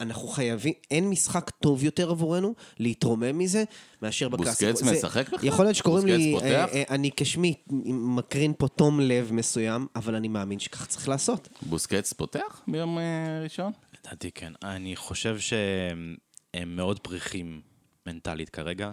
אנחנו 0.00 0.28
חייבים, 0.28 0.72
אין 0.90 1.10
משחק 1.10 1.50
טוב 1.50 1.84
יותר 1.84 2.10
עבורנו 2.10 2.54
להתרומם 2.78 3.38
מזה 3.38 3.64
מאשר 4.02 4.28
בקלאסיקו. 4.28 4.70
בוסקץ 4.72 4.82
משחק 4.82 5.28
בכלל? 5.28 5.48
יכול 5.48 5.64
להיות 5.64 5.76
שקוראים 5.76 6.06
לי, 6.06 6.34
אה, 6.34 6.40
פותח? 6.40 6.74
אה, 6.74 6.82
אני 6.90 7.10
כשמי 7.16 7.54
מקרין 7.90 8.52
פה 8.58 8.68
תום 8.68 9.00
לב 9.00 9.32
מסוים, 9.32 9.86
אבל 9.96 10.14
אני 10.14 10.28
מאמין 10.28 10.58
שכך 10.58 10.86
צריך 10.86 11.08
לעשות. 11.08 11.48
בוסקץ 11.62 12.12
פותח 12.12 12.62
ביום 12.68 12.98
אה, 12.98 13.40
ראשון? 13.42 13.72
לדעתי 14.04 14.30
כן. 14.30 14.52
אני 14.62 14.96
חושב 14.96 15.38
שהם 15.38 16.16
הם 16.54 16.76
מאוד 16.76 16.98
פריחים 16.98 17.60
מנטלית 18.06 18.50
כרגע. 18.50 18.92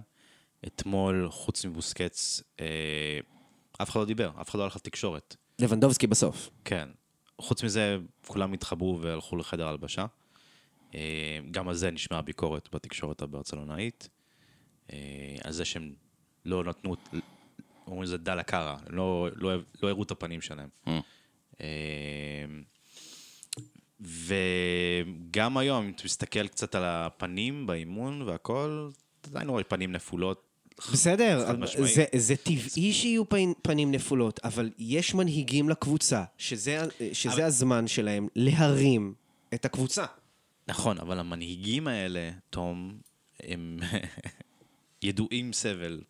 אתמול, 0.68 1.28
חוץ 1.32 1.66
מבוסקץ, 1.66 2.44
אה, 2.60 2.66
אף 3.82 3.90
אחד 3.90 4.00
לא 4.00 4.06
דיבר, 4.06 4.32
אף 4.42 4.50
אחד 4.50 4.60
לא 4.60 4.64
הלך 4.64 4.76
לתקשורת. 4.76 5.36
לבנדובסקי 5.60 6.08
בסוף. 6.08 6.50
כן. 6.66 6.90
חוץ 7.42 7.64
מזה, 7.64 7.98
כולם 8.28 8.54
התחברו 8.54 9.00
והלכו 9.02 9.36
לחדר 9.36 9.68
הלבשה. 9.68 10.06
אה, 10.96 11.40
גם 11.52 11.68
על 11.68 11.76
זה 11.76 11.92
נשמעה 11.92 12.22
ביקורת 12.22 12.70
בתקשורת 12.74 13.22
הברצלונאית. 13.22 14.10
אה, 14.94 15.36
על 15.44 15.52
זה 15.52 15.66
שהם 15.66 15.94
לא 16.46 16.64
נתנו, 16.64 16.96
אומרים 17.88 18.04
לזה 18.04 18.18
דלה 18.18 18.44
קארה, 18.44 18.78
הם 18.86 18.96
לא, 18.96 19.30
לא, 19.36 19.52
לא 19.84 19.90
הראו 19.90 20.04
את 20.04 20.12
הפנים 20.12 20.42
שלהם. 20.42 20.70
Mm. 20.88 20.90
אה, 21.62 22.46
וגם 24.02 25.58
היום, 25.58 25.86
אם 25.86 25.92
אתה 25.96 26.04
מסתכל 26.06 26.48
קצת 26.48 26.76
על 26.76 26.84
הפנים 26.86 27.68
באימון 27.68 28.22
והכל, 28.22 28.90
אתה 29.22 29.30
עדיין 29.30 29.50
רואה 29.50 29.64
פנים 29.64 29.92
נפולות. 29.92 30.51
בסדר. 30.94 31.46
זה, 31.86 32.06
זה 32.16 32.36
טבעי 32.36 32.94
שיהיו 32.94 33.24
פנים, 33.62 33.92
נפולות, 33.92 34.40
אבל 34.44 34.70
יש 34.80 35.14
מנהיגים 35.14 35.70
לקבוצה, 35.70 36.24
שזה, 36.38 36.82
שזה 37.14 37.34
אבל- 37.34 37.42
הזמן 37.44 37.88
שלהם 37.88 38.28
להרים 38.36 39.14
את 39.54 39.66
הקבוצה. 39.66 40.06
נכון, 40.68 40.98
אבל 40.98 41.20
המנהיגים 41.20 41.88
האלה, 41.88 42.30
תום, 42.50 42.98
הם 43.44 43.80
ידועים 45.04 45.54
סבל 45.54 46.02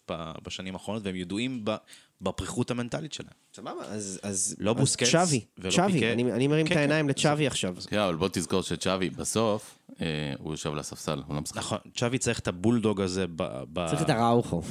בשנים 0.44 0.74
האחרונות, 0.74 1.04
והם 1.06 1.16
ידועים 1.16 1.66
ב- 1.66 1.76
בפריחות 2.22 2.72
המנטלית 2.72 3.14
שלהם. 3.14 3.34
סבבה, 3.54 3.86
אז, 3.86 4.20
אז, 4.24 4.56
לא 4.60 4.74
בוסקץ 4.74 5.12
צ'אבי, 5.12 5.46
ולא 5.58 5.72
צ'אבי, 5.72 5.94
פיקה. 5.94 6.14
אני, 6.14 6.32
אני 6.32 6.48
מרים 6.48 6.66
כן, 6.66 6.72
את 6.72 6.78
העיניים 6.78 7.06
כן. 7.06 7.10
לצ'אבי 7.10 7.48
עכשיו. 7.48 7.76
כן, 7.90 8.00
אבל 8.00 8.16
בוא 8.16 8.30
תזכור 8.32 8.62
שצ'אבי 8.62 9.10
בסוף, 9.10 9.80
אה, 10.02 10.06
הוא 10.40 10.54
יושב 10.54 10.74
לספסל, 10.74 11.22
הוא 11.28 11.36
לא 11.36 11.42
משחק. 11.42 11.58
נכון, 11.58 11.78
צ'אבי 11.96 12.18
צריך 12.18 12.40
את 12.40 12.48
הבולדוג 12.48 13.02
הזה 13.02 13.26
ב... 13.28 13.44
ב- 13.74 13.88
צריך 13.90 14.02
את 14.02 14.10
הראוכו. 14.10 14.62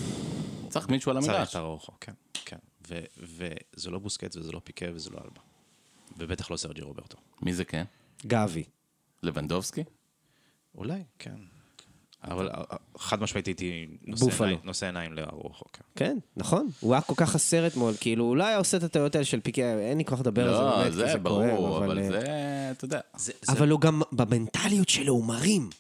צריך 0.69 0.89
מישהו 0.89 1.11
על 1.13 1.21
צריך 1.21 1.33
המגרש. 1.33 1.51
את 1.51 1.55
הרוחו, 1.57 1.93
כן, 2.01 2.13
כן. 2.45 2.57
ו- 2.89 3.05
וזה 3.77 3.91
לא 3.91 3.99
בוסקץ 3.99 4.37
וזה 4.37 4.53
לא 4.53 4.61
פיקה 4.65 4.87
וזה 4.95 5.11
לא 5.11 5.19
אלבה. 5.25 5.41
ובטח 6.19 6.51
לא 6.51 6.57
סרג'י 6.57 6.83
רוברטו. 6.83 7.17
מי 7.43 7.55
זה 7.55 7.65
כן? 7.65 7.85
גבי. 8.27 8.65
לבנדובסקי? 9.23 9.85
אולי, 10.75 11.03
כן. 11.19 11.35
אבל 12.25 12.49
אה, 12.49 12.55
אה, 12.73 12.77
חד 12.99 13.23
משמעית 13.23 13.47
הייתי 13.47 13.87
נושא. 14.07 14.25
עיניים- 14.45 14.59
נושא 14.65 14.87
עיניים 14.87 15.13
לארוחו, 15.13 15.65
כן. 15.97 16.19
נכון. 16.37 16.69
הוא 16.81 16.93
היה 16.95 17.01
כל 17.01 17.15
כך 17.17 17.31
חסר 17.31 17.67
אתמול, 17.67 17.95
כאילו, 18.01 18.25
אולי 18.25 18.45
היה 18.45 18.57
עושה 18.57 18.77
את 18.77 18.83
הטעויות 18.83 19.15
האלה 19.15 19.25
של 19.25 19.41
פיקה, 19.41 19.63
אין 19.79 19.99
לי 19.99 20.05
כוח 20.05 20.21
לדבר 20.21 20.49
על 20.49 20.55
זה 20.55 20.61
לא, 20.61 20.77
באמת, 20.77 20.87
כי 20.87 20.93
זה 20.93 21.07
זה 21.13 21.19
ברור, 21.19 21.57
כואב, 21.57 21.83
אבל 21.83 21.99
אה, 21.99 22.09
זה, 22.09 22.21
אתה 22.71 22.85
יודע. 22.85 23.01
אבל 23.49 23.69
הוא 23.71 23.81
גם, 23.81 24.03
במנטליות 24.13 24.89
שלו 24.89 25.13
הוא 25.13 25.25
מרים. 25.25 25.71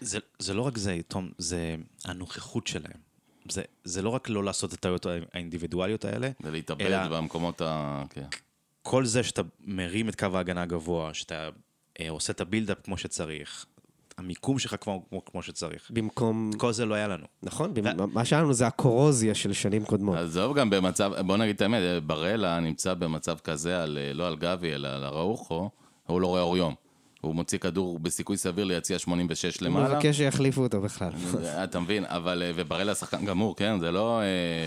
זה, 0.00 0.18
זה 0.38 0.54
לא 0.54 0.62
רק 0.62 0.78
זה, 0.78 0.98
תום, 1.08 1.30
זה 1.38 1.76
הנוכחות 2.04 2.66
שלהם. 2.66 3.12
זה, 3.50 3.62
זה 3.84 4.02
לא 4.02 4.08
רק 4.08 4.28
לא 4.28 4.44
לעשות 4.44 4.70
את 4.72 4.78
הטעויות 4.78 5.06
האינדיבידואליות 5.32 6.04
האלה, 6.04 6.30
זה 6.42 6.50
להתאבד 6.50 6.80
אלא 6.86 7.08
במקומות 7.08 7.60
ה... 7.60 8.02
כן. 8.10 8.24
כל 8.82 9.04
זה 9.04 9.22
שאתה 9.22 9.42
מרים 9.60 10.08
את 10.08 10.16
קו 10.20 10.26
ההגנה 10.34 10.62
הגבוה, 10.62 11.14
שאתה 11.14 11.48
אה, 12.00 12.10
עושה 12.10 12.32
את 12.32 12.40
הבילדאפ 12.40 12.78
כמו 12.84 12.98
שצריך, 12.98 13.66
המיקום 14.18 14.58
שלך 14.58 14.76
כמו, 14.80 15.04
כמו, 15.08 15.24
כמו 15.24 15.42
שצריך. 15.42 15.90
במקום... 15.90 16.50
כל 16.56 16.72
זה 16.72 16.86
לא 16.86 16.94
היה 16.94 17.08
לנו. 17.08 17.24
נכון, 17.42 17.74
מה 18.12 18.24
שהיה 18.24 18.42
לנו 18.42 18.52
זה 18.52 18.66
הקורוזיה 18.66 19.34
של 19.34 19.52
שנים 19.52 19.84
קודמות. 19.84 20.16
עזוב 20.16 20.56
גם 20.56 20.70
במצב, 20.70 21.12
בוא 21.26 21.36
נגיד 21.36 21.54
את 21.54 21.60
האמת, 21.60 22.02
ברלה 22.02 22.60
נמצא 22.60 22.94
במצב 22.94 23.38
כזה, 23.38 23.82
על, 23.82 23.98
לא 24.14 24.26
על 24.26 24.36
גבי, 24.36 24.74
אלא 24.74 24.88
על 24.88 25.04
הראוכו, 25.04 25.70
הוא 26.06 26.20
לא 26.20 26.26
רואה 26.26 26.40
אור 26.40 26.56
יום. 26.56 26.74
הוא 27.20 27.34
מוציא 27.34 27.58
כדור 27.58 27.98
בסיכוי 27.98 28.36
סביר 28.36 28.64
ליציע 28.64 28.98
86 28.98 29.62
למעלה. 29.62 29.86
הוא 29.88 29.96
מבקש 29.96 30.16
שיחליפו 30.16 30.62
אותו 30.62 30.80
בכלל. 30.80 31.12
אתה 31.64 31.80
מבין, 31.80 32.04
אבל, 32.04 32.42
וברלה 32.54 32.94
שחקן 32.94 33.24
גמור, 33.24 33.56
כן? 33.56 33.80
זה 33.80 33.90
לא, 33.90 34.20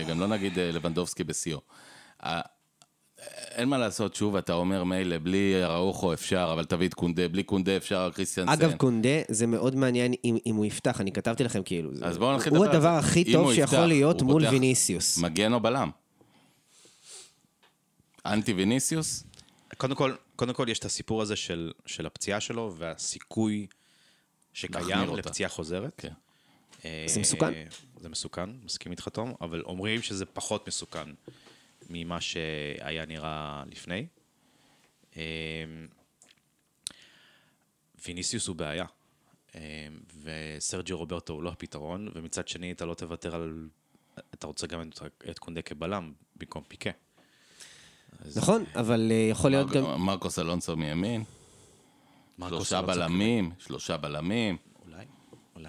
גם 0.08 0.20
לא 0.20 0.26
נגיד 0.26 0.52
לבנדובסקי 0.58 1.24
בשיאו. 1.24 1.60
אין 3.56 3.68
מה 3.68 3.78
לעשות, 3.78 4.14
שוב, 4.14 4.36
אתה 4.36 4.52
אומר 4.52 4.84
מילא, 4.84 5.18
בלי 5.18 5.64
אראוחו 5.64 6.12
אפשר, 6.12 6.50
אבל 6.52 6.64
תביא 6.64 6.88
את 6.88 6.94
קונדה, 6.94 7.28
בלי 7.28 7.42
קונדה 7.42 7.76
אפשר 7.76 8.10
קריסטיאנסן. 8.14 8.52
אגב, 8.52 8.76
קונדה, 8.76 9.08
זה 9.28 9.46
מאוד 9.46 9.74
מעניין 9.74 10.14
אם, 10.24 10.36
אם 10.46 10.54
הוא 10.54 10.64
יפתח, 10.64 11.00
אני 11.00 11.12
כתבתי 11.12 11.44
לכם 11.44 11.62
כאילו. 11.62 11.90
אז 12.02 12.18
בואו 12.18 12.36
נתחיל 12.36 12.52
לדבר. 12.52 12.64
הוא 12.64 12.72
הדבר 12.74 12.88
הכי 12.88 13.32
טוב 13.32 13.54
שיכול 13.54 13.74
יפתח, 13.76 13.88
להיות 13.88 14.22
מול 14.22 14.46
ויניסיוס. 14.46 15.18
מגן 15.18 15.52
או 15.52 15.60
בלם? 15.60 15.90
אנטי 18.26 18.52
ויניסיוס? 18.52 19.24
קודם 19.76 19.94
כל, 19.94 20.14
קודם 20.36 20.54
כל 20.54 20.66
יש 20.68 20.78
את 20.78 20.84
הסיפור 20.84 21.22
הזה 21.22 21.36
של, 21.36 21.72
של 21.86 22.06
הפציעה 22.06 22.40
שלו, 22.40 22.74
והסיכוי 22.78 23.66
שקיים 24.52 25.16
לפציעה 25.16 25.50
חוזרת. 25.50 25.92
כן. 25.96 26.12
זה 26.82 27.20
מסוכן. 27.20 27.52
זה 28.00 28.08
מסוכן, 28.08 28.50
מסכים 28.64 28.92
איתך 28.92 29.08
תום, 29.08 29.34
אבל 29.40 29.62
אומרים 29.66 30.02
שזה 30.02 30.26
פחות 30.26 30.68
מסוכן. 30.68 31.08
ממה 31.90 32.20
שהיה 32.20 33.06
נראה 33.06 33.64
לפני. 33.70 34.06
אמ, 35.16 35.22
ויניסיוס 38.06 38.46
הוא 38.46 38.56
בעיה, 38.56 38.84
אמ, 39.54 39.60
וסרג'י 40.22 40.92
רוברטו 40.92 41.32
הוא 41.32 41.42
לא 41.42 41.50
הפתרון, 41.50 42.08
ומצד 42.14 42.48
שני 42.48 42.72
אתה 42.72 42.84
לא 42.84 42.94
תוותר 42.94 43.34
על... 43.34 43.68
אתה 44.34 44.46
רוצה 44.46 44.66
גם 44.66 44.90
את 45.30 45.38
קונדה 45.38 45.62
כבלם 45.62 46.12
במקום 46.36 46.62
פיקה. 46.68 46.90
נכון, 48.36 48.64
אבל 48.74 49.08
אה, 49.10 49.28
יכול 49.30 49.50
להיות 49.50 49.70
גם... 49.70 50.00
מרקוס 50.00 50.38
אלונסו 50.38 50.76
מימין. 50.76 51.24
שלושה 52.48 52.82
בלמים, 52.82 53.52
שלושה 53.58 53.96
בלמים. 53.96 54.56
אולי, 54.86 55.04
אולי. 55.56 55.68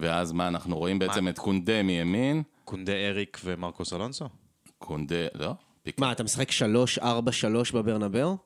ואז 0.00 0.32
מה, 0.32 0.48
אנחנו 0.48 0.78
רואים 0.78 0.98
בעצם 0.98 1.28
את 1.28 1.38
קונדה 1.38 1.82
מימין. 1.82 2.42
קונדה 2.64 2.92
אריק 2.92 3.40
ומרקוס 3.44 3.92
אלונסו? 3.92 4.28
קונדה, 4.82 5.26
לא? 5.34 5.52
פיקה. 5.82 6.00
מה, 6.00 6.12
אתה 6.12 6.24
משחק 6.24 6.50
3-4-3 7.00 7.04
בברנבאו? 7.74 8.36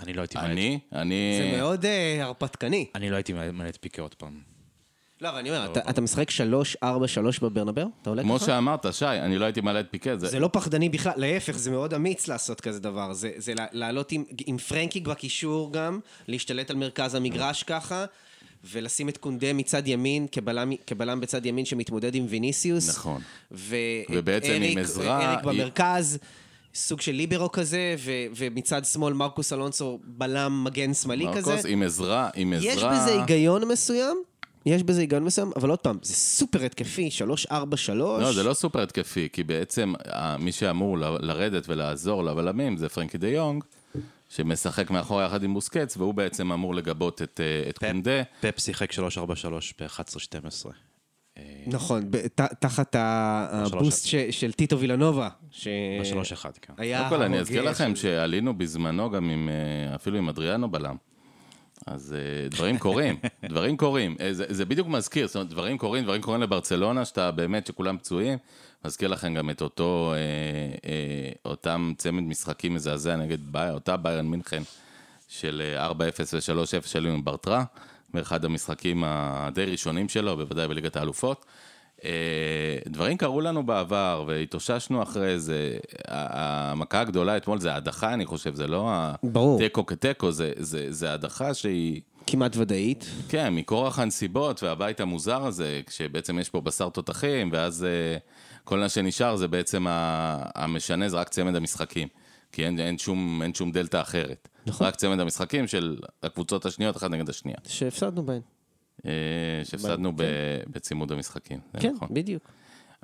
אני 0.00 0.12
לא 0.12 0.20
הייתי 0.20 0.38
מעלה 0.38 0.52
אני? 0.52 0.78
אני... 0.92 1.38
זה 1.38 1.58
מאוד 1.58 1.84
אה, 1.84 2.24
הרפתקני. 2.24 2.86
אני 2.94 3.10
לא 3.10 3.16
הייתי 3.16 3.32
מעלה 3.32 3.68
את 3.68 3.78
פיקה 3.80 4.02
עוד 4.02 4.14
פעם. 4.14 4.40
לא, 5.20 5.28
אבל 5.28 5.38
אני 5.38 5.50
אומר, 5.50 5.72
אתה 5.90 6.00
משחק 6.00 6.28
3-4-3 6.30 6.84
בברנבאו? 7.42 7.86
אתה 8.02 8.10
עולה 8.10 8.22
ככה? 8.22 8.28
כמו 8.28 8.38
שאמרת, 8.38 8.86
שי, 8.90 9.04
אני 9.04 9.38
לא 9.38 9.44
הייתי 9.44 9.60
מעלה 9.60 9.80
את 9.80 9.86
פיקה. 9.90 10.16
זה 10.16 10.38
לא 10.38 10.50
פחדני 10.52 10.88
בכלל, 10.88 11.12
להפך, 11.16 11.52
זה 11.52 11.70
מאוד 11.70 11.94
אמיץ 11.94 12.28
לעשות 12.28 12.60
כזה 12.60 12.80
דבר. 12.80 13.12
זה 13.12 13.52
לעלות 13.72 14.12
עם 14.46 14.58
פרנקי 14.58 15.00
בקישור 15.00 15.72
גם, 15.72 16.00
להשתלט 16.28 16.70
על 16.70 16.76
מרכז 16.76 17.14
המגרש 17.14 17.62
ככה. 17.62 18.04
ולשים 18.72 19.08
את 19.08 19.16
קונדה 19.16 19.52
מצד 19.52 19.88
ימין, 19.88 20.26
כבלם, 20.32 20.72
כבלם 20.86 21.20
בצד 21.20 21.46
ימין 21.46 21.64
שמתמודד 21.64 22.14
עם 22.14 22.26
ויניסיוס. 22.28 22.88
נכון. 22.88 23.20
ואריק, 23.50 24.08
ובעצם 24.10 24.60
עם 24.62 24.78
עזרה... 24.78 25.32
אריק 25.32 25.44
במרכז, 25.44 26.18
סוג 26.74 27.00
של 27.00 27.12
ליברו 27.12 27.52
כזה, 27.52 27.94
ו, 27.98 28.12
ומצד 28.36 28.84
שמאל 28.84 29.12
מרקוס 29.12 29.52
אלונסו 29.52 29.98
בלם 30.04 30.64
מגן 30.64 30.94
שמאלי 30.94 31.24
מרקוס 31.24 31.40
כזה. 31.40 31.50
מרקוס 31.50 31.66
עם 31.66 31.82
עזרה, 31.82 32.30
עם 32.34 32.52
עזרה... 32.52 32.72
יש 32.72 32.84
בזה 32.84 33.20
היגיון 33.20 33.68
מסוים. 33.68 34.16
יש 34.66 34.82
בזה 34.82 35.00
היגיון 35.00 35.24
מסוים, 35.24 35.50
אבל 35.56 35.70
עוד 35.70 35.78
פעם, 35.78 35.98
זה 36.02 36.14
סופר 36.14 36.64
התקפי, 36.64 37.10
3-4-3. 37.50 37.52
לא, 37.94 38.32
זה 38.32 38.42
לא 38.42 38.54
סופר 38.54 38.82
התקפי, 38.82 39.28
כי 39.32 39.42
בעצם 39.42 39.92
מי 40.38 40.52
שאמור 40.52 40.98
לרדת 40.98 41.68
ולעזור 41.68 42.24
לבלמים 42.24 42.76
זה 42.76 42.88
פרנקי 42.88 43.18
דה 43.18 43.28
יונג, 43.28 43.64
שמשחק 44.36 44.90
מאחור 44.90 45.22
יחד 45.22 45.42
עם 45.42 45.54
בוסקץ, 45.54 45.96
והוא 45.96 46.14
בעצם 46.14 46.52
אמור 46.52 46.74
לגבות 46.74 47.22
את, 47.22 47.40
אה, 47.40 47.70
את 47.70 47.78
פפ, 47.78 47.86
קונדה. 47.86 48.22
פפ 48.40 48.60
שיחק 48.60 48.92
3-4-3 48.92 48.96
ב-11-12. 49.80 50.70
נכון, 51.66 52.10
תחת 52.58 52.96
הבוסט 52.98 54.06
של 54.30 54.52
טיטו 54.52 54.78
וילנובה. 54.78 55.28
ב-3-1, 56.00 56.46
כן. 56.62 56.74
קודם 56.76 57.08
כל, 57.08 57.22
אני 57.22 57.38
אזכיר 57.38 57.62
לכם 57.62 57.96
שעלינו 57.96 58.58
בזמנו 58.58 59.10
גם 59.10 59.30
עם, 59.30 59.48
אה, 59.48 59.94
אפילו 59.94 60.18
עם 60.18 60.28
אדריאנו 60.28 60.70
בלם. 60.70 60.96
אז 61.86 62.16
אה, 62.18 62.48
דברים 62.48 62.78
קורים, 62.78 63.16
דברים 63.50 63.76
קורים. 63.76 64.16
זה, 64.30 64.44
זה 64.48 64.64
בדיוק 64.64 64.88
מזכיר, 64.88 65.26
זאת 65.26 65.36
אומרת, 65.36 65.48
דברים 65.48 65.78
קורים, 65.78 66.04
דברים 66.04 66.22
קורים 66.22 66.40
לברצלונה, 66.40 67.04
שאתה 67.04 67.30
באמת, 67.30 67.66
שכולם 67.66 67.98
פצועים. 67.98 68.38
מזכיר 68.84 69.08
לכם 69.08 69.34
גם 69.34 69.50
את 69.50 69.62
אותו, 69.62 70.12
אה, 70.14 70.18
אה, 70.90 71.32
אותם 71.44 71.92
צמד 71.98 72.22
משחקים 72.22 72.74
מזעזע 72.74 73.16
נגד 73.16 73.38
בייר, 73.52 73.74
אותה 73.74 73.96
ביירן 73.96 74.26
מינכן 74.26 74.62
של 75.28 75.76
4-0 75.90 75.94
ו-3-0 76.34 76.86
של 76.86 77.06
עם 77.06 77.24
ברטרה, 77.24 77.64
באחד 78.14 78.44
המשחקים 78.44 79.04
הדי 79.06 79.64
ראשונים 79.64 80.08
שלו, 80.08 80.36
בוודאי 80.36 80.68
בליגת 80.68 80.96
האלופות. 80.96 81.44
אה, 82.04 82.10
דברים 82.88 83.16
קרו 83.16 83.40
לנו 83.40 83.66
בעבר 83.66 84.24
והתאוששנו 84.26 85.02
אחרי 85.02 85.40
זה. 85.40 85.76
המכה 86.08 87.00
הגדולה 87.00 87.36
אתמול 87.36 87.60
זה 87.60 87.72
ההדחה, 87.72 88.14
אני 88.14 88.26
חושב, 88.26 88.54
זה 88.54 88.66
לא 88.66 88.90
התיקו 89.56 89.86
כתיקו, 89.86 90.32
זה, 90.32 90.52
זה, 90.56 90.86
זה 90.92 91.12
הדחה 91.12 91.54
שהיא... 91.54 92.00
כמעט 92.26 92.56
ודאית. 92.56 93.06
כן, 93.28 93.54
מכורח 93.54 93.98
הנסיבות 93.98 94.62
והבית 94.62 95.00
המוזר 95.00 95.46
הזה, 95.46 95.80
כשבעצם 95.86 96.38
יש 96.38 96.50
פה 96.50 96.60
בשר 96.60 96.88
תותחים, 96.88 97.50
ואז... 97.52 97.86
כל 98.64 98.78
מה 98.78 98.88
שנשאר 98.88 99.36
זה 99.36 99.48
בעצם 99.48 99.86
המשנה, 99.88 101.08
זה 101.08 101.16
רק 101.16 101.28
צמד 101.28 101.56
המשחקים. 101.56 102.08
כי 102.52 102.66
אין, 102.66 102.80
אין, 102.80 102.98
שום, 102.98 103.42
אין 103.42 103.54
שום 103.54 103.72
דלתא 103.72 104.00
אחרת. 104.00 104.48
נכון. 104.66 104.86
רק 104.86 104.96
צמד 104.96 105.20
המשחקים 105.20 105.66
של 105.66 105.98
הקבוצות 106.22 106.66
השניות, 106.66 106.96
אחת 106.96 107.10
נגד 107.10 107.28
השנייה. 107.28 107.56
שהפסדנו 107.66 108.22
בהן. 108.22 108.40
אה, 109.06 109.10
שהפסדנו 109.64 110.12
ב, 110.12 110.18
כן. 110.18 110.70
בצימוד 110.72 111.12
המשחקים. 111.12 111.58
כן, 111.80 111.92
נכון. 111.94 112.08
בדיוק. 112.10 112.42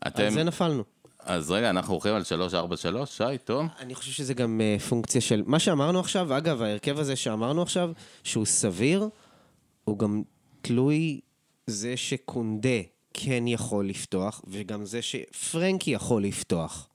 אתם... 0.07 0.23
על 0.23 0.31
זה 0.31 0.45
נפלנו. 0.45 0.85
אז 1.19 1.51
רגע, 1.51 1.71
אנחנו 1.71 1.95
הולכים 1.95 2.15
על 2.15 2.23
3-4-3, 3.03 3.07
שי, 3.07 3.25
טוב? 3.45 3.67
אני 3.79 3.95
חושב 3.95 4.13
שזה 4.13 4.35
גם 4.35 4.61
uh, 4.61 4.83
פונקציה 4.83 5.21
של... 5.21 5.43
מה 5.47 5.59
שאמרנו 5.59 6.01
עכשיו, 6.01 6.37
אגב, 6.37 6.63
ההרכב 6.63 6.99
הזה 6.99 7.17
שאמרנו 7.17 7.63
עכשיו, 7.63 7.91
שהוא 8.25 8.47
סביר, 8.47 9.09
הוא 9.85 9.99
גם 9.99 10.23
תלוי 10.63 11.21
זה 11.67 11.97
שקונדה 11.97 12.79
כן 13.15 13.47
יכול 13.47 13.89
לפתוח, 13.89 14.43
וגם 14.49 14.85
זה 14.87 15.03
שפרנקי 15.03 15.91
יכול 15.91 16.25
לפתוח. 16.25 16.89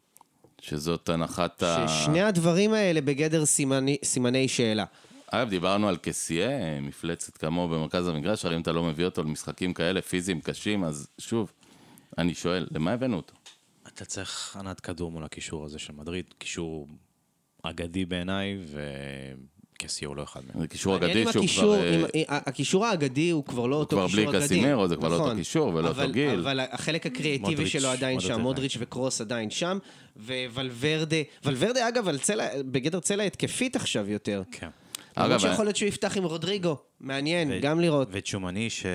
שזאת 0.62 1.10
הנחת 1.10 1.64
ה... 1.64 1.86
ששני 1.88 2.22
הדברים 2.22 2.74
האלה 2.74 3.02
בגדר 3.02 3.46
סימני, 3.46 3.98
סימני 4.04 4.48
שאלה. 4.48 4.86
אגב, 5.28 5.50
דיברנו 5.50 5.90
על 5.90 5.98
קסיה, 5.98 6.82
מפלצת 6.82 7.38
כמוהו 7.38 7.68
במרכז 7.68 8.08
המגרש, 8.08 8.46
הרי 8.46 8.56
אם 8.56 8.62
אתה 8.62 8.72
לא 8.72 8.84
מביא 8.84 9.06
אותו 9.06 9.24
למשחקים 9.24 9.74
כאלה 9.74 10.02
פיזיים 10.02 10.42
קשים, 10.42 10.84
אז 10.84 11.08
שוב, 11.18 11.52
אני 12.18 12.34
שואל, 12.34 12.68
למה 12.72 12.92
הבאנו 12.92 13.18
אותו? 13.18 13.34
אתה 13.88 14.06
צריך 14.06 14.58
ענת 14.60 14.80
כדור 14.80 15.12
מול 15.12 15.24
הקישור 15.24 15.66
הזה 15.66 15.80
של 15.80 15.94
מדריד, 15.94 16.26
קישור 16.38 16.88
אגדי 17.64 18.06
בעיניי, 18.06 18.58
ו... 18.66 18.82
קסי 19.78 20.06
הוא 20.06 20.16
לא 20.16 20.24
אחד 20.24 20.42
מהם. 20.48 20.62
זה 20.62 20.68
קישור 20.68 20.96
אגדי 20.96 21.26
שהוא 21.32 21.48
כבר... 21.48 22.06
אה, 22.16 22.24
הקישור 22.28 22.86
האגדי 22.86 23.30
הוא 23.30 23.46
כבר 23.46 23.66
לא 23.66 23.76
אותו 23.76 24.06
קישור 24.06 24.06
אגדי. 24.06 24.22
הוא 24.22 24.32
כבר 24.32 24.40
בלי 24.40 24.48
קסימרו, 24.48 24.88
זה 24.88 24.96
כבר 24.96 25.08
לא 25.08 25.14
אותו 25.14 25.26
נכון. 25.26 25.38
קישור 25.38 25.74
ולא 25.76 25.88
אותו 25.88 26.12
גיל. 26.12 26.40
אבל 26.40 26.60
החלק 26.60 27.06
הקריאטיבי 27.06 27.68
שלו 27.68 27.90
עדיין 27.90 28.20
שם, 28.20 28.42
מודריץ' 28.42 28.78
וקרוס 28.80 29.22
עדיין 29.22 29.50
שם, 29.50 29.78
וולברדה, 30.54 31.18
וולברדה 31.44 31.88
אגב, 31.88 32.08
בגדר 32.72 33.00
צלע 33.00 33.24
התקפית 33.24 33.76
עכשיו 33.76 34.10
יותר. 34.10 34.44
כן. 34.52 34.70
אגב, 35.16 35.40
שיכול 35.40 35.66
להיות 35.66 35.76
שהוא 35.76 35.90
יפתח 35.90 36.18
עם 36.18 36.24
רודריגו, 36.24 36.78
מעניין, 37.00 37.60
גם 37.62 37.80
לראות. 37.80 38.08
וצ'ומני 38.12 38.70
ש... 38.70 38.86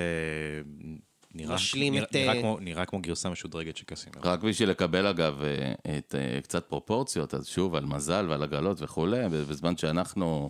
נראה, 1.34 1.56
נראה, 1.76 2.02
את... 2.02 2.14
נראה, 2.14 2.40
כמו, 2.40 2.58
נראה 2.60 2.84
כמו 2.84 2.98
גרסה 2.98 3.30
משודרגת 3.30 3.76
של 3.76 3.84
קסימר. 3.84 4.16
רק 4.22 4.42
בשביל 4.42 4.70
לקבל 4.70 5.06
אגב 5.06 5.42
אה, 5.42 5.98
את, 5.98 6.14
אה, 6.14 6.40
קצת 6.40 6.64
פרופורציות, 6.64 7.34
אז 7.34 7.46
שוב 7.46 7.74
על 7.74 7.84
מזל 7.84 8.26
ועל 8.28 8.42
עגלות 8.42 8.82
וכולי, 8.82 9.28
בזמן 9.28 9.76
שאנחנו 9.76 10.48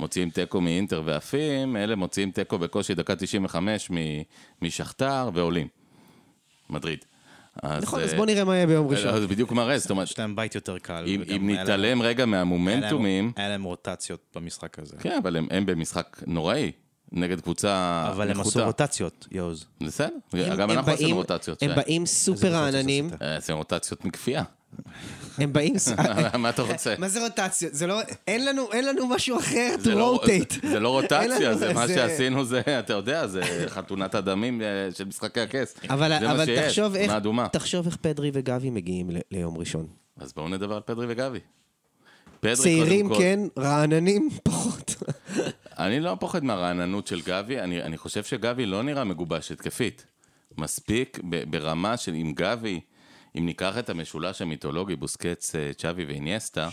מוציאים 0.00 0.30
תיקו 0.30 0.60
מאינטר 0.60 1.02
ועפים, 1.04 1.76
אלה 1.76 1.96
מוציאים 1.96 2.30
תיקו 2.30 2.58
בקושי 2.58 2.94
דקה 2.94 3.16
95 3.16 3.90
משכתר 4.62 5.30
ועולים. 5.34 5.68
מדריד. 6.70 7.04
אז, 7.62 7.82
נכון, 7.82 8.00
אז 8.00 8.14
בוא 8.14 8.26
נראה 8.26 8.44
מה 8.44 8.56
יהיה 8.56 8.66
ביום 8.66 8.88
ראשון. 8.88 9.20
זה 9.20 9.26
בדיוק 9.26 9.52
מראה, 9.52 9.78
זאת 9.78 9.90
אומרת... 9.90 10.06
יש 10.06 10.18
להם 10.18 10.36
בית 10.36 10.54
יותר 10.54 10.78
קל. 10.78 11.04
אם, 11.06 11.22
אם 11.36 11.50
נתעלם 11.50 12.02
רגע 12.02 12.26
מהמומנטומים... 12.26 13.32
היה 13.36 13.48
להם 13.48 13.62
רוטציות 13.62 14.20
במשחק 14.34 14.78
הזה. 14.78 14.96
כן, 15.00 15.18
אבל 15.22 15.36
הם, 15.36 15.46
הם 15.50 15.66
במשחק 15.66 16.22
נוראי. 16.26 16.72
נגד 17.12 17.40
קבוצה 17.40 18.02
נחותה. 18.04 18.16
אבל 18.16 18.30
הם 18.30 18.40
עשו 18.40 18.64
רוטציות, 18.64 19.28
יוז. 19.32 19.66
בסדר, 19.80 20.14
גם 20.58 20.70
אנחנו 20.70 20.92
עשינו 20.92 21.16
רוטציות. 21.16 21.62
הם 21.62 21.74
באים 21.74 22.06
סופר 22.06 22.52
רעננים. 22.52 23.10
עשינו 23.20 23.58
רוטציות 23.58 24.04
מכפייה. 24.04 24.42
הם 25.38 25.52
באים... 25.52 25.74
מה 26.38 26.48
אתה 26.50 26.62
רוצה? 26.62 26.94
מה 26.98 27.08
זה 27.08 27.20
רוטציה? 27.20 27.68
זה 27.72 27.86
לא... 27.86 28.00
אין 28.26 28.44
לנו, 28.44 28.72
אין 28.72 28.86
לנו 28.86 29.06
משהו 29.06 29.38
אחר 29.38 29.74
to 29.84 29.88
לא 29.88 30.20
rotate. 30.24 30.66
זה 30.66 30.80
לא 30.80 30.88
רוטציה, 30.88 31.54
זה 31.54 31.74
מה 31.74 31.88
שעשינו, 31.88 32.44
זה, 32.44 32.62
אתה 32.78 32.92
יודע, 32.92 33.26
זה 33.26 33.42
חתונת 33.66 34.14
הדמים 34.14 34.62
אה, 34.62 34.66
של 34.94 35.04
משחקי 35.04 35.40
הכס. 35.40 35.74
אבל, 35.90 36.12
אבל 36.12 36.56
תחשוב 36.56 36.94
איך, 36.94 37.12
תחשוב 37.52 37.86
איך 37.86 37.96
פדרי 37.96 38.30
וגבי 38.34 38.70
מגיעים 38.70 39.10
ליום 39.30 39.58
ראשון. 39.58 39.86
אז 40.20 40.32
בואו 40.32 40.48
נדבר 40.48 40.74
על 40.74 40.82
פדרי 40.84 41.06
וגבי. 41.08 41.38
צעירים 42.54 43.14
כן, 43.14 43.40
רעננים 43.58 44.28
פחות. 44.42 44.94
אני 45.78 46.00
לא 46.00 46.16
פוחד 46.20 46.44
מהרעננות 46.44 47.06
של 47.06 47.20
גבי, 47.20 47.60
אני, 47.60 47.82
אני 47.82 47.98
חושב 47.98 48.24
שגבי 48.24 48.66
לא 48.66 48.82
נראה 48.82 49.04
מגובש 49.04 49.52
התקפית. 49.52 50.06
מספיק 50.58 51.18
ברמה 51.50 51.96
של 51.96 52.14
אם 52.14 52.32
גבי, 52.36 52.80
אם 53.38 53.46
ניקח 53.46 53.78
את 53.78 53.90
המשולש 53.90 54.42
המיתולוגי, 54.42 54.96
בוסקץ, 54.96 55.54
אה, 55.54 55.72
צ'אבי 55.74 56.04
ואיניאסטה, 56.04 56.68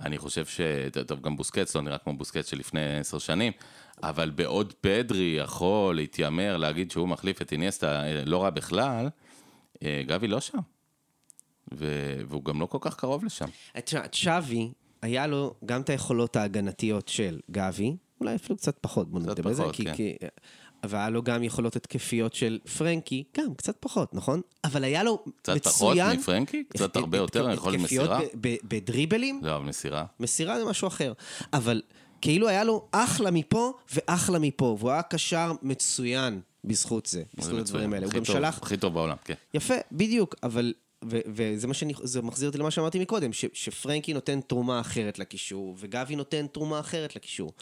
אני 0.00 0.18
חושב 0.18 0.46
ש... 0.46 0.60
טוב, 1.06 1.20
גם 1.20 1.36
בוסקץ 1.36 1.76
לא 1.76 1.82
נראה 1.82 1.98
כמו 1.98 2.16
בוסקץ 2.16 2.50
של 2.50 2.58
לפני 2.58 2.98
עשר 2.98 3.18
שנים, 3.18 3.52
אבל 4.02 4.30
בעוד 4.30 4.72
פדרי 4.80 5.36
יכול 5.38 5.96
להתיימר, 5.96 6.56
להגיד 6.56 6.90
שהוא 6.90 7.08
מחליף 7.08 7.42
את 7.42 7.52
איניאסטה 7.52 8.04
אה, 8.04 8.24
לא 8.24 8.42
רע 8.42 8.50
בכלל, 8.50 9.08
אה, 9.82 10.02
גבי 10.06 10.28
לא 10.28 10.40
שם. 10.40 10.58
והוא 11.72 12.44
גם 12.44 12.60
לא 12.60 12.66
כל 12.66 12.78
כך 12.80 12.96
קרוב 12.96 13.24
לשם. 13.24 13.48
צ'אבי, 14.12 14.72
היה 15.02 15.26
לו 15.26 15.54
גם 15.64 15.80
את 15.80 15.90
היכולות 15.90 16.36
ההגנתיות 16.36 17.08
של 17.08 17.40
גבי, 17.50 17.96
אולי 18.24 18.34
אפילו 18.36 18.56
קצת 18.56 18.76
פחות, 18.80 19.10
בוא 19.10 19.20
נדבר 19.20 19.50
בזה, 19.50 19.62
כי, 19.72 19.84
כן. 19.84 19.94
כי... 19.94 20.16
והיה 20.88 21.10
לו 21.10 21.22
גם 21.22 21.42
יכולות 21.42 21.76
התקפיות 21.76 22.34
של 22.34 22.58
פרנקי, 22.78 23.24
גם 23.36 23.54
קצת 23.54 23.76
פחות, 23.80 24.14
נכון? 24.14 24.40
אבל 24.64 24.84
היה 24.84 25.02
לו 25.02 25.24
קצת 25.42 25.56
מצוין... 25.56 25.58
קצת 25.58 25.70
פחות 25.70 25.96
מפרנקי? 26.18 26.64
קצת 26.68 26.96
הרבה 26.96 27.18
יותר, 27.18 27.46
אני 27.46 27.54
יכול 27.54 27.76
מסירה? 27.76 28.20
בדריבלים? 28.64 29.40
לא, 29.42 29.62
מסירה. 29.62 30.04
מסירה 30.20 30.58
זה 30.58 30.64
משהו 30.64 30.88
אחר. 30.88 31.12
אבל 31.52 31.82
כאילו 32.20 32.48
היה 32.48 32.64
לו 32.64 32.88
אחלה 32.92 33.30
מפה 33.30 33.72
ואחלה 33.94 34.38
מפה, 34.38 34.76
והוא 34.78 34.90
היה 34.90 35.02
קשר 35.02 35.52
מצוין 35.62 36.40
בזכות 36.64 37.06
זה, 37.06 37.22
בזכות 37.34 37.58
הדברים 37.58 37.92
האלה. 37.92 38.06
הוא 38.06 38.12
גם 38.12 38.24
שלח... 38.24 38.58
הכי 38.62 38.76
טוב 38.76 38.94
בעולם, 38.94 39.16
כן. 39.24 39.34
יפה, 39.54 39.74
בדיוק, 39.92 40.34
אבל 40.42 40.72
וזה 41.06 41.66
מה 41.66 41.74
שאני, 41.74 41.92
זה 42.02 42.22
מחזיר 42.22 42.48
אותי 42.48 42.58
למה 42.58 42.70
שאמרתי 42.70 42.98
מקודם, 42.98 43.32
ש, 43.32 43.44
שפרנקי 43.52 44.14
נותן 44.14 44.40
תרומה 44.40 44.80
אחרת 44.80 45.18
לקישור, 45.18 45.76
וגבי 45.78 46.16
נותן 46.16 46.46
תרומה 46.46 46.80
אחרת 46.80 47.16
לקישור. 47.16 47.52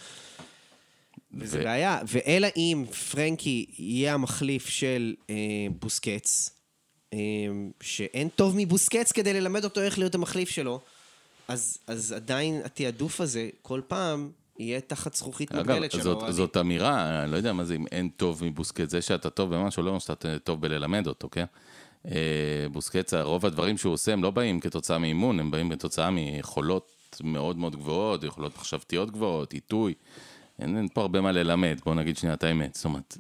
וזה 1.35 1.61
ו... 1.61 1.65
בעיה, 1.65 2.01
ואלא 2.07 2.49
אם 2.57 2.85
פרנקי 3.11 3.67
יהיה 3.79 4.15
המחליף 4.15 4.67
של 4.67 5.15
אה, 5.31 5.35
בוסקץ, 5.81 6.51
אה, 7.13 7.19
שאין 7.81 8.29
טוב 8.29 8.55
מבוסקץ 8.57 9.13
כדי 9.13 9.33
ללמד 9.33 9.65
אותו 9.65 9.81
איך 9.81 9.99
להיות 9.99 10.15
המחליף 10.15 10.49
שלו, 10.49 10.81
אז, 11.49 11.79
אז 11.87 12.13
עדיין 12.13 12.61
התעדוף 12.65 13.21
הזה, 13.21 13.49
כל 13.63 13.81
פעם, 13.89 14.31
יהיה 14.59 14.81
תחת 14.81 15.15
זכוכית 15.15 15.53
מוגבלת 15.53 15.93
שלו. 15.93 16.03
זאת, 16.03 16.25
זאת 16.29 16.57
אמירה, 16.57 17.23
אני 17.23 17.33
לא 17.33 17.37
יודע 17.37 17.53
מה 17.53 17.65
זה 17.65 17.75
אם 17.75 17.85
אין 17.93 18.09
טוב 18.09 18.45
מבוסקץ, 18.45 18.91
זה 18.91 19.03
שאתה 19.03 19.31
טוב 19.31 19.55
במשהו 19.55 19.83
לא 19.83 19.89
אומר 19.89 19.99
שאתה 19.99 20.39
טוב 20.39 20.61
בללמד 20.61 21.07
אותו, 21.07 21.29
כן? 21.31 21.45
אה, 22.07 22.67
בוסקצה, 22.73 23.23
רוב 23.23 23.47
הדברים 23.47 23.79
שהוא 23.79 23.93
עושה 23.93 24.13
הם 24.13 24.23
לא 24.23 24.31
באים 24.31 24.61
כתוצאה 24.61 24.99
מאימון, 24.99 25.41
הם 25.41 25.51
באים 25.51 25.71
כתוצאה 25.71 26.11
מיכולות 26.11 26.93
מאוד 27.21 27.57
מאוד 27.57 27.77
גבוהות, 27.77 28.25
יכולות 28.25 28.57
מחשבתיות 28.57 29.11
גבוהות, 29.11 29.53
עיתוי. 29.53 29.95
אין, 30.63 30.77
אין 30.77 30.89
פה 30.89 31.01
הרבה 31.01 31.21
מה 31.21 31.33
ללמד, 31.33 31.81
בוא 31.85 31.95
נגיד 31.95 32.17
שנייה 32.17 32.35
את 32.35 32.45
האמת. 32.45 32.75
זאת 32.75 32.85
אומרת, 32.85 33.19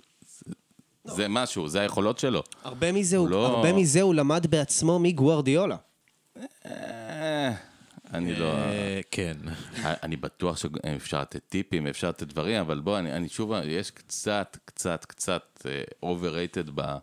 לא. 1.06 1.14
זה 1.14 1.28
משהו, 1.28 1.68
זה 1.68 1.80
היכולות 1.80 2.18
שלו. 2.18 2.42
הרבה 2.64 2.92
מזה 2.92 3.16
הוא, 3.16 3.28
לא... 3.28 3.46
הרבה 3.46 3.72
מזה 3.72 4.02
הוא 4.02 4.14
למד 4.14 4.46
בעצמו 4.46 4.98
מגוארדיולה. 4.98 5.76
אה, 6.66 7.52
אני 8.14 8.34
לא... 8.34 8.52
אה, 8.52 9.00
כן. 9.10 9.36
אני 9.82 10.16
בטוח 10.16 10.56
שאפשר 10.56 11.20
לתת 11.20 11.42
טיפים, 11.48 11.86
אפשר 11.86 12.08
לתת 12.08 12.26
דברים, 12.26 12.60
אבל 12.60 12.80
בוא, 12.80 12.98
אני 12.98 13.28
שוב, 13.28 13.52
יש 13.64 13.90
קצת, 13.90 14.56
קצת, 14.64 15.04
קצת 15.04 15.66
overrated 16.04 16.70
ב... 16.74 16.96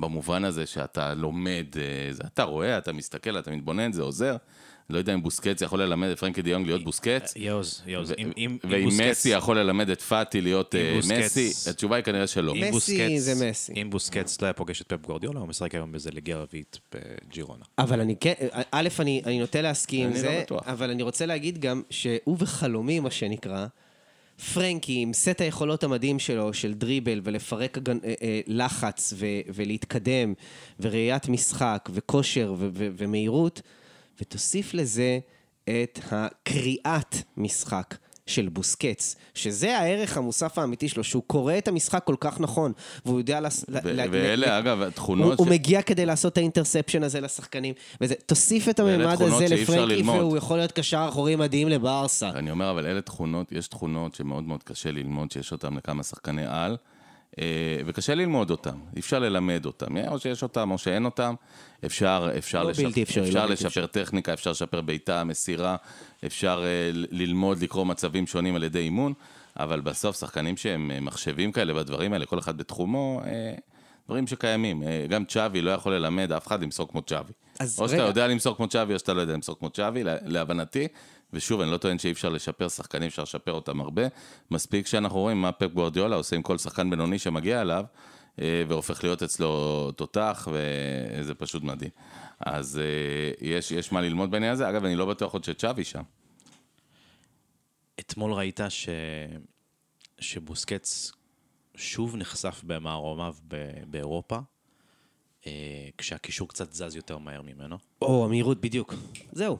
במובן 0.00 0.44
הזה 0.44 0.66
שאתה 0.66 1.14
לומד, 1.14 1.66
אה, 1.76 2.26
אתה 2.26 2.42
רואה, 2.42 2.78
אתה 2.78 2.92
מסתכל, 2.92 3.38
אתה 3.38 3.50
מתבונן, 3.50 3.92
זה 3.92 4.02
עוזר. 4.02 4.36
לא 4.90 4.98
יודע 4.98 5.14
אם 5.14 5.22
בוסקץ 5.22 5.62
יכול 5.62 5.82
ללמד 5.82 6.08
את 6.08 6.18
פרנקי 6.18 6.42
דיונג 6.42 6.66
להיות 6.66 6.84
בוסקץ. 6.84 7.36
אה, 7.36 7.42
יוז, 7.42 7.82
יוז. 7.86 8.12
ואם 8.64 8.88
מסי 9.10 9.28
יכול 9.28 9.58
ללמד 9.58 9.90
את 9.90 10.02
פאטי 10.02 10.40
להיות 10.40 10.74
אה, 10.74 10.98
מסי, 10.98 11.52
התשובה 11.70 11.96
היא 11.96 12.04
כנראה 12.04 12.26
שלא. 12.26 12.54
מסי 12.54 13.20
זה 13.20 13.50
מסי. 13.50 13.72
אם 13.72 13.90
בוסקץ 13.90 14.40
לא 14.40 14.46
היה 14.46 14.52
פוגש 14.52 14.80
את 14.80 14.92
פפ 14.92 15.06
גורדיולה, 15.06 15.40
הוא 15.40 15.48
משחק 15.48 15.74
היום 15.74 15.92
בזה 15.92 16.10
ליגה 16.10 16.36
רביעית 16.36 16.78
בג'ירונה. 16.94 17.64
אבל 17.78 18.00
אני 18.00 18.16
כן, 18.20 18.32
א', 18.70 18.88
אני 19.02 19.38
נוטה 19.38 19.60
להסכים 19.60 20.06
עם 20.06 20.12
לא 20.12 20.18
זה, 20.18 20.44
אבל 20.66 20.90
אני 20.90 21.02
רוצה 21.02 21.26
להגיד 21.26 21.58
גם 21.58 21.82
שהוא 21.90 22.36
וחלומי, 22.38 23.00
מה 23.00 23.10
שנקרא, 23.10 23.66
פרנקי 24.54 25.00
עם 25.02 25.12
סט 25.12 25.40
היכולות 25.40 25.84
המדהים 25.84 26.18
שלו, 26.18 26.54
של 26.54 26.74
דריבל 26.74 27.20
ולפרק. 27.24 27.78
אה, 27.88 28.40
לחץ 28.46 29.12
ו... 29.16 29.26
ולהתקדם, 29.54 30.34
וראיית 30.80 31.28
משחק, 31.28 31.88
וכושר 31.92 32.54
ו... 32.58 32.68
ו... 32.72 33.04
ותוסיף 34.20 34.74
לזה 34.74 35.18
את 35.64 35.98
הקריאת 36.10 37.16
משחק. 37.36 37.94
של 38.30 38.48
בוסקץ, 38.48 39.16
שזה 39.34 39.78
הערך 39.78 40.16
המוסף 40.16 40.58
האמיתי 40.58 40.88
שלו, 40.88 41.04
שהוא 41.04 41.22
קורא 41.26 41.58
את 41.58 41.68
המשחק 41.68 42.04
כל 42.04 42.14
כך 42.20 42.40
נכון, 42.40 42.72
והוא 43.06 43.18
יודע... 43.18 43.40
לס... 43.40 43.64
ואלה, 43.68 44.58
אגב, 44.58 44.82
התכונות... 44.82 45.26
הוא, 45.26 45.34
ש... 45.34 45.38
הוא 45.38 45.46
מגיע 45.46 45.82
כדי 45.82 46.06
לעשות 46.06 46.32
את 46.32 46.38
האינטרספשן 46.38 47.02
הזה 47.02 47.20
לשחקנים, 47.20 47.74
וזה, 48.00 48.14
תוסיף 48.26 48.68
את 48.68 48.80
הממד 48.80 49.22
הזה 49.22 49.46
לפרנקי, 49.48 50.02
והוא 50.02 50.36
יכול 50.36 50.56
להיות 50.56 50.72
קשר 50.72 51.06
אחורי 51.08 51.36
מדהים 51.36 51.68
לברסה. 51.68 52.30
אני 52.30 52.50
אומר, 52.50 52.70
אבל 52.70 52.86
אלה 52.86 53.00
תכונות, 53.00 53.52
יש 53.52 53.68
תכונות 53.68 54.14
שמאוד 54.14 54.44
מאוד 54.44 54.62
קשה 54.62 54.90
ללמוד, 54.90 55.30
שיש 55.30 55.52
אותן 55.52 55.74
לכמה 55.74 56.02
שחקני 56.02 56.44
על. 56.46 56.76
אה, 57.38 57.44
וקשה 57.86 58.14
ללמוד 58.14 58.50
אותם, 58.50 58.78
אי 58.94 59.00
אפשר 59.00 59.18
ללמד 59.18 59.66
אותם, 59.66 59.96
או 59.96 60.18
שיש 60.18 60.42
אותם 60.42 60.70
או 60.70 60.78
שאין 60.78 61.04
אותם, 61.04 61.34
אפשר, 61.86 62.30
אפשר, 62.38 62.62
לא 62.62 62.70
לשפ... 62.70 62.98
אפשר, 63.02 63.22
אפשר 63.22 63.46
לא 63.46 63.52
לשפר 63.52 63.68
אפשר. 63.68 63.86
טכניקה, 63.86 64.32
אפשר 64.32 64.50
לשפר 64.50 64.80
בעיטה, 64.80 65.24
מסירה, 65.24 65.76
אפשר 66.26 66.62
uh, 66.62 66.96
ללמוד 67.10 67.62
לקרוא 67.62 67.86
מצבים 67.86 68.26
שונים 68.26 68.56
על 68.56 68.64
ידי 68.64 68.78
אימון, 68.78 69.12
אבל 69.56 69.80
בסוף 69.80 70.16
שחקנים 70.20 70.56
שהם 70.56 70.90
אה, 70.90 71.00
מחשבים 71.00 71.52
כאלה 71.52 71.74
בדברים 71.74 72.12
האלה, 72.12 72.26
כל 72.26 72.38
אחד 72.38 72.56
בתחומו, 72.56 73.22
דברים 74.06 74.26
שקיימים. 74.26 74.82
גם 75.08 75.24
צ'אבי 75.24 75.60
לא 75.60 75.70
יכול 75.70 75.94
ללמד 75.94 76.32
אף 76.32 76.46
אחד 76.46 76.62
למסור 76.62 76.88
כמו 76.88 77.02
צ'אבי. 77.02 77.32
או 77.60 77.84
רגע. 77.84 77.88
שאתה 77.88 78.02
יודע 78.02 78.26
למסור 78.26 78.56
כמו 78.56 78.68
צ'אבי, 78.68 78.94
או 78.94 78.98
שאתה 78.98 79.14
לא 79.14 79.20
יודע 79.20 79.34
למסור 79.34 79.58
כמו 79.58 79.70
צ'אבי, 79.70 80.02
להבנתי. 80.04 80.88
ושוב, 81.32 81.60
אני 81.60 81.70
לא 81.70 81.76
טוען 81.76 81.98
שאי 81.98 82.12
אפשר 82.12 82.28
לשפר 82.28 82.68
שחקנים, 82.68 83.08
אפשר 83.08 83.22
לשפר 83.22 83.52
אותם 83.52 83.80
הרבה. 83.80 84.02
מספיק 84.50 84.86
שאנחנו 84.86 85.18
רואים 85.18 85.42
מה 85.42 85.52
פפ 85.52 85.72
גוורדיולה 85.72 86.16
עושה 86.16 86.36
עם 86.36 86.42
כל 86.42 86.58
שחקן 86.58 86.90
בינוני 86.90 87.18
שמגיע 87.18 87.60
אליו, 87.60 87.84
אה, 88.40 88.62
והופך 88.68 89.04
להיות 89.04 89.22
אצלו 89.22 89.92
תותח, 89.92 90.48
וזה 90.52 91.34
פשוט 91.34 91.62
מדהים. 91.62 91.90
אז 92.40 92.78
אה, 92.78 93.46
יש, 93.48 93.70
יש 93.70 93.92
מה 93.92 94.00
ללמוד 94.00 94.30
בעניין 94.30 94.52
הזה. 94.52 94.68
אגב, 94.68 94.84
אני 94.84 94.96
לא 94.96 95.06
בטוח 95.06 95.32
עוד 95.32 95.44
שצ'אבי 95.44 95.84
שם. 95.84 96.02
אתמול 98.00 98.32
ראית 98.32 98.60
ש... 98.68 98.88
שבוסקץ 100.18 101.12
שוב 101.74 102.16
נחשף 102.16 102.60
במערומיו 102.66 103.34
באירופה, 103.86 104.38
אה, 105.46 105.52
כשהקישור 105.98 106.48
קצת 106.48 106.72
זז 106.72 106.96
יותר 106.96 107.18
מהר 107.18 107.42
ממנו. 107.42 107.76
או, 108.02 108.24
המהירות, 108.24 108.60
בדיוק. 108.60 108.94
זהו. 109.32 109.58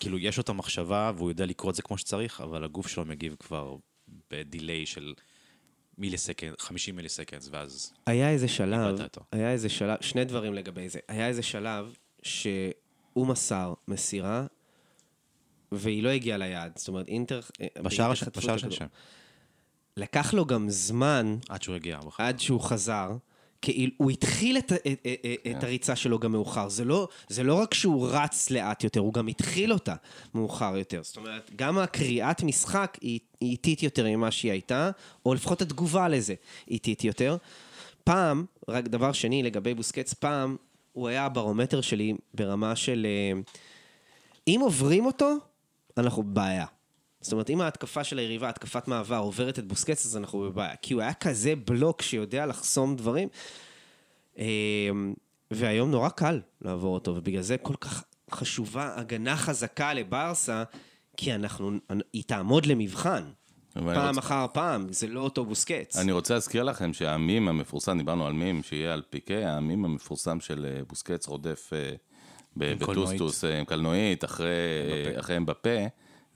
כאילו, 0.00 0.18
יש 0.18 0.36
לו 0.36 0.42
את 0.42 0.48
המחשבה 0.48 1.12
והוא 1.16 1.30
יודע 1.30 1.46
לקרוא 1.46 1.70
את 1.70 1.76
זה 1.76 1.82
כמו 1.82 1.98
שצריך, 1.98 2.40
אבל 2.40 2.64
הגוף 2.64 2.86
שלו 2.88 3.04
מגיב 3.04 3.36
כבר 3.38 3.76
בדיליי 4.30 4.86
של 4.86 5.14
מיליסקנד, 5.98 6.54
50 6.60 6.96
מיליסקנדס, 6.96 7.48
ואז... 7.52 7.92
היה 8.06 8.30
איזה 8.30 8.48
שלב, 8.48 8.96
היה 9.32 9.52
איזה 9.52 9.68
שלב, 9.68 9.96
שני 10.00 10.24
דברים 10.24 10.54
לגבי 10.54 10.88
זה. 10.88 10.98
היה 11.08 11.28
איזה 11.28 11.42
שלב 11.42 11.94
שהוא 12.22 13.26
מסר 13.26 13.74
מסירה, 13.88 14.46
והיא 15.72 16.02
לא 16.02 16.08
הגיעה 16.08 16.38
ליעד. 16.38 16.72
זאת 16.76 16.88
אומרת, 16.88 17.08
אינטר... 17.08 17.40
בשער 17.82 18.10
השני. 18.10 18.76
לקח 19.96 20.34
לו 20.34 20.46
גם 20.46 20.70
זמן... 20.70 21.36
עד 21.48 21.62
שהוא 21.62 21.74
הגיע. 21.76 22.00
עד 22.18 22.40
שהוא 22.40 22.60
חזר. 22.60 23.10
כאילו, 23.62 23.92
הוא 23.96 24.10
התחיל 24.10 24.58
את, 24.58 24.72
את, 24.72 24.86
את, 24.86 25.04
את 25.04 25.38
כן. 25.42 25.58
הריצה 25.62 25.96
שלו 25.96 26.18
גם 26.18 26.32
מאוחר. 26.32 26.68
זה 26.68 26.84
לא, 26.84 27.08
זה 27.28 27.42
לא 27.42 27.54
רק 27.54 27.74
שהוא 27.74 28.08
רץ 28.10 28.50
לאט 28.50 28.84
יותר, 28.84 29.00
הוא 29.00 29.12
גם 29.12 29.28
התחיל 29.28 29.72
אותה 29.72 29.94
מאוחר 30.34 30.76
יותר. 30.76 31.00
זאת 31.02 31.16
אומרת, 31.16 31.50
גם 31.56 31.78
הקריאת 31.78 32.42
משחק 32.42 32.98
היא, 33.00 33.20
היא 33.40 33.50
איטית 33.50 33.82
יותר 33.82 34.06
ממה 34.06 34.30
שהיא 34.30 34.52
הייתה, 34.52 34.90
או 35.26 35.34
לפחות 35.34 35.62
התגובה 35.62 36.08
לזה 36.08 36.34
איטית 36.68 37.04
יותר. 37.04 37.36
פעם, 38.04 38.44
רק 38.68 38.84
דבר 38.84 39.12
שני 39.12 39.42
לגבי 39.42 39.74
בוסקץ, 39.74 40.14
פעם 40.14 40.56
הוא 40.92 41.08
היה 41.08 41.24
הברומטר 41.24 41.80
שלי 41.80 42.14
ברמה 42.34 42.76
של... 42.76 43.06
אה, 43.06 43.40
אם 44.48 44.60
עוברים 44.62 45.06
אותו, 45.06 45.34
אנחנו 45.96 46.22
בבעיה. 46.22 46.66
זאת 47.26 47.32
אומרת, 47.32 47.50
אם 47.50 47.60
ההתקפה 47.60 48.04
של 48.04 48.18
היריבה, 48.18 48.48
התקפת 48.48 48.88
מעבר, 48.88 49.16
עוברת 49.16 49.58
את 49.58 49.66
בוסקץ, 49.66 50.06
אז 50.06 50.16
אנחנו 50.16 50.40
בבעיה. 50.40 50.76
כי 50.82 50.94
הוא 50.94 51.02
היה 51.02 51.14
כזה 51.14 51.54
בלוק 51.56 52.02
שיודע 52.02 52.46
לחסום 52.46 52.96
דברים, 52.96 53.28
אמ, 54.38 54.44
והיום 55.50 55.90
נורא 55.90 56.08
קל 56.08 56.40
לעבור 56.62 56.94
אותו, 56.94 57.10
ובגלל 57.16 57.42
זה 57.42 57.56
כל 57.58 57.76
כך... 57.80 58.04
חשובה 58.30 58.92
הגנה 58.96 59.36
חזקה 59.36 59.94
לברסה, 59.94 60.64
כי 61.16 61.34
אנחנו, 61.34 61.70
היא 62.12 62.22
תעמוד 62.26 62.66
למבחן. 62.66 63.22
פעם 63.72 64.08
רוצה... 64.08 64.20
אחר 64.20 64.46
פעם, 64.52 64.86
זה 64.90 65.06
לא 65.06 65.20
אותו 65.20 65.44
בוסקץ. 65.44 65.96
אני 65.96 66.12
רוצה 66.12 66.34
להזכיר 66.34 66.62
לכם 66.62 66.92
שהמים 66.92 67.48
המפורסם, 67.48 67.98
דיברנו 67.98 68.26
על 68.26 68.32
מים 68.32 68.62
שיהיה 68.62 68.92
על 68.92 69.02
פיקה, 69.10 69.56
המים 69.56 69.84
המפורסם 69.84 70.40
של 70.40 70.66
אה, 70.66 70.84
בוסקץ 70.88 71.26
רודף 71.26 71.70
אה, 71.72 71.92
בטוסטוס 72.56 73.44
עם 73.44 73.64
קלנועית, 73.64 74.24
אחרי, 74.24 74.48
אחרי 75.18 75.40
בפה, 75.40 75.86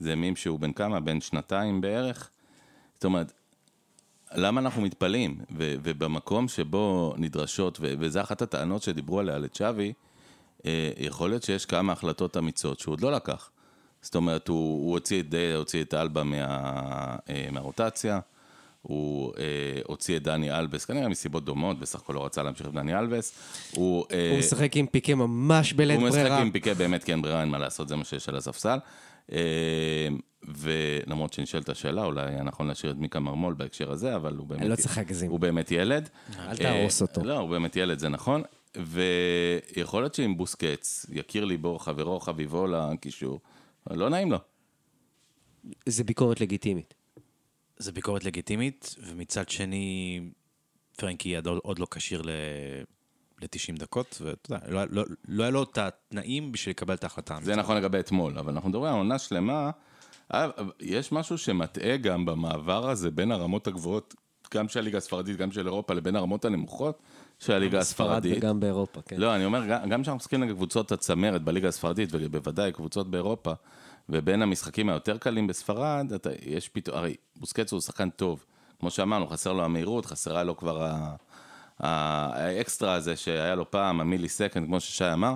זה 0.01 0.15
מים 0.15 0.35
שהוא 0.35 0.59
בן 0.59 0.71
כמה? 0.71 0.99
בן 0.99 1.21
שנתיים 1.21 1.81
בערך? 1.81 2.29
זאת 2.95 3.05
אומרת, 3.05 3.31
למה 4.35 4.61
אנחנו 4.61 4.81
מתפלאים? 4.81 5.37
ו- 5.57 5.75
ובמקום 5.83 6.47
שבו 6.47 7.13
נדרשות, 7.17 7.77
ו- 7.81 7.93
וזה 7.99 8.21
אחת 8.21 8.41
הטענות 8.41 8.83
שדיברו 8.83 9.19
עליה 9.19 9.37
לצ'אבי, 9.37 9.93
אה, 10.65 10.91
יכול 10.97 11.29
להיות 11.29 11.43
שיש 11.43 11.65
כמה 11.65 11.93
החלטות 11.93 12.37
אמיצות 12.37 12.79
שהוא 12.79 12.93
עוד 12.93 13.01
לא 13.01 13.11
לקח. 13.11 13.49
זאת 14.01 14.15
אומרת, 14.15 14.47
הוא, 14.47 14.85
הוא 14.85 14.91
הוציא, 14.91 15.21
את, 15.21 15.35
הוציא 15.55 15.83
את 15.83 15.93
אלבה 15.93 16.23
מה, 16.23 16.45
אה, 17.29 17.47
מהרוטציה, 17.51 18.19
הוא 18.81 19.33
אה, 19.37 19.81
הוציא 19.85 20.17
את 20.17 20.23
דני 20.23 20.51
אלבס, 20.51 20.85
כנראה 20.85 21.09
מסיבות 21.09 21.45
דומות, 21.45 21.79
בסך 21.79 21.99
הכל 21.99 22.13
לא 22.13 22.25
רצה 22.25 22.43
להמשיך 22.43 22.67
עם 22.67 22.73
דני 22.73 22.99
אלבס. 22.99 23.33
הוא, 23.75 24.05
אה, 24.11 24.29
הוא 24.31 24.39
משחק 24.39 24.77
עם 24.77 24.87
פיקה 24.87 25.15
ממש 25.15 25.73
בלית 25.73 25.99
ברירה. 25.99 26.17
הוא 26.17 26.23
משחק 26.23 26.41
עם 26.41 26.51
פיקה 26.51 26.73
באמת 26.73 27.03
כי 27.03 27.11
אין 27.11 27.21
ברירה, 27.21 27.41
אין 27.41 27.49
מה 27.49 27.57
לעשות, 27.57 27.87
זה 27.87 27.95
מה 27.95 28.03
שיש 28.03 28.29
על 28.29 28.35
הספסל. 28.35 28.77
אה, 29.31 30.07
ולמרות 30.43 31.33
שנשאלת 31.33 31.69
השאלה, 31.69 32.03
אולי 32.03 32.29
היה 32.29 32.43
נכון 32.43 32.67
להשאיר 32.67 32.91
את 32.91 32.97
מיקה 32.97 33.19
מרמול 33.19 33.53
בהקשר 33.53 33.91
הזה, 33.91 34.15
אבל 34.15 34.35
הוא 34.35 34.47
באמת... 34.47 34.61
אני 34.61 34.69
לא 34.69 34.75
צריך 34.75 34.97
להגזים. 34.97 35.31
הוא 35.31 35.39
באמת 35.39 35.71
ילד. 35.71 36.09
אל 36.39 36.57
תהרוס 36.57 37.01
אותו. 37.01 37.23
לא, 37.23 37.37
הוא 37.37 37.49
באמת 37.49 37.75
ילד, 37.75 37.99
זה 37.99 38.09
נכון. 38.09 38.41
ויכול 38.77 40.01
להיות 40.01 40.15
שאם 40.15 40.37
בוסקץ 40.37 41.05
יכיר 41.09 41.45
ליבו, 41.45 41.79
חברו, 41.79 42.19
חביבו 42.19 42.67
לקישור, 42.67 43.39
לא 43.89 44.09
נעים 44.09 44.31
לו. 44.31 44.37
זה 45.85 46.03
ביקורת 46.03 46.41
לגיטימית. 46.41 46.93
זה 47.77 47.91
ביקורת 47.91 48.23
לגיטימית, 48.23 48.95
ומצד 49.07 49.49
שני, 49.49 50.19
פרנקי 50.97 51.35
עוד 51.63 51.79
לא 51.79 51.87
כשיר 51.91 52.21
ל... 52.21 52.29
ל-90 53.41 53.79
דקות, 53.79 54.21
ואתה 54.25 54.53
יודע, 54.53 54.65
לא, 54.69 54.81
לא, 54.89 55.03
לא 55.27 55.43
היה 55.43 55.51
לו 55.51 55.63
את 55.63 55.77
התנאים 55.77 56.51
בשביל 56.51 56.71
לקבל 56.71 56.93
את 56.93 57.03
ההחלטה. 57.03 57.37
זה 57.43 57.55
נכון 57.55 57.77
לגבי 57.77 57.99
אתמול, 57.99 58.37
אבל 58.37 58.53
אנחנו 58.53 58.69
מדברים 58.69 58.93
על 58.93 58.97
עונה 58.97 59.19
שלמה, 59.19 59.71
אה, 60.33 60.47
יש 60.79 61.11
משהו 61.11 61.37
שמטעה 61.37 61.97
גם 61.97 62.25
במעבר 62.25 62.89
הזה 62.89 63.11
בין 63.11 63.31
הרמות 63.31 63.67
הגבוהות, 63.67 64.15
גם 64.53 64.67
של 64.67 64.79
הליגה 64.79 64.97
הספרדית, 64.97 65.37
גם 65.37 65.51
של 65.51 65.67
אירופה, 65.67 65.93
לבין 65.93 66.15
הרמות 66.15 66.45
הנמוכות 66.45 66.99
של 67.39 67.53
הליגה 67.53 67.79
הספרדית. 67.79 68.37
וגם 68.37 68.59
באירופה, 68.59 69.01
כן. 69.01 69.15
לא, 69.19 69.35
אני 69.35 69.45
אומר, 69.45 69.65
גם 69.65 70.01
כשאנחנו 70.01 70.15
מסתכלים 70.15 70.43
על 70.43 70.49
קבוצות 70.53 70.91
הצמרת 70.91 71.41
בליגה 71.43 71.67
הספרדית, 71.67 72.09
ובוודאי 72.11 72.71
קבוצות 72.71 73.11
באירופה, 73.11 73.53
ובין 74.09 74.41
המשחקים 74.41 74.89
היותר 74.89 75.17
קלים 75.17 75.47
בספרד, 75.47 76.13
אתה, 76.15 76.29
יש 76.45 76.69
פתאום, 76.69 76.97
הרי 76.97 77.15
בוסקץ 77.35 77.71
הוא 77.71 77.81
שחקן 77.81 78.09
טוב. 78.09 78.45
כמו 78.79 78.91
שאמרנו, 78.91 79.27
חסר 79.27 79.53
לו 79.53 79.63
המהירות, 79.63 80.05
חסרה 80.05 80.43
לו 80.43 80.57
כבר 80.57 80.83
ה... 80.83 81.15
האקסטרה 81.81 82.93
הזה 82.93 83.15
שהיה 83.15 83.55
לו 83.55 83.71
פעם, 83.71 84.01
ה 84.01 84.29
millisecond, 84.29 84.65
כמו 84.65 84.79
ששי 84.79 85.13
אמר, 85.13 85.33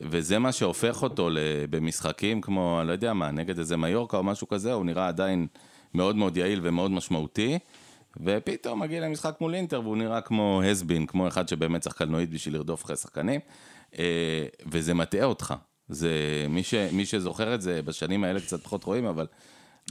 וזה 0.00 0.38
מה 0.38 0.52
שהופך 0.52 1.02
אותו 1.02 1.30
במשחקים 1.70 2.40
כמו, 2.40 2.78
אני 2.80 2.88
לא 2.88 2.92
יודע 2.92 3.12
מה, 3.12 3.30
נגד 3.30 3.58
איזה 3.58 3.76
מיורקה 3.76 4.16
או 4.16 4.22
משהו 4.22 4.48
כזה, 4.48 4.72
הוא 4.72 4.84
נראה 4.84 5.08
עדיין 5.08 5.46
מאוד 5.94 6.16
מאוד 6.16 6.36
יעיל 6.36 6.60
ומאוד 6.62 6.90
משמעותי, 6.90 7.58
ופתאום 8.24 8.80
מגיע 8.80 9.00
למשחק 9.00 9.36
מול 9.40 9.54
אינטר 9.54 9.80
והוא 9.80 9.96
נראה 9.96 10.20
כמו 10.20 10.62
הסבין, 10.62 11.06
כמו 11.06 11.28
אחד 11.28 11.48
שבאמת 11.48 11.80
צריך 11.80 11.96
קלנועית 11.96 12.30
בשביל 12.30 12.54
לרדוף 12.54 12.84
אחרי 12.84 12.96
שחקנים, 12.96 13.40
אה, 13.98 14.46
וזה 14.66 14.94
מטעה 14.94 15.24
אותך. 15.24 15.54
זה, 15.88 16.10
מי, 16.48 16.62
ש, 16.62 16.74
מי 16.74 17.06
שזוכר 17.06 17.54
את 17.54 17.62
זה, 17.62 17.82
בשנים 17.82 18.24
האלה 18.24 18.40
קצת 18.40 18.60
פחות 18.60 18.84
רואים, 18.84 19.06
אבל 19.06 19.26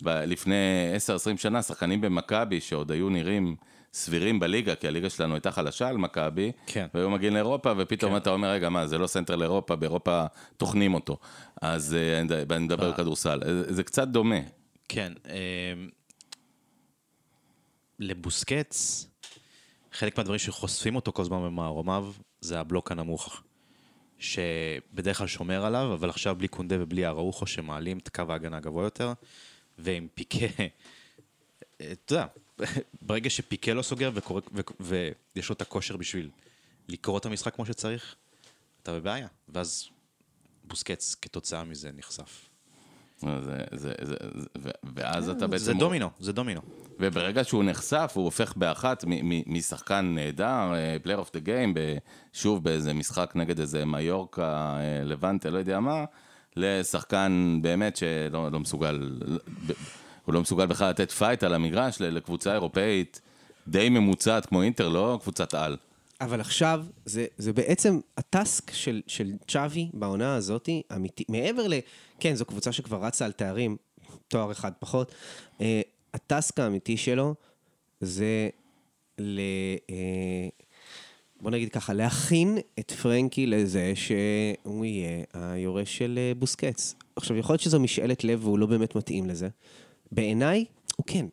לפני 0.05 0.55
10-20 1.35 1.37
שנה, 1.37 1.61
שחקנים 1.61 2.01
במכבי 2.01 2.61
שעוד 2.61 2.91
היו 2.91 3.09
נראים 3.09 3.55
סבירים 3.93 4.39
בליגה, 4.39 4.75
כי 4.75 4.87
הליגה 4.87 5.09
שלנו 5.09 5.33
הייתה 5.33 5.51
חלשה 5.51 5.87
על 5.87 5.97
מכבי, 5.97 6.51
כן. 6.65 6.87
והיו 6.93 7.09
מגיעים 7.09 7.33
לאירופה, 7.33 7.73
ופתאום 7.77 8.11
כן. 8.11 8.17
אתה 8.17 8.29
אומר, 8.29 8.49
רגע, 8.49 8.69
מה, 8.69 8.87
זה 8.87 8.97
לא 8.97 9.07
סנטר 9.07 9.35
לאירופה, 9.35 9.75
באירופה 9.75 10.25
טוחנים 10.57 10.93
אותו. 10.93 11.17
אז 11.61 11.95
אה, 11.95 12.33
אני 12.53 12.65
מדבר 12.65 12.85
על 12.85 12.93
כדורסל. 12.93 13.41
אה, 13.45 13.73
זה 13.73 13.83
קצת 13.83 14.07
דומה. 14.07 14.39
כן. 14.89 15.13
אה, 15.29 15.73
לבוסקץ, 17.99 19.07
חלק 19.91 20.17
מהדברים 20.17 20.39
שחושפים 20.39 20.95
אותו 20.95 21.11
כל 21.11 21.21
הזמן 21.21 21.37
במערומיו, 21.37 22.11
זה 22.41 22.59
הבלוק 22.59 22.91
הנמוך. 22.91 23.41
שבדרך 24.19 25.17
כלל 25.17 25.27
שומר 25.27 25.65
עליו, 25.65 25.93
אבל 25.93 26.09
עכשיו 26.09 26.35
בלי 26.35 26.47
קונדה 26.47 26.75
ובלי 26.79 27.05
אראוחו 27.05 27.47
שמעלים 27.47 27.97
את 27.97 28.09
קו 28.09 28.23
ההגנה 28.29 28.57
הגבוה 28.57 28.83
יותר, 28.83 29.13
ועם 29.77 30.07
פיקה, 30.13 30.45
אתה 31.91 32.13
יודע, 32.13 32.25
ברגע 33.01 33.29
שפיקה 33.29 33.73
לא 33.73 33.81
סוגר 33.81 34.11
וקורא, 34.13 34.41
ו, 34.53 34.61
ו, 34.79 35.09
ויש 35.35 35.49
לו 35.49 35.53
את 35.53 35.61
הכושר 35.61 35.97
בשביל 35.97 36.29
לקרוא 36.87 37.17
את 37.17 37.25
המשחק 37.25 37.55
כמו 37.55 37.65
שצריך, 37.65 38.15
אתה 38.83 38.93
בבעיה. 38.93 39.27
ואז 39.49 39.89
בוסקץ 40.63 41.15
כתוצאה 41.21 41.63
מזה 41.63 41.89
נחשף. 41.97 42.51
זה, 43.19 43.63
זה, 43.71 43.93
זה, 44.01 44.15
זה, 44.55 44.71
ואז 44.95 45.29
אתה 45.29 45.47
בעצם... 45.47 45.63
זה 45.63 45.73
דומינו, 45.73 46.09
זה 46.19 46.33
דומינו. 46.33 46.61
וברגע 46.99 47.43
שהוא 47.43 47.63
נחשף, 47.63 48.11
הוא 48.15 48.25
הופך 48.25 48.53
באחת 48.55 49.05
משחקן 49.45 50.11
נהדר, 50.15 50.73
player 51.03 51.19
of 51.19 51.33
the 51.33 51.39
game, 51.39 51.73
שוב 52.33 52.63
באיזה 52.63 52.93
משחק 52.93 53.31
נגד 53.35 53.59
איזה 53.59 53.85
מיורקה, 53.85 54.77
אה, 54.79 55.03
לבנטה, 55.03 55.49
לא 55.49 55.57
יודע 55.57 55.79
מה, 55.79 56.05
לשחקן 56.55 57.59
באמת 57.61 57.95
שלא 57.95 58.51
לא 58.51 58.59
מסוגל, 58.59 59.19
הוא 60.31 60.35
לא 60.35 60.41
מסוגל 60.41 60.65
בכלל 60.65 60.89
לתת 60.89 61.11
fight 61.11 61.43
על 61.43 61.53
המגרש 61.53 62.01
לקבוצה 62.01 62.53
אירופאית 62.53 63.21
די 63.67 63.89
ממוצעת 63.89 64.45
כמו 64.45 64.61
אינטר, 64.61 64.89
לא 64.89 65.19
קבוצת 65.21 65.53
על. 65.53 65.77
אבל 66.21 66.41
עכשיו, 66.41 66.85
זה, 67.05 67.25
זה 67.37 67.53
בעצם 67.53 67.99
ה 68.17 68.28
task 68.28 68.71
של, 68.71 69.01
של 69.07 69.31
צ'אבי 69.47 69.89
בעונה 69.93 70.35
הזאת, 70.35 70.69
אמיתי, 70.95 71.23
מעבר 71.29 71.67
ל... 71.67 71.73
כן, 72.19 72.35
זו 72.35 72.45
קבוצה 72.45 72.71
שכבר 72.71 73.05
רצה 73.05 73.25
על 73.25 73.31
תארים, 73.31 73.77
תואר 74.27 74.51
אחד 74.51 74.71
פחות. 74.79 75.11
אה, 75.59 75.61
ה 76.13 76.22
task 76.22 76.59
האמיתי 76.59 76.97
שלו 76.97 77.35
זה 78.01 78.49
ל... 79.19 79.39
אה, 79.87 79.91
בוא 81.41 81.51
נגיד 81.51 81.69
ככה, 81.69 81.93
להכין 81.93 82.57
את 82.79 82.91
פרנקי 82.91 83.45
לזה 83.45 83.93
שהוא 83.95 84.85
יהיה 84.85 85.23
היורש 85.33 85.97
של 85.97 86.19
אה, 86.35 86.39
בוסקץ. 86.39 86.95
עכשיו, 87.15 87.37
יכול 87.37 87.53
להיות 87.53 87.61
שזו 87.61 87.79
משאלת 87.79 88.23
לב 88.23 88.45
והוא 88.45 88.59
לא 88.59 88.65
באמת 88.65 88.95
מתאים 88.95 89.29
לזה. 89.29 89.49
בעיניי, 90.11 90.65
הוא 90.95 91.05
כן. 91.07 91.25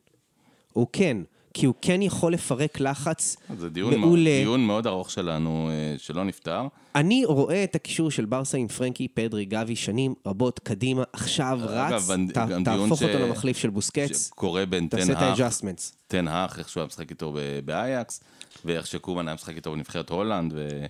הוא 0.72 0.86
כן. 0.92 1.16
כי 1.54 1.66
הוא 1.66 1.74
כן 1.82 2.02
יכול 2.02 2.32
לפרק 2.32 2.80
לחץ 2.80 3.36
זה 3.58 3.70
דיון 3.70 3.94
מעולה. 3.94 4.30
זה 4.30 4.40
דיון 4.40 4.66
מאוד 4.66 4.86
ארוך 4.86 5.10
שלנו, 5.10 5.70
אה, 5.70 5.94
שלא 5.98 6.24
נפתר. 6.24 6.66
אני 6.94 7.24
רואה 7.24 7.64
את 7.64 7.74
הקישור 7.74 8.10
של 8.10 8.24
ברסה 8.24 8.58
עם 8.58 8.68
פרנקי, 8.68 9.08
פדרי, 9.08 9.44
גבי, 9.44 9.76
שנים 9.76 10.14
רבות 10.26 10.58
קדימה, 10.58 11.02
עכשיו 11.12 11.58
רץ, 11.62 12.10
ת, 12.10 12.38
תהפוך 12.64 12.98
ש... 12.98 13.02
אותו 13.02 13.18
למחליף 13.18 13.56
של 13.56 13.70
בוסקץ, 13.70 14.26
שקורה 14.26 14.66
בין 14.66 14.88
תן 14.88 15.10
האח, 15.10 15.60
תן 16.08 16.28
האח, 16.28 16.58
איך 16.58 16.68
שהוא 16.68 16.80
היה 16.80 16.86
משחק 16.86 17.10
איתו 17.10 17.36
באייקס, 17.64 18.20
ואיך 18.64 18.86
שקומן 18.86 19.28
היה 19.28 19.34
משחק 19.34 19.56
איתו 19.56 19.72
בנבחרת 19.72 20.10
הולנד, 20.10 20.52
ו... 20.56 20.86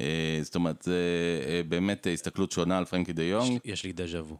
אה, 0.00 0.38
זאת 0.42 0.54
אומרת, 0.54 0.82
זה 0.82 1.00
אה, 1.48 1.60
באמת 1.68 2.06
הסתכלות 2.12 2.52
שונה 2.52 2.78
על 2.78 2.84
פרנקי 2.84 3.12
דה 3.12 3.22
יונג. 3.22 3.58
יש 3.64 3.84
לי 3.84 3.92
דז'ה 3.92 4.22
וו. 4.22 4.36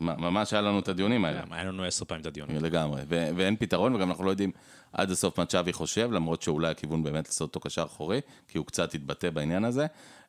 ממש 0.00 0.52
היה 0.52 0.62
לנו 0.62 0.78
את 0.78 0.88
הדיונים 0.88 1.24
האלה. 1.24 1.42
היה 1.50 1.64
לנו 1.64 1.84
עשר 1.84 2.04
פעמים 2.04 2.20
את 2.20 2.26
הדיונים. 2.26 2.64
לגמרי, 2.64 3.02
ואין 3.08 3.56
פתרון, 3.56 3.94
וגם 3.94 4.10
אנחנו 4.10 4.24
לא 4.24 4.30
יודעים 4.30 4.50
עד 4.92 5.10
הסוף 5.10 5.38
מה 5.38 5.46
צ'אבי 5.46 5.72
חושב, 5.72 6.12
למרות 6.12 6.42
שאולי 6.42 6.70
הכיוון 6.70 7.02
באמת 7.02 7.26
לעשות 7.26 7.48
אותו 7.48 7.60
קשר 7.60 7.82
אחורי, 7.82 8.20
כי 8.48 8.58
הוא 8.58 8.66
קצת 8.66 8.94
התבטא 8.94 9.30
בעניין 9.30 9.64
הזה. 9.64 9.86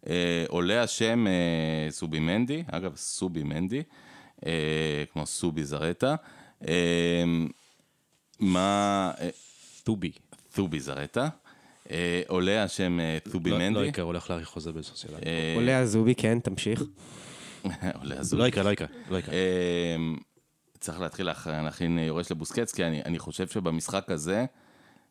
אה, 0.09 0.45
עולה 0.47 0.83
השם 0.83 1.27
אה, 1.27 1.91
סובי 1.91 2.19
מנדי, 2.19 2.63
אגב, 2.71 2.95
סובי 2.95 3.43
מנדי, 3.43 3.83
אה, 4.45 5.03
כמו 5.13 5.25
סובי 5.25 5.63
זרטה. 5.63 6.15
אה, 6.67 7.23
מה... 8.39 9.11
אה, 9.21 9.29
תובי. 9.83 10.11
תובי 10.53 10.79
זרטה. 10.79 11.27
אה, 11.91 12.21
עולה 12.27 12.63
השם 12.63 12.99
אה, 12.99 13.17
תובי 13.31 13.49
לא, 13.49 13.57
מנדי. 13.57 13.79
לא 13.79 13.85
יקרה, 13.85 14.05
הולך 14.05 14.29
להאריך 14.29 14.47
חוזה 14.47 14.71
בסוציאלי. 14.71 15.17
אה, 15.25 15.53
עולה 15.55 15.79
הזובי, 15.79 16.15
כן, 16.15 16.39
תמשיך. 16.39 16.83
עולה. 17.99 18.15
לא 18.31 18.47
יקרה, 18.47 18.63
לא 18.63 18.69
יקרה, 18.69 18.87
לא 19.09 19.17
יקרה. 19.17 19.35
אה, 19.35 19.95
צריך 20.79 20.99
להתחיל 20.99 21.29
להכין 21.45 21.99
יורש 21.99 22.31
לבוסקץ, 22.31 22.73
כי 22.73 22.85
אני, 22.85 23.01
אני 23.05 23.19
חושב 23.19 23.47
שבמשחק 23.47 24.11
הזה, 24.11 24.45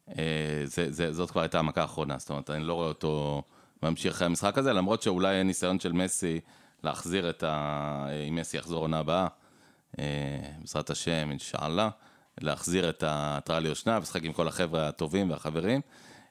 אה, 0.08 0.62
זה, 0.64 0.92
זה, 0.92 1.12
זאת 1.12 1.30
כבר 1.30 1.40
הייתה 1.40 1.58
המכה 1.58 1.80
האחרונה, 1.80 2.18
זאת 2.18 2.30
אומרת, 2.30 2.50
אני 2.50 2.64
לא 2.64 2.74
רואה 2.74 2.88
אותו 2.88 3.42
ממשיך 3.82 4.14
אחרי 4.14 4.26
המשחק 4.26 4.58
הזה, 4.58 4.72
למרות 4.72 5.02
שאולי 5.02 5.38
אין 5.38 5.46
ניסיון 5.46 5.80
של 5.80 5.92
מסי 5.92 6.40
להחזיר 6.84 7.30
את 7.30 7.42
ה... 7.42 8.06
אם 8.28 8.34
מסי 8.34 8.56
יחזור 8.56 8.80
עונה 8.80 8.98
הבאה, 8.98 9.26
אה, 9.98 10.04
בעזרת 10.60 10.90
השם, 10.90 11.30
אינשאללה, 11.30 11.88
להחזיר 12.40 12.88
את 12.88 13.02
ההתראה 13.02 13.60
ליושנה, 13.60 13.98
ולשחק 13.98 14.24
עם 14.24 14.32
כל 14.32 14.48
החבר'ה 14.48 14.88
הטובים 14.88 15.30
והחברים. 15.30 15.80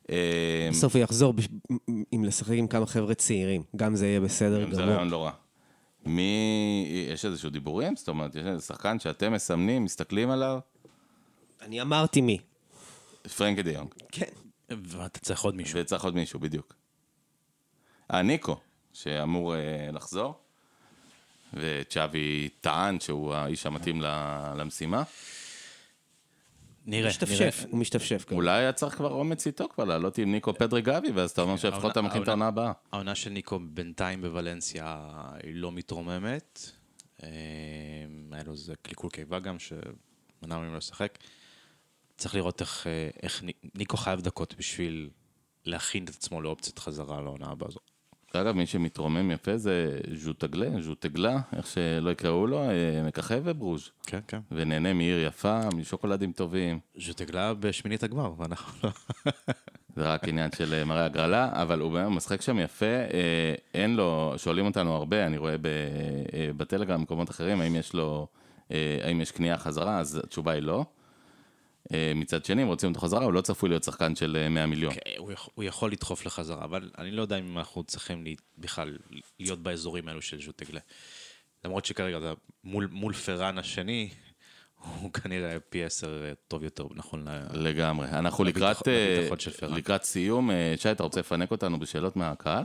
אה, 0.10 0.70
בסוף 0.72 0.96
הוא 0.96 1.04
יחזור 1.04 1.34
עם 2.12 2.24
לשחק 2.24 2.54
עם 2.54 2.68
כמה 2.68 2.86
חבר'ה 2.86 3.14
צעירים, 3.14 3.64
גם 3.76 3.96
זה 3.96 4.08
יהיה 4.08 4.20
בסדר 4.20 4.62
גמור. 4.64 4.76
זה 4.76 4.84
רעיון 4.84 5.10
לא 5.10 5.26
רע. 5.26 5.32
מי, 6.06 6.86
יש 7.12 7.26
איזשהו 7.26 7.50
דיבורים? 7.50 7.96
זאת 7.96 8.08
אומרת, 8.08 8.36
יש 8.36 8.46
איזה 8.46 8.62
שחקן 8.66 9.00
שאתם 9.00 9.34
מסמנים, 9.34 9.84
מסתכלים 9.84 10.30
עליו? 10.30 10.60
אני 11.62 11.82
אמרתי 11.82 12.22
מי. 12.22 12.38
פרנקי 13.38 13.64
דיונג. 13.64 13.88
כן. 14.12 14.26
ואתה 14.70 15.20
צריך 15.20 15.42
עוד 15.44 15.56
מישהו. 15.56 15.80
וצריך 15.82 16.04
עוד 16.04 16.16
מישהו, 16.16 16.40
בדיוק. 16.40 16.74
אה, 18.14 18.22
ניקו, 18.22 18.56
שאמור 18.94 19.56
אה, 19.56 19.60
לחזור, 19.94 20.34
וצ'אבי 21.54 22.50
טען 22.62 23.00
שהוא 23.00 23.34
האיש 23.34 23.66
המתאים 23.66 24.02
ל- 24.02 24.54
למשימה. 24.58 25.04
נראה, 26.86 27.00
נראה. 27.02 27.10
משתפשף, 27.10 27.66
הוא 27.70 27.80
משתפשף. 27.80 28.24
כזה. 28.26 28.36
אולי 28.36 28.52
היה 28.60 28.74
צריך 28.74 28.96
כבר 28.96 29.12
אומץ 29.12 29.48
איתו 29.48 29.70
כבר 29.70 29.84
לעלות 29.84 30.18
עם 30.18 30.32
ניקו 30.32 30.54
פדרי 30.54 30.82
גבי, 30.82 31.12
ואז 31.12 31.32
אתה 31.32 31.42
אומר 31.42 31.58
שלפחות 31.58 31.92
אתה 31.92 32.02
מכין 32.02 32.24
את 32.24 32.28
העונה 32.28 32.48
הבאה. 32.48 32.72
העונה 32.92 33.16
של 33.16 33.30
ניקו 33.30 33.60
בינתיים 33.60 34.22
בוולנסיה 34.22 35.06
היא 35.44 35.56
לא 35.56 35.72
מתרוממת. 35.72 36.60
אה, 37.24 37.28
היה 38.32 38.44
לו 38.44 38.52
איזה 38.52 38.74
קלקול 38.82 39.10
קיבה 39.10 39.40
גם, 39.40 39.58
שמנע 39.60 39.78
ממנו 40.58 40.78
לשחק. 40.78 41.18
צריך 42.18 42.36
לראות 42.36 42.62
איך, 42.62 42.88
אה, 42.88 43.10
איך 43.24 43.44
ני- 43.44 43.52
ניקו 43.76 43.98
חייב 43.98 44.22
דקות 44.22 44.56
בשביל 44.58 45.10
להכין 45.66 46.04
את 46.04 46.10
עצמו 46.10 46.42
לאופציית 46.42 46.80
חזרה 46.80 47.22
לעונה 47.22 47.46
הבאה 47.48 47.70
הזו. 47.70 47.80
אגב, 48.36 48.56
מי 48.56 48.66
שמתרומם 48.66 49.32
יפה 49.32 49.58
זה 49.58 50.00
ז'וטגלה, 50.14 50.82
ז'וטגלה, 50.82 51.40
איך 51.56 51.68
שלא 51.68 52.10
יקראו 52.10 52.48
לו, 52.48 52.64
אה, 52.64 53.04
מככב 53.08 53.50
בברוז', 53.50 53.90
כן, 54.06 54.20
כן. 54.28 54.40
ונהנה 54.52 54.94
מעיר 54.94 55.26
יפה, 55.28 55.60
משוקולדים 55.76 56.32
טובים. 56.32 56.80
ז'וטגלה 56.98 57.54
בשמינית 57.54 58.04
הגמר, 58.04 58.34
ואנחנו 58.38 58.80
לא... 58.84 58.92
זה 59.96 60.04
רק 60.04 60.28
עניין 60.28 60.52
של 60.52 60.74
אה, 60.74 60.86
מראה 60.86 61.06
הגרלה, 61.06 61.50
אבל 61.52 61.80
הוא 61.80 61.92
באמת 61.92 62.12
משחק 62.12 62.42
שם 62.42 62.60
יפה, 62.60 62.86
אה, 62.86 63.54
אין 63.74 63.96
לו, 63.96 64.34
שואלים 64.38 64.66
אותנו 64.66 64.94
הרבה, 64.96 65.26
אני 65.26 65.38
רואה 65.38 65.54
אה, 65.54 66.50
בטלגרם, 66.58 67.00
במקומות 67.00 67.30
אחרים, 67.30 67.62
האם 67.62 67.76
יש 67.76 67.94
לו, 67.94 68.28
האם 69.04 69.22
יש 69.22 69.32
קנייה 69.32 69.58
חזרה, 69.58 70.00
אז 70.00 70.22
התשובה 70.24 70.52
היא 70.52 70.62
לא. 70.62 70.86
אה, 71.94 72.12
מצד 72.16 72.46
שני, 72.46 72.64
אם 72.64 72.68
רוצים 72.68 72.90
אותו 72.90 73.00
חזרה, 73.02 73.24
הוא 73.24 73.34
לא 73.34 73.42
צפוי 73.42 73.70
להיות 73.70 73.84
שחקן 73.84 74.16
של 74.16 74.38
אה, 74.42 74.50
100 74.50 74.66
מיליון. 74.66 74.94
כן, 74.94 75.00
הוא 75.18 75.32
יכול- 75.32 75.52
הוא 75.56 75.64
יכול 75.64 75.92
לדחוף 75.92 76.26
לחזרה, 76.26 76.64
אבל 76.64 76.90
אני 76.98 77.12
לא 77.12 77.22
יודע 77.22 77.40
אם 77.40 77.58
אנחנו 77.58 77.84
צריכים 77.84 78.26
לה- 78.26 78.32
בכלל 78.58 78.98
להיות 79.40 79.60
באזורים 79.60 80.08
האלו 80.08 80.22
של 80.22 80.42
ז'וטגלה. 80.42 80.80
למרות 81.66 81.86
שכרגע 81.86 82.18
אתה 82.18 82.34
מול, 82.64 82.88
מול 82.92 83.14
פראן 83.14 83.58
השני, 83.58 84.10
הוא 85.02 85.14
כנראה 85.14 85.58
פי 85.70 85.84
עשר 85.84 86.24
אה, 86.26 86.32
טוב 86.48 86.64
יותר, 86.64 86.88
נכון. 86.96 87.26
לגמרי. 87.54 88.08
אנחנו 88.10 88.44
לקראת, 88.44 88.88
אה. 88.88 89.28
לקראת 89.68 90.04
סיום, 90.04 90.52
אה, 90.52 90.74
שי, 90.78 90.92
אתה 90.92 91.04
רוצה 91.04 91.20
לפנק 91.20 91.52
אותנו 91.52 91.80
בשאלות 91.80 92.16
מהקהל? 92.16 92.64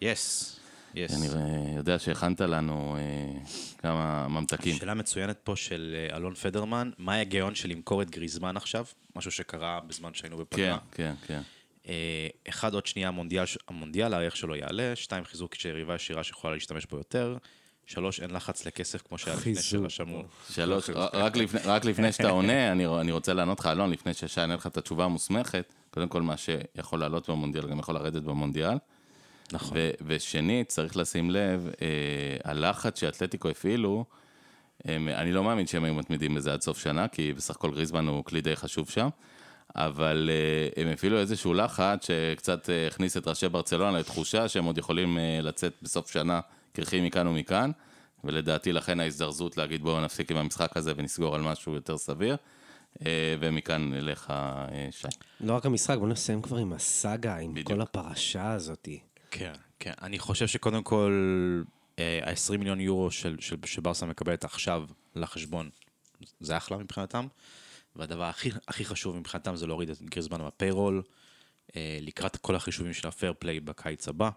יס, 0.00 0.56
יס. 0.94 1.14
אני 1.14 1.28
אה, 1.28 1.76
יודע 1.76 1.98
שהכנת 1.98 2.40
לנו 2.40 2.96
אה, 2.96 3.40
כמה 3.78 4.28
ממתקים. 4.28 4.76
שאלה 4.76 4.94
מצוינת 4.94 5.38
פה 5.44 5.56
של 5.56 5.94
אה, 6.10 6.16
אלון 6.16 6.34
פדרמן, 6.34 6.90
מה 6.98 7.14
ההיגיון 7.14 7.54
של 7.54 7.68
למכור 7.68 8.02
את 8.02 8.10
גריזמן 8.10 8.56
עכשיו? 8.56 8.84
משהו 9.16 9.30
שקרה 9.30 9.80
בזמן 9.86 10.14
שהיינו 10.14 10.36
כן, 10.36 10.42
בפגרה. 10.42 10.78
כן, 10.92 11.14
כן. 11.26 11.40
אה, 11.88 12.28
אחד, 12.48 12.74
עוד 12.74 12.86
שנייה 12.86 13.08
המונדיאל, 13.08 13.44
המונדיאל, 13.68 14.14
הערך 14.14 14.36
שלו 14.36 14.56
יעלה. 14.56 14.96
שתיים, 14.96 15.24
חיזוק 15.24 15.54
של 15.54 15.68
יריבה 15.68 15.94
ישירה 15.94 16.24
שיכולה 16.24 16.54
להשתמש 16.54 16.86
בו 16.86 16.96
יותר. 16.96 17.36
שלוש, 17.86 18.20
אין 18.20 18.30
לחץ 18.30 18.66
לכסף 18.66 19.02
כמו 19.02 19.18
שהיה 19.18 19.36
לפני. 19.36 19.54
שרשמו. 19.54 20.22
שלוש, 20.50 20.90
רק 21.12 21.36
לפני, 21.36 21.60
רק 21.64 21.84
לפני 21.84 22.12
שאתה 22.12 22.30
עונה, 22.30 22.72
אני, 22.72 22.86
אני 22.86 23.12
רוצה 23.12 23.32
לענות 23.32 23.60
לך, 23.60 23.66
אלון, 23.66 23.90
לפני 23.90 24.14
ששי 24.14 24.40
יענה 24.40 24.54
לך 24.54 24.66
את 24.66 24.76
התשובה 24.76 25.04
המוסמכת, 25.04 25.74
קודם 25.90 26.08
כל, 26.08 26.22
מה 26.22 26.36
שיכול 26.36 27.00
לעלות 27.00 27.30
במונדיאל, 27.30 27.68
גם 27.68 27.78
יכול 27.78 27.94
לרדת 27.94 28.22
במונדיאל. 28.22 28.76
נכון. 29.52 29.76
ו, 29.76 29.90
ושנית, 30.06 30.68
צריך 30.68 30.96
לשים 30.96 31.30
לב, 31.30 31.70
אה, 31.82 31.86
הלחץ 32.44 33.00
שאתלטיקו 33.00 33.48
הפעילו, 33.48 34.04
הם, 34.84 35.08
אני 35.08 35.32
לא 35.32 35.44
מאמין 35.44 35.66
שהם 35.66 35.84
היו 35.84 35.94
מתמידים 35.94 36.34
בזה 36.34 36.52
עד 36.52 36.60
סוף 36.60 36.78
שנה, 36.78 37.08
כי 37.08 37.32
בסך 37.32 37.56
הכל 37.56 37.70
גריזמן 37.70 38.06
הוא 38.06 38.24
כלי 38.24 38.40
די 38.40 38.56
חשוב 38.56 38.90
שם, 38.90 39.08
אבל 39.76 40.30
אה, 40.32 40.82
הם 40.82 40.92
הפעילו 40.92 41.18
איזשהו 41.18 41.54
לחץ 41.54 42.06
שקצת 42.06 42.70
אה, 42.70 42.86
הכניס 42.86 43.16
את 43.16 43.28
ראשי 43.28 43.48
ברצלונה 43.48 43.98
לתחושה 43.98 44.48
שהם 44.48 44.64
עוד 44.64 44.78
יכולים 44.78 45.18
אה, 45.18 45.38
לצאת 45.42 45.72
בסוף 45.82 46.12
שנה 46.12 46.40
קרחים 46.72 47.04
מכאן 47.04 47.26
ומכאן, 47.26 47.70
ולדעתי 48.24 48.72
לכן 48.72 49.00
ההזדרזות 49.00 49.56
להגיד 49.56 49.82
בואו 49.82 50.00
נפסיק 50.00 50.30
עם 50.30 50.36
המשחק 50.36 50.76
הזה 50.76 50.92
ונסגור 50.96 51.34
על 51.34 51.42
משהו 51.42 51.74
יותר 51.74 51.98
סביר, 51.98 52.36
אה, 53.06 53.36
ומכאן 53.40 53.94
אליך, 53.94 54.30
אה, 54.30 54.88
שי. 54.90 55.08
לא 55.40 55.54
רק 55.54 55.66
המשחק, 55.66 55.98
בוא 55.98 56.08
נסיים 56.08 56.42
כבר 56.42 56.56
עם 56.56 56.72
הסאגה, 56.72 57.36
עם 57.36 57.54
בדיוק. 57.54 57.68
כל 57.68 57.80
הפרשה 57.80 58.52
הזאתי. 58.52 59.00
כן, 59.32 59.52
כן. 59.78 59.92
אני 60.02 60.18
חושב 60.18 60.46
שקודם 60.46 60.82
כל, 60.82 61.12
ה-20 61.98 62.56
מיליון 62.58 62.80
יורו 62.80 63.10
של, 63.10 63.36
של, 63.40 63.56
שברסה 63.64 64.06
מקבלת 64.06 64.44
עכשיו 64.44 64.84
לחשבון, 65.14 65.70
זה 66.40 66.56
אחלה 66.56 66.78
מבחינתם. 66.78 67.26
והדבר 67.96 68.24
הכי, 68.24 68.50
הכי 68.68 68.84
חשוב 68.84 69.16
מבחינתם 69.16 69.56
זה 69.56 69.66
להוריד 69.66 69.90
את 69.90 70.02
גריזמן 70.02 70.40
מהפיירול, 70.40 71.02
אה, 71.76 71.98
לקראת 72.00 72.36
כל 72.36 72.56
החישובים 72.56 72.92
של 72.92 73.08
הפייר 73.08 73.34
פליי 73.38 73.60
בקיץ 73.60 74.08
הבא. 74.08 74.30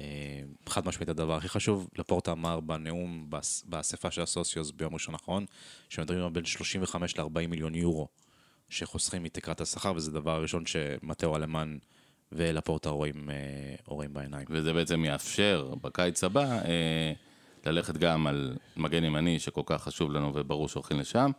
אה, 0.00 0.40
חד 0.68 0.86
משמעית 0.86 1.08
הדבר 1.08 1.36
הכי 1.36 1.48
חשוב, 1.48 1.88
לפורטה 1.98 2.32
אמר 2.32 2.60
בנאום 2.60 3.30
באס- 3.30 3.64
באספה 3.66 4.10
של 4.10 4.22
הסוציוס 4.22 4.70
ביום 4.70 4.94
ראשון 4.94 5.14
האחרון, 5.14 5.46
שמדברים 5.88 6.22
על 6.24 6.30
בין 6.30 6.44
35 6.44 7.18
ל-40 7.18 7.46
מיליון 7.48 7.74
יורו 7.74 8.08
שחוסכים 8.68 9.22
מתקרת 9.22 9.60
השכר, 9.60 9.92
וזה 9.96 10.10
הדבר 10.10 10.30
הראשון 10.30 10.66
שמטאו 10.66 11.36
אלמן 11.36 11.78
ולפורטה 12.32 12.90
רואים, 12.90 13.30
אה, 13.30 13.34
רואים 13.86 14.14
בעיניים. 14.14 14.46
וזה 14.50 14.72
בעצם 14.72 15.04
יאפשר 15.04 15.74
בקיץ 15.82 16.24
הבא 16.24 16.42
אה, 16.64 17.12
ללכת 17.66 17.96
גם 17.96 18.26
על 18.26 18.56
מגן 18.76 19.04
ימני 19.04 19.38
שכל 19.38 19.62
כך 19.66 19.82
חשוב 19.82 20.12
לנו 20.12 20.32
וברור 20.34 20.68
שהולכים 20.68 21.00
לשם. 21.00 21.30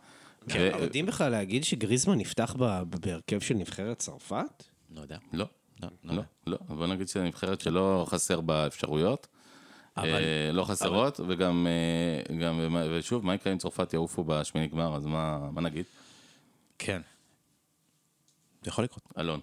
כן, 0.48 0.58
ו- 0.60 0.74
אבל 0.74 0.82
יודעים 0.82 1.06
בכלל 1.06 1.30
להגיד 1.32 1.64
שגריזמן 1.64 2.18
נפתח 2.18 2.56
בהרכב 3.00 3.40
של 3.40 3.54
נבחרת 3.54 3.98
צרפת? 3.98 4.64
לא 4.90 5.00
יודע. 5.00 5.18
לא, 5.32 5.46
לא, 5.82 5.88
לא. 6.04 6.14
לא, 6.14 6.22
לא. 6.46 6.58
בוא 6.68 6.86
נגיד 6.86 7.08
שזו 7.08 7.22
נבחרת 7.22 7.60
שלא 7.60 8.06
חסר 8.08 8.40
בה 8.40 8.66
אפשרויות. 8.66 9.26
אבל- 9.96 10.14
אה, 10.14 10.50
לא 10.52 10.64
חסרות, 10.64 11.20
וגם, 11.28 11.66
אה, 12.30 12.34
גם, 12.36 12.76
ושוב, 12.90 13.26
מה 13.26 13.34
יקרה 13.34 13.52
אם 13.52 13.58
צרפת 13.58 13.92
יעופו 13.92 14.24
בשמיני 14.24 14.68
גמר, 14.68 14.96
אז 14.96 15.06
מה, 15.06 15.50
מה 15.52 15.60
נגיד? 15.60 15.84
כן. 16.78 17.00
זה 18.62 18.68
יכול 18.68 18.84
לקרות. 18.84 19.02
אלון. 19.18 19.40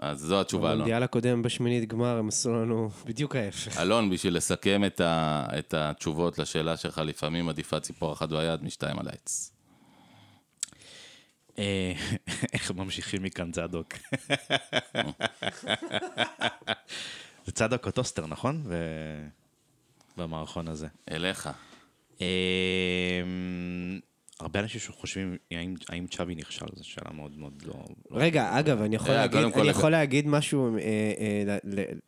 אז 0.00 0.20
זו 0.20 0.40
התשובה, 0.40 0.66
אלון. 0.68 0.78
במונדיאל 0.78 1.02
הקודם 1.02 1.42
בשמינית 1.42 1.88
גמר 1.88 2.18
הם 2.18 2.28
עשו 2.28 2.54
לנו 2.54 2.90
בדיוק 3.06 3.36
ההפך. 3.36 3.80
אלון, 3.80 4.10
בשביל 4.10 4.36
לסכם 4.36 4.84
את, 4.84 5.00
ה, 5.00 5.46
את 5.58 5.74
התשובות 5.74 6.38
לשאלה 6.38 6.76
שלך, 6.76 6.98
לפעמים 6.98 7.48
עדיפה 7.48 7.80
ציפור 7.80 8.12
אחת 8.12 8.28
ביד 8.28 8.64
משתיים 8.64 8.98
על 8.98 9.08
העץ. 9.08 9.52
אה, 11.58 11.92
איך 12.52 12.70
ממשיכים 12.70 13.22
מכאן 13.22 13.52
צדוק? 13.52 13.94
זה 17.46 17.52
צדוק 17.52 17.86
או 17.86 17.90
טוסטר, 17.90 18.26
נכון? 18.26 18.62
ו- 18.64 19.26
במערכון 20.16 20.68
הזה. 20.68 20.86
אליך. 21.10 21.48
אה, 24.40 24.46
הרבה 24.46 24.60
אנשים 24.60 24.80
שחושבים 24.80 25.36
האם- 25.50 25.74
האם 25.88 26.06
צ'אבי 26.06 26.34
נכשל, 26.34 26.66
זו 26.76 26.88
שאלה 26.88 27.12
מאוד 27.12 27.38
מאוד 27.38 27.62
לא... 27.66 27.74
לא- 28.10 28.16
רגע, 28.18 28.58
אגב, 28.58 28.82
אני 28.82 28.96
יכול 28.96 29.10
אה, 29.10 29.16
להגיד- 29.16 29.38
אני. 29.56 29.68
יכול 29.68 29.90
להגיד 29.90 30.26
משהו, 30.26 30.76
אה, 30.76 30.82
אה, 31.18 31.58
ל- 31.64 31.80
ל- 31.80 31.98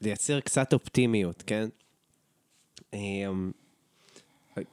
לייצר 0.00 0.40
קצת 0.40 0.72
אופטימיות, 0.72 1.42
כן? 1.46 1.68
אה, 2.94 2.98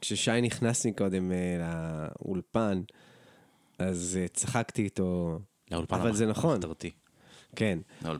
כששי 0.00 0.40
נכנס 0.40 0.86
מקודם 0.86 1.32
אה, 1.32 1.36
לאולפן, 2.20 2.82
אז 3.78 4.18
אה, 4.22 4.28
צחקתי 4.28 4.82
איתו, 4.82 5.38
לאולפן 5.70 6.00
אבל 6.00 6.14
זה 6.14 6.24
המח- 6.24 6.30
נכון, 6.38 6.54
המחתרתי. 6.54 6.90
כן. 7.56 7.78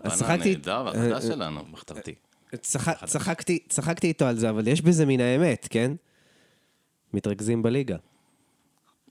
צחקתי- 0.08 0.48
הנהדר 0.50 0.82
והחדש 0.86 1.24
אה, 1.24 1.30
שלנו. 1.30 1.60
המחתרתי. 1.60 2.14
צח- 2.60 3.04
צחקתי, 3.04 3.58
צחקתי 3.68 4.06
איתו 4.06 4.24
על 4.24 4.36
זה, 4.36 4.50
אבל 4.50 4.68
יש 4.68 4.80
בזה 4.82 5.06
מן 5.06 5.20
האמת, 5.20 5.66
כן? 5.70 5.92
מתרכזים 7.14 7.62
בליגה. 7.62 7.96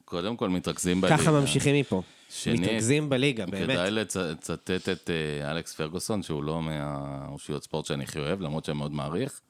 קודם 0.06 0.38
כל 0.38 0.50
מתרכזים 0.50 1.02
בליגה. 1.02 1.18
ככה 1.18 1.32
ממשיכים 1.32 1.76
מפה. 1.80 2.02
שנית, 2.30 2.60
מתרכזים 2.62 3.10
בליגה, 3.10 3.46
באמת. 3.46 3.64
כדאי 3.70 3.90
לצ- 3.92 4.18
לצטט 4.18 4.72
את 4.90 5.10
אה, 5.10 5.52
אלכס 5.52 5.74
פרגוסון, 5.74 6.24
שהוא 6.24 6.44
לא 6.44 6.62
מהאושיות 6.62 7.64
ספורט 7.64 7.86
שאני 7.86 8.04
הכי 8.04 8.20
אוהב, 8.20 8.42
למרות 8.42 8.66
שאני 8.66 8.78
מאוד 8.78 8.92
מעריך. 8.94 9.42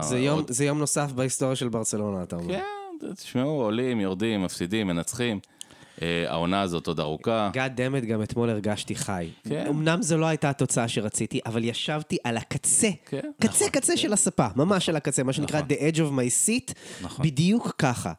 זה 0.00 0.18
יום, 0.18 0.36
עוד- 0.38 0.50
זה 0.50 0.64
יום 0.64 0.78
נוסף 0.78 1.12
בהיסטוריה 1.12 1.56
של 1.56 1.68
ברצלונה, 1.68 2.22
אתה 2.22 2.36
אומר. 2.36 2.54
כן, 2.58 2.64
תשמעו, 3.16 3.62
עולים, 3.62 4.00
יורדים, 4.00 4.42
מפסידים, 4.42 4.86
מנצחים. 4.86 5.40
אה, 6.02 6.24
העונה 6.28 6.60
הזאת 6.60 6.86
עוד 6.86 7.00
ארוכה. 7.00 7.50
גאד 7.52 7.72
דמת, 7.80 8.04
גם 8.04 8.22
אתמול 8.22 8.50
הרגשתי 8.50 8.94
חי. 8.94 9.28
כן. 9.48 9.66
אמנם 9.68 10.02
זו 10.02 10.16
לא 10.18 10.26
הייתה 10.26 10.50
התוצאה 10.50 10.88
שרציתי, 10.88 11.40
אבל 11.46 11.64
ישבתי 11.64 12.16
על 12.24 12.36
הקצה, 12.36 12.88
כן. 13.06 13.30
קצה 13.40 13.70
קצה 13.70 13.96
של 13.96 14.12
הספה, 14.12 14.46
ממש 14.56 14.88
על 14.88 14.96
הקצה, 14.96 15.22
מה 15.22 15.32
שנקרא 15.32 15.60
the 15.60 15.94
edge 15.94 15.96
of 15.96 16.10
my 16.12 16.46
seat, 16.46 16.72
נכון. 17.02 17.26
בדיוק 17.26 17.72
ככה. 17.78 18.12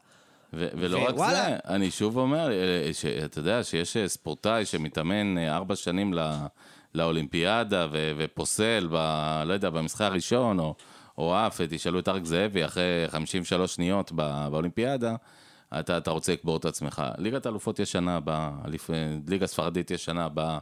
ו- 0.53 0.67
ולא 0.77 1.07
רק 1.07 1.13
ווואלה. 1.15 1.33
זה, 1.33 1.55
אני 1.67 1.91
שוב 1.91 2.17
אומר, 2.17 2.51
אה, 2.51 2.93
שאתה 2.93 3.39
יודע 3.39 3.63
שיש 3.63 3.97
אה, 3.97 4.07
ספורטאי 4.07 4.65
שמתאמן 4.65 5.37
אה, 5.37 5.55
ארבע 5.55 5.75
שנים 5.75 6.13
ל- 6.13 6.35
לאולימפיאדה 6.95 7.87
ו- 7.91 8.11
ופוסל, 8.17 8.87
ב, 8.91 8.95
לא 9.45 9.53
יודע, 9.53 9.69
במשחק 9.69 10.01
הראשון, 10.01 10.59
או, 10.59 10.75
או 11.17 11.35
עף, 11.35 11.61
תשאלו 11.69 11.99
את 11.99 12.07
אריק 12.07 12.25
זאבי 12.25 12.65
אחרי 12.65 12.83
53 13.07 13.75
שניות 13.75 14.11
בא, 14.11 14.47
באולימפיאדה, 14.51 15.15
אתה, 15.79 15.97
אתה 15.97 16.11
רוצה 16.11 16.33
לקבור 16.33 16.57
את 16.57 16.65
עצמך. 16.65 17.03
ליגת 17.17 17.45
האלופות 17.45 17.79
יש 17.79 17.91
שנה 17.91 18.15
הבאה, 18.15 18.51
ליגה 19.27 19.47
ספרדית 19.47 19.91
יש 19.91 20.05
שנה 20.05 20.25
הבאה, 20.25 20.59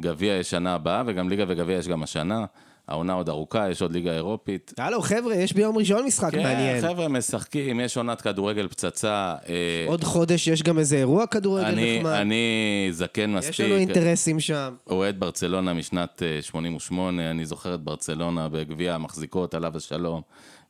גביע 0.00 0.32
יש 0.34 0.50
שנה 0.50 0.74
הבאה, 0.74 1.02
וגם 1.06 1.28
ליגה 1.28 1.44
וגביע 1.48 1.76
יש 1.78 1.88
גם 1.88 2.02
השנה. 2.02 2.44
העונה 2.88 3.12
עוד 3.12 3.28
ארוכה, 3.28 3.70
יש 3.70 3.82
עוד 3.82 3.92
ליגה 3.92 4.12
אירופית. 4.12 4.72
הלו, 4.78 5.02
חבר'ה, 5.02 5.34
יש 5.34 5.52
ביום 5.52 5.78
ראשון 5.78 6.04
משחק 6.04 6.30
כן, 6.30 6.42
מעניין. 6.42 6.80
כן, 6.80 6.88
חבר'ה 6.88 7.08
משחקים, 7.08 7.80
יש 7.80 7.96
עונת 7.96 8.20
כדורגל 8.20 8.68
פצצה. 8.68 9.34
אה, 9.48 9.84
עוד 9.86 10.04
חודש 10.04 10.48
יש 10.48 10.62
גם 10.62 10.78
איזה 10.78 10.96
אירוע 10.96 11.26
כדורגל 11.26 11.66
אני, 11.66 11.98
נחמד. 11.98 12.12
אני 12.12 12.88
זקן 12.90 13.32
מספיק. 13.32 13.50
יש 13.50 13.60
לנו 13.60 13.76
אינטרסים 13.76 14.40
שם. 14.40 14.74
אוהד 14.86 15.20
ברצלונה 15.20 15.74
משנת 15.74 16.22
88, 16.40 17.30
אני 17.30 17.46
זוכר 17.46 17.74
את 17.74 17.80
ברצלונה 17.80 18.48
בגביע 18.48 18.94
המחזיקות, 18.94 19.54
עליו 19.54 19.76
השלום. 19.76 20.22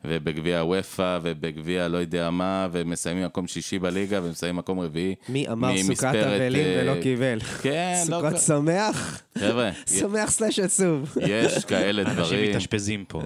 ובגביע 0.04 0.60
הוופא, 0.60 1.18
ובגביע 1.22 1.88
לא 1.88 1.98
יודע 1.98 2.30
מה, 2.30 2.68
ומסיימים 2.72 3.24
מקום 3.24 3.46
שישי 3.46 3.78
בליגה, 3.78 4.20
ומסיימים 4.22 4.56
מקום 4.56 4.80
רביעי. 4.80 5.14
מי 5.28 5.48
אמר 5.48 5.76
סוכת 5.82 6.14
אבלים 6.14 6.64
uh, 6.64 6.80
ולא 6.80 7.02
קיבל? 7.02 7.40
כן, 7.40 7.94
לא... 8.08 8.20
סוכות 8.20 8.40
שמח? 8.40 9.22
חבר'ה. 9.38 9.70
שמח 9.86 10.30
סלאש 10.30 10.58
עצוב. 10.58 11.16
יש 11.20 11.64
כאלה 11.64 12.03
דברים. 12.04 12.20
אנשים 12.20 12.50
מתאשפזים 12.50 13.04
פה. 13.04 13.22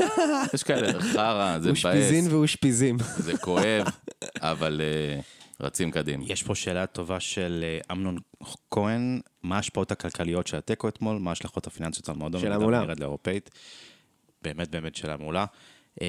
יש 0.54 0.62
כאלה, 0.62 1.00
חרא, 1.00 1.58
זה 1.58 1.70
מבאס. 1.70 1.84
אושפיזין 1.84 2.32
ואושפיזים. 2.32 2.96
זה 3.16 3.36
כואב, 3.36 3.86
אבל 4.40 4.80
uh, 4.80 5.64
רצים 5.64 5.90
קדימה. 5.90 6.24
יש 6.26 6.42
פה 6.42 6.54
שאלה 6.54 6.86
טובה 6.86 7.20
של 7.20 7.64
uh, 7.82 7.92
אמנון 7.92 8.18
כהן, 8.70 9.20
מה 9.42 9.56
ההשפעות 9.56 9.92
הכלכליות 9.92 10.46
של 10.46 10.56
התיקו 10.56 10.88
אתמול, 10.88 11.18
מה 11.18 11.30
ההשלכות 11.30 11.66
הפיננסיות 11.66 12.08
על 12.08 12.14
מועדון? 12.14 12.40
שאלה 12.40 12.58
מעולה. 12.58 12.84
באמת 14.42 14.70
באמת 14.70 14.96
שאלה 14.96 15.16
מעולה. 15.16 15.44
אמ, 16.00 16.06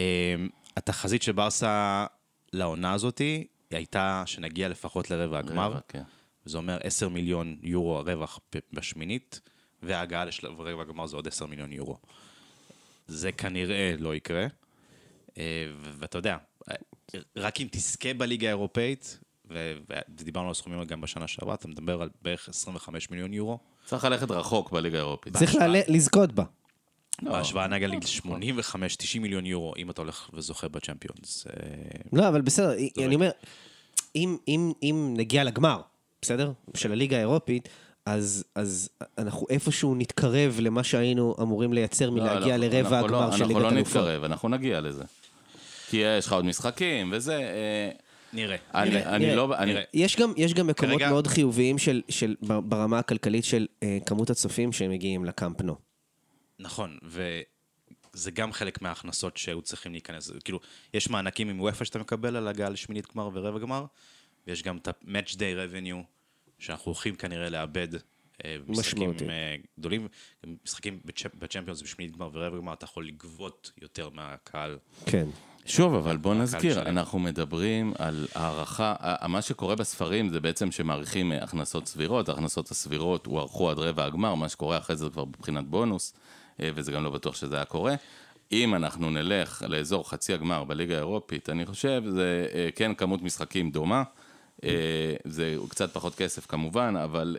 התחזית 0.77 1.21
של 1.21 1.31
ברסה 1.31 2.05
לעונה 2.53 2.93
הזאתי 2.93 3.47
הייתה 3.71 4.23
שנגיע 4.25 4.69
לפחות 4.69 5.11
לרבע 5.11 5.39
הגמר. 5.39 5.67
רבע, 5.67 5.79
כן. 5.87 6.03
זה 6.45 6.57
אומר 6.57 6.77
10 6.83 7.09
מיליון 7.09 7.57
יורו 7.61 7.97
הרווח 7.97 8.39
בשמינית, 8.73 9.41
וההגעה 9.83 10.25
לשלב 10.25 10.61
רבע 10.61 10.81
הגמר 10.81 11.07
זה 11.07 11.15
עוד 11.15 11.27
10 11.27 11.45
מיליון 11.45 11.71
יורו. 11.71 11.97
זה 13.07 13.31
כנראה 13.31 13.93
לא 13.99 14.15
יקרה. 14.15 14.47
אה, 15.37 15.67
ואתה 15.99 16.17
יודע, 16.17 16.37
רק 17.35 17.61
אם 17.61 17.67
תזכה 17.71 18.13
בליגה 18.13 18.47
האירופאית, 18.47 19.19
ודיברנו 20.09 20.47
על 20.47 20.53
סכומים 20.53 20.83
גם 20.83 21.01
בשנה 21.01 21.27
שעברה, 21.27 21.53
אתה 21.55 21.67
מדבר 21.67 22.01
על 22.01 22.09
בערך 22.21 22.49
25 22.49 23.09
מיליון 23.09 23.33
יורו. 23.33 23.59
צריך 23.85 24.03
ללכת 24.03 24.31
רחוק 24.31 24.71
בליגה 24.71 24.97
האירופית. 24.97 25.37
צריך 25.37 25.55
לזכות 25.87 26.31
בה. 26.31 26.43
לא. 27.21 27.31
בהשוואה 27.31 27.67
נגד 27.67 27.89
85-90 28.25 29.19
מיליון 29.19 29.45
יורו, 29.45 29.73
אם 29.77 29.89
אתה 29.89 30.01
הולך 30.01 30.29
וזוכה 30.33 30.67
בצ'מפיונס. 30.67 31.47
אה, 31.47 31.53
לא, 32.13 32.27
אבל 32.27 32.41
בסדר, 32.41 32.71
אני 33.05 33.15
אומר, 33.15 33.31
אם 34.15 35.13
נגיע 35.17 35.43
לגמר, 35.43 35.81
בסדר? 36.21 36.51
של 36.75 36.91
הליגה 36.91 37.17
האירופית, 37.17 37.69
אז, 38.07 38.43
אז 38.55 38.89
אנחנו 39.17 39.47
איפשהו 39.49 39.95
נתקרב 39.95 40.57
למה 40.59 40.83
שהיינו 40.83 41.35
אמורים 41.41 41.73
לייצר 41.73 42.11
מלהגיע 42.11 42.57
לא, 42.57 42.67
לרבע 42.67 42.99
הגמר 42.99 43.29
לא, 43.29 43.37
של 43.37 43.45
ליגת 43.45 43.61
אלופות. 43.61 43.73
אנחנו 43.73 43.75
לא 43.75 43.81
נתקרב, 43.81 44.23
אנחנו 44.23 44.49
נגיע 44.49 44.81
לזה. 44.81 45.03
כי 45.89 45.97
יש 45.97 46.25
לך 46.25 46.33
עוד 46.33 46.45
משחקים 46.45 47.09
וזה... 47.13 47.33
אה, 47.33 47.89
נראה, 48.33 48.57
אני, 48.75 48.89
נראה, 48.89 49.15
אני 49.15 49.25
נראה, 49.25 49.35
לא, 49.35 49.47
נראה. 49.47 49.63
אני... 49.63 49.73
יש 49.93 50.15
גם, 50.15 50.33
יש 50.37 50.53
גם 50.53 50.67
מקומות 50.67 50.99
כרגע... 50.99 51.09
מאוד 51.09 51.27
חיוביים 51.27 51.77
של, 51.77 52.01
של, 52.09 52.35
ברמה 52.41 52.99
הכלכלית 52.99 53.43
של 53.43 53.67
אה, 53.83 53.97
כמות 54.05 54.29
הצופים 54.29 54.71
שמגיעים 54.71 55.25
לקמפנו. 55.25 55.75
נכון, 56.59 56.97
וזה 57.03 58.31
גם 58.31 58.53
חלק 58.53 58.81
מההכנסות 58.81 59.37
שהיו 59.37 59.61
צריכים 59.61 59.91
להיכנס. 59.91 60.31
כאילו, 60.43 60.59
יש 60.93 61.09
מענקים 61.09 61.49
עם 61.49 61.61
וופא 61.61 61.85
שאתה 61.85 61.99
מקבל 61.99 62.35
על 62.35 62.47
הגעה 62.47 62.69
לשמינית 62.69 63.07
גמר 63.15 63.29
ורבע 63.33 63.59
גמר, 63.59 63.85
ויש 64.47 64.63
גם 64.63 64.77
את 64.77 64.87
ה-match 64.87 65.33
day 65.33 65.37
revenue, 65.37 66.16
שאנחנו 66.59 66.85
הולכים 66.91 67.15
כנראה 67.15 67.49
לאבד. 67.49 67.87
אה, 68.45 68.55
משחקים 68.67 69.13
אה, 69.29 69.55
גדולים, 69.79 70.07
משחקים 70.65 70.99
בצ'מפיונס 71.39 71.81
בשמינית 71.81 72.15
גמר 72.17 72.29
ורבע 72.33 72.57
גמר, 72.57 72.73
אתה 72.73 72.85
יכול 72.85 73.07
לגבות 73.07 73.71
יותר 73.81 74.09
מהקהל. 74.09 74.77
כן. 75.05 75.27
שוב, 75.65 75.93
אבל 75.93 76.17
בוא 76.17 76.35
נזכיר, 76.35 76.81
אנחנו 76.81 77.19
מדברים 77.19 77.93
על 77.99 78.27
הערכה, 78.35 78.95
מה 79.27 79.41
שקורה 79.41 79.75
בספרים 79.75 80.29
זה 80.29 80.39
בעצם 80.39 80.71
שמעריכים 80.71 81.31
הכנסות 81.31 81.87
סבירות, 81.87 82.29
ההכנסות 82.29 82.71
הסבירות 82.71 83.25
הוארכו 83.25 83.69
עד 83.69 83.79
רבע 83.79 84.05
הגמר, 84.05 84.35
מה 84.35 84.49
שקורה 84.49 84.77
אחרי 84.77 84.95
זה 84.95 85.09
כבר 85.09 85.25
מבחינת 85.25 85.67
בונוס. 85.67 86.13
אה, 86.61 86.69
וזה 86.75 86.91
גם 86.91 87.03
לא 87.03 87.09
בטוח 87.09 87.35
שזה 87.35 87.55
היה 87.55 87.65
קורה. 87.65 87.95
אם 88.51 88.75
אנחנו 88.75 89.09
נלך 89.09 89.63
לאזור 89.67 90.09
חצי 90.09 90.33
הגמר 90.33 90.63
בליגה 90.63 90.95
האירופית, 90.95 91.49
אני 91.49 91.65
חושב, 91.65 92.03
זה 92.09 92.47
אה, 92.53 92.69
כן 92.75 92.93
כמות 92.93 93.21
משחקים 93.21 93.71
דומה. 93.71 94.03
אה, 94.63 95.15
זה 95.23 95.55
קצת 95.69 95.93
פחות 95.93 96.15
כסף 96.15 96.45
כמובן, 96.45 96.95
אבל 97.03 97.37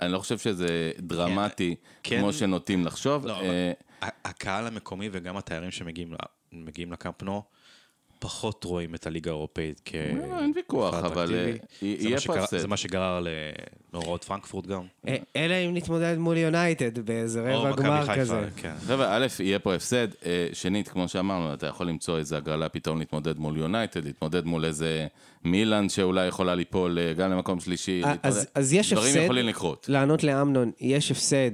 אני 0.00 0.12
לא 0.12 0.18
חושב 0.18 0.38
שזה 0.38 0.92
דרמטי 0.98 1.74
כן, 2.02 2.18
כמו 2.18 2.26
כן. 2.26 2.32
שנוטים 2.32 2.86
לחשוב. 2.86 3.26
לא, 3.26 3.36
הקהל 4.02 4.66
המקומי 4.66 5.08
וגם 5.12 5.36
התיירים 5.36 5.70
שמגיעים 5.70 6.92
לקמפנו, 6.92 7.42
פחות 8.24 8.64
רואים 8.64 8.94
את 8.94 9.06
הליגה 9.06 9.30
האירופאית 9.30 9.80
כ... 9.84 9.94
לא, 9.94 10.38
אין 10.38 10.52
ויכוח, 10.56 10.94
אבל 10.94 11.34
אה, 11.34 11.52
יהיה 11.82 12.20
פה 12.20 12.38
הפסד. 12.38 12.58
זה 12.58 12.68
מה 12.68 12.76
שגרר 12.76 13.26
להוראות 13.92 14.24
פרנקפורט 14.24 14.66
גם. 14.66 14.82
אה, 15.08 15.16
אלא 15.36 15.54
אם 15.54 15.74
נתמודד 15.74 16.18
מול 16.18 16.36
יונייטד 16.36 16.98
באיזה 16.98 17.54
רבע 17.54 17.76
גמר 17.76 18.14
כזה. 18.16 18.48
כן. 18.56 18.72
חבר'ה, 18.86 19.16
א', 19.16 19.26
יהיה 19.40 19.58
פה 19.58 19.74
הפסד. 19.74 20.08
אה, 20.26 20.48
שנית, 20.52 20.88
כמו 20.88 21.08
שאמרנו, 21.08 21.54
אתה 21.54 21.66
יכול 21.66 21.88
למצוא 21.88 22.18
איזה 22.18 22.36
הגרלה 22.36 22.68
פתאום 22.68 22.98
להתמודד 22.98 23.38
מול 23.38 23.56
יונייטד, 23.56 24.04
להתמודד 24.04 24.44
מול 24.44 24.64
איזה 24.64 25.06
מילאן 25.44 25.88
שאולי 25.88 26.26
יכולה 26.26 26.54
ליפול 26.54 26.98
גם 27.12 27.30
למקום 27.30 27.60
שלישי. 27.60 28.02
אז 28.54 28.72
יש 28.72 28.92
הפסד. 28.92 29.08
דברים 29.08 29.24
יכולים 29.24 29.46
לקרות. 29.46 29.86
לענות 29.88 30.24
לאמנון, 30.24 30.70
יש 30.80 31.10
הפסד 31.10 31.50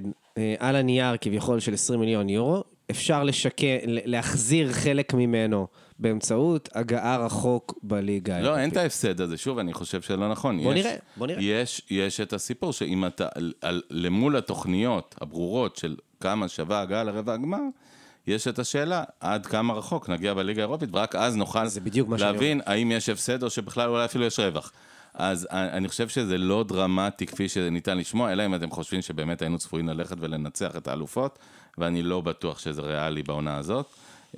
על 0.59 0.77
הנייר 0.77 1.17
כביכול 1.21 1.61
של 1.61 1.75
20 1.75 2.01
מיליון 2.01 2.29
יורו. 2.29 2.65
אפשר 2.91 3.25
לשקר, 3.25 3.77
להחזיר 3.87 4.73
חלק 4.73 5.15
ממנו. 5.15 5.67
באמצעות 6.01 6.69
הגעה 6.75 7.17
רחוק 7.17 7.79
בליגה. 7.83 8.41
לא, 8.41 8.59
אין 8.59 8.71
את 8.71 8.77
ההפסד 8.77 9.21
הזה. 9.21 9.37
שוב, 9.37 9.59
אני 9.59 9.73
חושב 9.73 10.03
שלא 10.03 10.31
נכון. 10.31 10.63
בוא 10.63 10.75
יש, 10.75 10.87
נראה, 10.87 10.97
בוא 11.17 11.27
נראה. 11.27 11.43
יש, 11.43 11.83
יש 11.91 12.21
את 12.21 12.33
הסיפור 12.33 12.73
שאם 12.73 13.07
אתה, 13.07 13.29
על, 13.63 13.83
למול 13.91 14.37
התוכניות 14.37 15.15
הברורות 15.21 15.77
של 15.77 15.97
כמה 16.21 16.49
שווה 16.49 16.81
הגעה 16.81 17.05
לרבע 17.05 17.33
הגמר, 17.33 17.59
יש 18.27 18.49
את 18.49 18.59
השאלה 18.59 19.05
עד 19.21 19.47
כמה 19.47 19.75
רחוק 19.75 20.09
נגיע 20.09 20.35
בליגה 20.35 20.63
האירופית, 20.63 20.89
ורק 20.93 21.15
אז 21.15 21.37
נוכל 21.37 21.65
להבין 22.19 22.61
האם 22.67 22.93
יש 22.93 23.09
הפסד 23.09 23.43
או 23.43 23.51
שבכלל 23.51 23.89
אולי 23.89 24.05
אפילו 24.05 24.25
יש 24.25 24.39
רווח. 24.41 24.73
אז 25.15 25.49
אני 25.51 25.89
חושב 25.89 26.09
שזה 26.09 26.39
לא 26.39 26.65
דרמטי 26.69 27.27
כפי 27.27 27.49
שניתן 27.49 27.99
לשמוע, 27.99 28.33
אלא 28.33 28.47
אם 28.47 28.55
אתם 28.55 28.71
חושבים 28.71 29.03
שבאמת 29.03 29.43
היינו 29.43 29.59
צפויים 29.59 29.89
ללכת 29.89 30.17
ולנצח 30.21 30.77
את 30.77 30.89
האלופות, 30.89 31.39
ואני 31.79 32.03
לא 32.03 32.21
בטוח 32.21 32.59
שזה 32.59 32.83
ריאלי 32.83 33.23
בעונה 33.23 33.57
הזאת. 33.57 33.87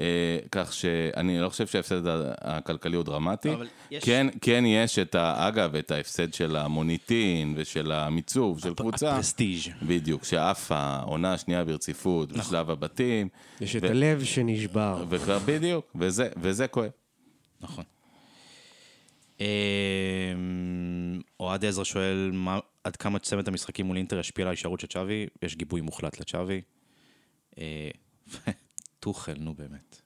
אה, 0.00 0.38
כך 0.50 0.72
שאני 0.72 1.40
לא 1.40 1.48
חושב 1.48 1.66
שההפסד 1.66 2.02
הכלכלי 2.40 2.96
הוא 2.96 3.04
דרמטי. 3.04 3.48
יש... 3.90 4.04
כן, 4.04 4.26
כן 4.40 4.64
יש 4.66 4.98
את 4.98 5.14
ה... 5.14 5.48
אגב, 5.48 5.76
את 5.76 5.90
ההפסד 5.90 6.34
של 6.34 6.56
המוניטין 6.56 7.54
ושל 7.56 7.92
המיצוב 7.92 8.60
של 8.60 8.74
קבוצה. 8.74 9.12
הפרסטיג'. 9.12 9.60
בדיוק, 9.82 10.24
שעפה 10.24 10.76
העונה 10.76 11.32
השנייה 11.32 11.64
ברציפות 11.64 12.30
נכון. 12.30 12.40
בשלב 12.40 12.70
הבתים. 12.70 13.28
יש 13.60 13.74
ו... 13.74 13.78
את 13.78 13.84
הלב 13.84 14.24
שנשבר. 14.24 15.04
וכבר 15.08 15.38
בדיוק, 15.38 15.92
וזה, 15.94 16.28
וזה 16.36 16.66
כואב. 16.68 16.90
נכון. 17.60 17.84
אמ, 19.40 19.46
אוהד 21.40 21.64
עזרא 21.64 21.84
שואל, 21.84 22.30
מה, 22.32 22.58
עד 22.84 22.96
כמה 22.96 23.18
צמד 23.18 23.48
המשחקים 23.48 23.86
מול 23.86 23.96
אינטר 23.96 24.18
ישפיע 24.18 24.42
על 24.42 24.48
ההישארות 24.48 24.80
של 24.80 24.86
צ'אבי? 24.86 25.26
יש 25.42 25.56
גיבוי 25.56 25.80
מוחלט 25.80 26.20
לצ'אבי. 26.20 26.60
טוחל, 29.02 29.34
נו 29.38 29.54
באמת. 29.54 30.00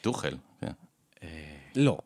טוחל, 0.00 0.36
כן. 0.60 0.72
אה, 1.22 1.28
לא. 1.76 1.98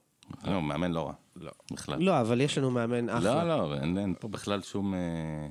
לא, 0.44 0.62
מאמן 0.62 0.92
לא 0.92 1.06
רע. 1.06 1.12
לא. 1.36 1.50
בכלל. 1.72 2.02
לא, 2.02 2.20
אבל 2.20 2.40
יש 2.40 2.58
לנו 2.58 2.70
מאמן 2.70 3.08
אחלה. 3.08 3.44
לא, 3.44 3.68
לא, 3.68 3.74
אין 3.74 4.14
פה 4.20 4.28
בכלל 4.28 4.62
שום... 4.62 4.94
אה, 4.94 5.48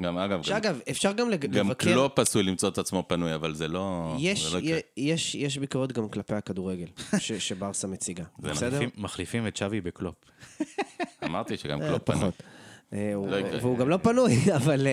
גם 0.00 0.18
אגב, 0.18 0.42
שאגב, 0.42 0.80
אפשר 0.90 1.12
גם 1.12 1.30
לבקר... 1.30 1.58
גם 1.58 1.74
קלופ 1.74 2.18
עשוי 2.18 2.42
למצוא 2.42 2.68
את 2.68 2.78
עצמו 2.78 3.04
פנוי, 3.08 3.34
אבל 3.34 3.54
זה 3.54 3.68
לא... 3.68 4.14
יש, 4.18 4.54
לא 4.54 4.58
יש, 4.96 5.34
יש 5.34 5.58
ביקורות 5.58 5.92
גם 5.92 6.08
כלפי 6.08 6.34
הכדורגל 6.34 6.86
שברסה 7.38 7.88
מציגה, 7.88 8.24
בסדר? 8.38 8.80
מחליפים 8.96 9.46
את 9.46 9.56
צ'אבי 9.56 9.80
בקלופ. 9.80 10.14
אמרתי 11.24 11.56
שגם 11.56 11.82
אה, 11.82 11.88
קלופ 11.88 12.02
פנוי. 12.02 12.30
והוא 12.92 13.78
גם 13.78 13.88
לא 13.88 13.96
פנוי, 13.96 14.36
אבל 14.60 14.86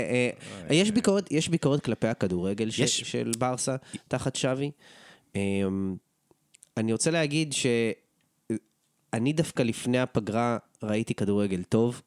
יש 1.31 1.49
ביקורת 1.49 1.83
כלפי 1.83 2.07
הכדורגל 2.07 2.69
של 2.69 3.31
ברסה 3.37 3.75
תחת 4.07 4.35
צ'אבי. 4.35 4.71
אמ, 5.35 5.95
אני 6.77 6.91
רוצה 6.91 7.11
להגיד 7.11 7.53
שאני 7.53 9.33
דווקא 9.33 9.63
לפני 9.63 9.99
הפגרה 9.99 10.57
ראיתי 10.83 11.13
כדורגל 11.13 11.63
טוב, 11.63 12.01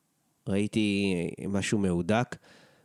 ראיתי 0.48 1.14
משהו 1.48 1.78
מהודק, 1.78 2.36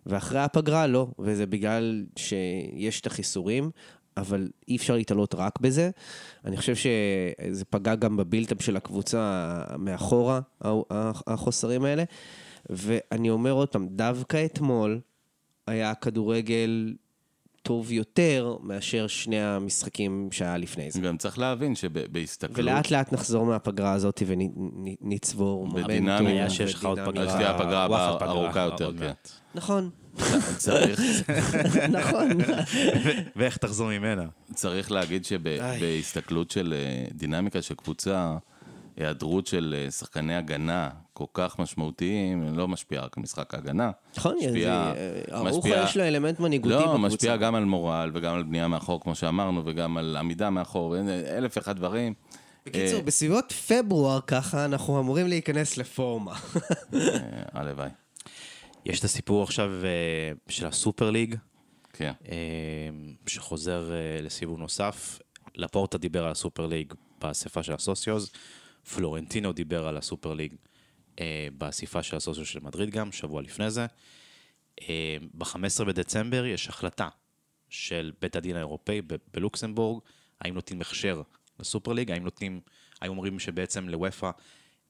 ואחרי 0.05 0.39
הפגרה 0.39 0.87
לא, 0.87 1.07
וזה 1.19 1.45
בגלל 1.45 2.05
שיש 2.15 3.01
את 3.01 3.07
החיסורים. 3.07 3.71
אבל 4.17 4.49
אי 4.67 4.75
אפשר 4.75 4.95
להתעלות 4.95 5.35
רק 5.35 5.59
בזה. 5.59 5.89
אני 6.45 6.57
חושב 6.57 6.75
שזה 6.75 7.65
פגע 7.65 7.95
גם 7.95 8.17
בבילטאפ 8.17 8.61
של 8.61 8.77
הקבוצה 8.77 9.61
מאחורה, 9.77 10.39
החוסרים 11.27 11.85
האלה. 11.85 12.03
ואני 12.69 13.29
אומר 13.29 13.51
עוד 13.51 13.69
פעם, 13.69 13.87
דווקא 13.87 14.45
אתמול 14.45 14.99
היה 15.67 15.95
כדורגל 15.95 16.93
טוב 17.61 17.91
יותר 17.91 18.55
מאשר 18.61 19.07
שני 19.07 19.41
המשחקים 19.41 20.29
שהיה 20.31 20.57
לפני 20.57 20.91
זה. 20.91 21.01
גם 21.01 21.17
צריך 21.17 21.39
להבין 21.39 21.75
שבהסתכלות... 21.75 22.57
ולאט 22.59 22.91
לאט 22.91 23.13
נחזור 23.13 23.45
מהפגרה 23.45 23.93
הזאת 23.93 24.21
ונצבור 24.27 25.67
מומנטום. 25.67 25.87
בדינמיה 25.87 26.49
שיש 26.49 26.73
לך 26.73 26.85
עוד 26.85 26.99
פגרה. 27.05 27.25
יש 27.25 27.33
לי 27.33 27.45
הפגרה 27.45 27.85
ארוכה 28.21 28.59
יותר, 28.59 28.91
כן. 28.99 29.11
נכון. 29.55 29.89
צריך... 30.57 30.99
נכון. 31.99 32.29
ואיך 33.35 33.57
תחזור 33.57 33.87
ממנה? 33.87 34.25
צריך 34.53 34.91
להגיד 34.91 35.25
שבהסתכלות 35.25 36.51
של 36.51 36.73
אה, 36.77 37.05
דינמיקה 37.13 37.61
של 37.61 37.75
קבוצה, 37.75 38.37
היעדרות 38.97 39.47
של 39.47 39.75
אה, 39.77 39.91
שחקני 39.91 40.35
הגנה 40.35 40.89
כל 41.13 41.25
כך 41.33 41.59
משמעותיים, 41.59 42.57
לא 42.57 42.67
משפיע 42.67 43.01
רק 43.01 43.17
על 43.17 43.23
משחק 43.23 43.53
ההגנה. 43.53 43.91
נכון, 44.17 44.35
ארוחה 45.31 45.69
יש 45.69 45.97
לו 45.97 46.03
אלמנט 46.03 46.39
מנהיגותי 46.39 46.73
לא, 46.73 46.79
בקבוצה. 46.79 47.01
לא, 47.01 47.07
משפיע 47.07 47.37
גם 47.37 47.55
על 47.55 47.65
מורל 47.65 48.11
וגם 48.13 48.35
על 48.35 48.43
בנייה 48.43 48.67
מאחור, 48.67 49.01
כמו 49.01 49.15
שאמרנו, 49.15 49.61
וגם 49.65 49.97
על 49.97 50.17
עמידה 50.17 50.49
מאחור, 50.49 50.95
אלף 51.37 51.57
ואחד 51.57 51.75
דברים. 51.75 52.13
בקיצור, 52.65 52.99
אה, 52.99 53.03
בסביבות 53.03 53.51
פברואר 53.51 54.19
ככה, 54.27 54.65
אנחנו 54.65 54.99
אמורים 54.99 55.27
להיכנס 55.27 55.77
לפורמה. 55.77 56.33
הלוואי. 57.53 57.89
יש 58.85 58.99
את 58.99 59.03
הסיפור 59.03 59.43
עכשיו 59.43 59.71
של 60.49 60.67
הסופר 60.67 61.09
ליג, 61.09 61.35
כן. 61.93 62.11
שחוזר 63.27 63.91
לסיבוב 64.21 64.59
נוסף. 64.59 65.19
לפורטה 65.57 65.97
דיבר 65.97 66.25
על 66.25 66.31
הסופר 66.31 66.65
ליג 66.65 66.93
באספה 67.21 67.63
של 67.63 67.73
הסוציוז. 67.73 68.31
פלורנטינו 68.95 69.53
דיבר 69.53 69.87
על 69.87 69.97
הסופר 69.97 70.33
ליג 70.33 70.55
אה, 71.19 71.47
באספה 71.57 72.03
של 72.03 72.15
הסוציו 72.15 72.45
של 72.45 72.59
מדריד 72.59 72.89
גם, 72.89 73.11
שבוע 73.11 73.41
לפני 73.41 73.71
זה. 73.71 73.85
אה, 74.81 75.17
ב-15 75.33 75.83
בדצמבר 75.83 76.45
יש 76.45 76.67
החלטה 76.67 77.09
של 77.69 78.11
בית 78.21 78.35
הדין 78.35 78.55
האירופאי 78.55 79.01
ב- 79.01 79.15
בלוקסמבורג, 79.33 80.01
האם 80.41 80.53
נותנים 80.53 80.81
הכשר 80.81 81.21
לסופר 81.59 81.93
ליג, 81.93 82.11
האם 82.11 82.23
נותנים, 82.23 82.61
האם 83.01 83.11
אומרים 83.11 83.39
שבעצם 83.39 83.89
לוופא 83.89 84.31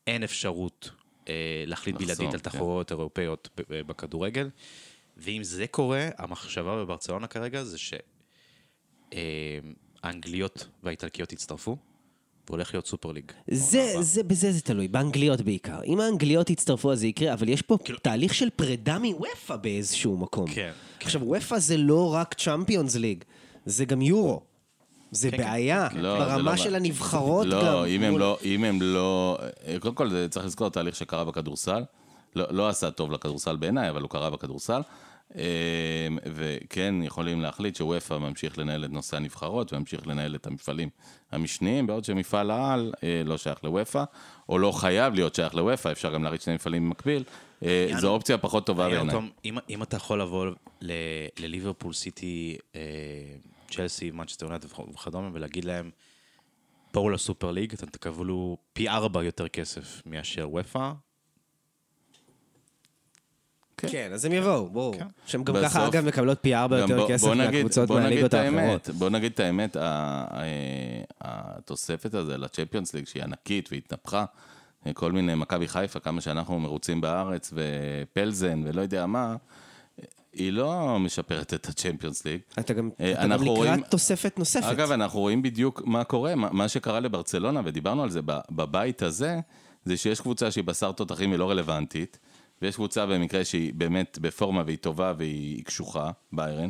אין 0.08 0.24
אפשרות 0.24 0.91
אה, 1.28 1.64
להחליט 1.68 1.95
בלעדית 1.95 2.20
על 2.20 2.32
כן. 2.32 2.38
תחרויות 2.38 2.89
כן. 2.89 2.95
אירופאיות 2.95 3.50
בכדורגל. 3.70 4.50
ואם 5.18 5.43
זה 5.43 5.68
קורה, 5.68 6.10
המחשבה 6.18 6.76
בברצלונה 6.76 7.28
כרגע 7.28 7.64
זה 7.64 7.78
שהאנגליות 9.14 10.58
אה, 10.62 10.66
והאיטלקיות 10.84 11.34
יצטרפו, 11.34 11.78
והולך 12.50 12.74
להיות 12.74 12.88
סופר 12.88 13.12
ליג. 13.12 13.32
זה, 13.52 13.93
זה, 14.02 14.24
בזה 14.24 14.52
זה 14.52 14.62
תלוי, 14.62 14.88
באנגליות 14.88 15.41
בעיקר. 15.41 15.80
אם 15.86 16.00
האנגליות 16.00 16.50
יצטרפו 16.50 16.91
אז 16.91 17.00
זה 17.00 17.08
יקרה, 17.08 17.34
אבל 17.34 17.50
יש 17.50 17.62
פה 17.62 17.78
כאילו... 17.84 18.00
תהליך 18.00 18.34
של 18.34 18.50
פרידה 18.50 19.00
מוופא 19.00 19.56
באיזשהו 19.56 20.18
מקום. 20.18 20.48
כן. 20.48 20.72
עכשיו, 21.02 21.22
וופא 21.24 21.60
זה 21.60 21.78
לא 21.78 22.14
רק 22.14 22.34
צ'אמפיונס 22.34 22.95
ליג, 22.95 23.24
זה 23.66 23.86
גם 23.86 24.02
יורו. 24.02 24.41
זה 25.12 25.32
כן, 25.32 25.38
כן. 25.38 25.43
בעיה, 25.43 25.89
כן. 25.89 26.00
לא, 26.00 26.20
ברמה 26.20 26.52
לא 26.52 26.58
של. 26.58 26.76
הנבחרות 26.76 27.48
לא, 27.48 27.60
גם. 27.60 27.66
לא, 27.66 27.88
אם 27.88 28.04
הם 28.04 28.18
לא, 28.18 28.38
אם 28.45 28.64
הם 28.64 28.82
לא... 28.82 29.38
קודם 29.80 29.95
כל, 29.95 30.28
צריך 30.30 30.45
לזכור 30.45 30.70
תהליך 30.70 30.95
שקרה 30.95 31.26
בכדורסל. 31.26 31.84
לא, 32.36 32.45
לא 32.50 32.70
עשה 32.70 32.91
טוב 32.91 33.12
לכדורסל 33.12 33.56
בעיניי, 33.56 33.89
אבל 33.89 34.02
הוא 34.02 34.10
קרה 34.10 34.30
בכדורסל. 34.30 34.82
אמ, 35.38 36.17
וכן 36.25 36.95
יכולים 37.03 37.41
להחליט 37.41 37.75
שוופא 37.75 38.13
ממשיך 38.13 38.57
לנהל 38.57 38.85
את 38.85 38.89
נושא 38.89 39.17
הנבחרות 39.17 39.73
וממשיך 39.73 40.07
לנהל 40.07 40.35
את 40.35 40.47
המפעלים 40.47 40.89
המשניים, 41.31 41.88
בעוד 41.88 42.05
שמפעל 42.05 42.51
העל 42.51 42.93
אה, 43.03 43.21
לא 43.25 43.38
שייך 43.38 43.63
לוופא, 43.63 44.03
או 44.49 44.59
לא 44.59 44.71
חייב 44.71 45.13
להיות 45.13 45.35
שייך 45.35 45.55
לוופא, 45.55 45.91
אפשר 45.91 46.13
גם 46.13 46.23
להריץ 46.23 46.45
שני 46.45 46.55
מפעלים 46.55 46.89
במקביל. 46.89 47.23
אה, 47.63 47.89
זו 47.99 48.09
אופציה 48.09 48.38
פחות 48.38 48.65
טובה 48.65 48.89
בעיניי. 48.89 49.15
אם, 49.45 49.57
אם 49.69 49.83
אתה 49.83 49.97
יכול 49.97 50.21
לבוא 50.21 50.47
לליברפול 51.39 51.93
סיטי, 51.93 52.57
אה, 52.75 52.81
צ'לסי, 53.71 54.11
מנצ'סטר 54.11 54.45
יונייטד 54.45 54.67
וכדומה, 54.93 55.29
ולהגיד 55.33 55.65
להם, 55.65 55.91
בואו 56.93 57.09
לסופר 57.09 57.51
ליג, 57.51 57.73
אתם 57.73 57.85
תקבלו 57.85 58.57
פי 58.73 58.89
ארבע 58.89 59.23
יותר 59.23 59.47
כסף 59.47 60.01
מאשר 60.05 60.49
וופא, 60.51 60.91
כן. 63.78 63.88
כן, 63.91 64.09
אז 64.13 64.25
הם 64.25 64.34
יבואו, 64.34 64.69
בואו. 64.69 64.93
כן. 64.93 65.05
שהם 65.25 65.43
גם 65.43 65.55
ככה, 65.63 65.88
אגב, 65.88 66.05
מקבלות 66.05 66.38
פי 66.41 66.55
ארבע 66.55 66.78
יותר 66.78 67.07
כסף 67.07 67.28
מהקבוצות 67.28 67.89
מהליגות 67.89 68.34
האחרות. 68.34 68.89
בוא 68.89 69.09
נגיד 69.09 69.32
את 69.32 69.39
האמת, 69.39 69.78
התוספת 71.21 72.13
הזו 72.13 72.38
לצ'מפיונס 72.38 72.93
ליג, 72.93 73.07
שהיא 73.07 73.23
ענקית 73.23 73.69
והתנפחה, 73.71 74.25
כל 74.93 75.11
מיני 75.11 75.36
מכבי 75.36 75.67
חיפה, 75.67 75.99
כמה 75.99 76.21
שאנחנו 76.21 76.59
מרוצים 76.59 77.01
בארץ, 77.01 77.53
ופלזן, 77.53 78.61
ולא 78.65 78.82
יודע 78.82 79.05
מה, 79.05 79.36
היא 80.34 80.53
לא 80.53 80.99
משפרת 80.99 81.53
את 81.53 81.69
הצ'מפיונס 81.69 82.25
ליג. 82.25 82.39
אתה 82.59 82.73
גם, 82.73 82.89
אה, 82.99 83.11
אתה 83.11 83.23
גם 83.23 83.32
לקראת 83.32 83.47
רואים, 83.47 83.82
תוספת 83.82 84.39
נוספת. 84.39 84.63
אגב, 84.63 84.91
אנחנו 84.91 85.19
רואים 85.19 85.41
בדיוק 85.41 85.82
מה 85.86 86.03
קורה, 86.03 86.36
מה 86.36 86.67
שקרה 86.67 86.99
לברצלונה, 86.99 87.61
ודיברנו 87.65 88.03
על 88.03 88.09
זה 88.09 88.19
בבית 88.51 89.01
הזה, 89.01 89.39
זה 89.86 89.97
שיש 89.97 90.21
קבוצה 90.21 90.51
שהיא 90.51 90.63
בשר 90.63 90.91
תותחים, 90.91 91.32
היא 91.32 91.39
לא 91.39 91.49
רלוונטית. 91.49 92.19
ויש 92.62 92.76
קבוצה 92.76 93.05
במקרה 93.05 93.45
שהיא 93.45 93.74
באמת 93.74 94.18
בפורמה 94.22 94.64
והיא 94.66 94.78
טובה 94.78 95.14
והיא 95.18 95.64
קשוחה, 95.64 96.12
ביירן, 96.32 96.70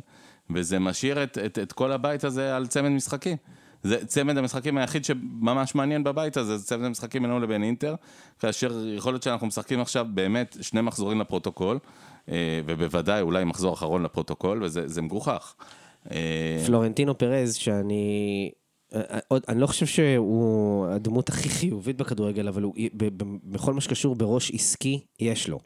וזה 0.50 0.80
משאיר 0.80 1.24
את, 1.24 1.38
את, 1.46 1.60
את 1.60 1.72
כל 1.72 1.92
הבית 1.92 2.24
הזה 2.24 2.56
על 2.56 2.68
צמד 2.68 2.90
משחקים. 2.90 3.38
זה 3.84 4.06
צמד 4.06 4.38
המשחקים 4.38 4.78
היחיד 4.78 5.06
שממש 5.06 5.76
מעניין 5.76 6.04
בבית 6.04 6.38
הזה, 6.38 6.58
זה 6.58 6.66
צמד 6.66 6.86
המשחקים 6.86 7.22
בינינו 7.22 7.40
לבין 7.40 7.64
אינטר, 7.64 7.96
כאשר 8.40 8.88
יכול 8.88 9.14
להיות 9.14 9.24
שאנחנו 9.24 9.48
משחקים 9.48 9.80
עכשיו 9.80 10.06
באמת 10.14 10.58
שני 10.62 10.82
מחזורים 10.82 11.20
לפרוטוקול, 11.22 11.80
אה, 12.30 12.62
ובוודאי 12.66 13.22
אולי 13.22 13.44
מחזור 13.44 13.74
אחרון 13.74 14.04
לפרוטוקול, 14.04 14.64
וזה 14.64 15.02
מגוחך. 15.02 15.56
אה, 16.12 16.64
פלורנטינו 16.66 17.18
פרז, 17.18 17.56
שאני 17.56 18.52
עוד, 19.28 19.44
אני 19.48 19.62
לא 19.62 19.68
חושב 19.68 19.86
שהוא 19.86 20.88
הדמות 20.88 21.30
הכי 21.30 21.50
חיובית 21.50 21.98
בכדורגל, 21.98 22.48
אבל 22.48 22.64
הוא, 22.64 22.74
בכל 23.44 23.74
מה 23.74 23.82
שקשור 23.82 24.16
בראש 24.16 24.52
עסקי, 24.52 25.00
יש 25.20 25.50
לו. 25.50 25.60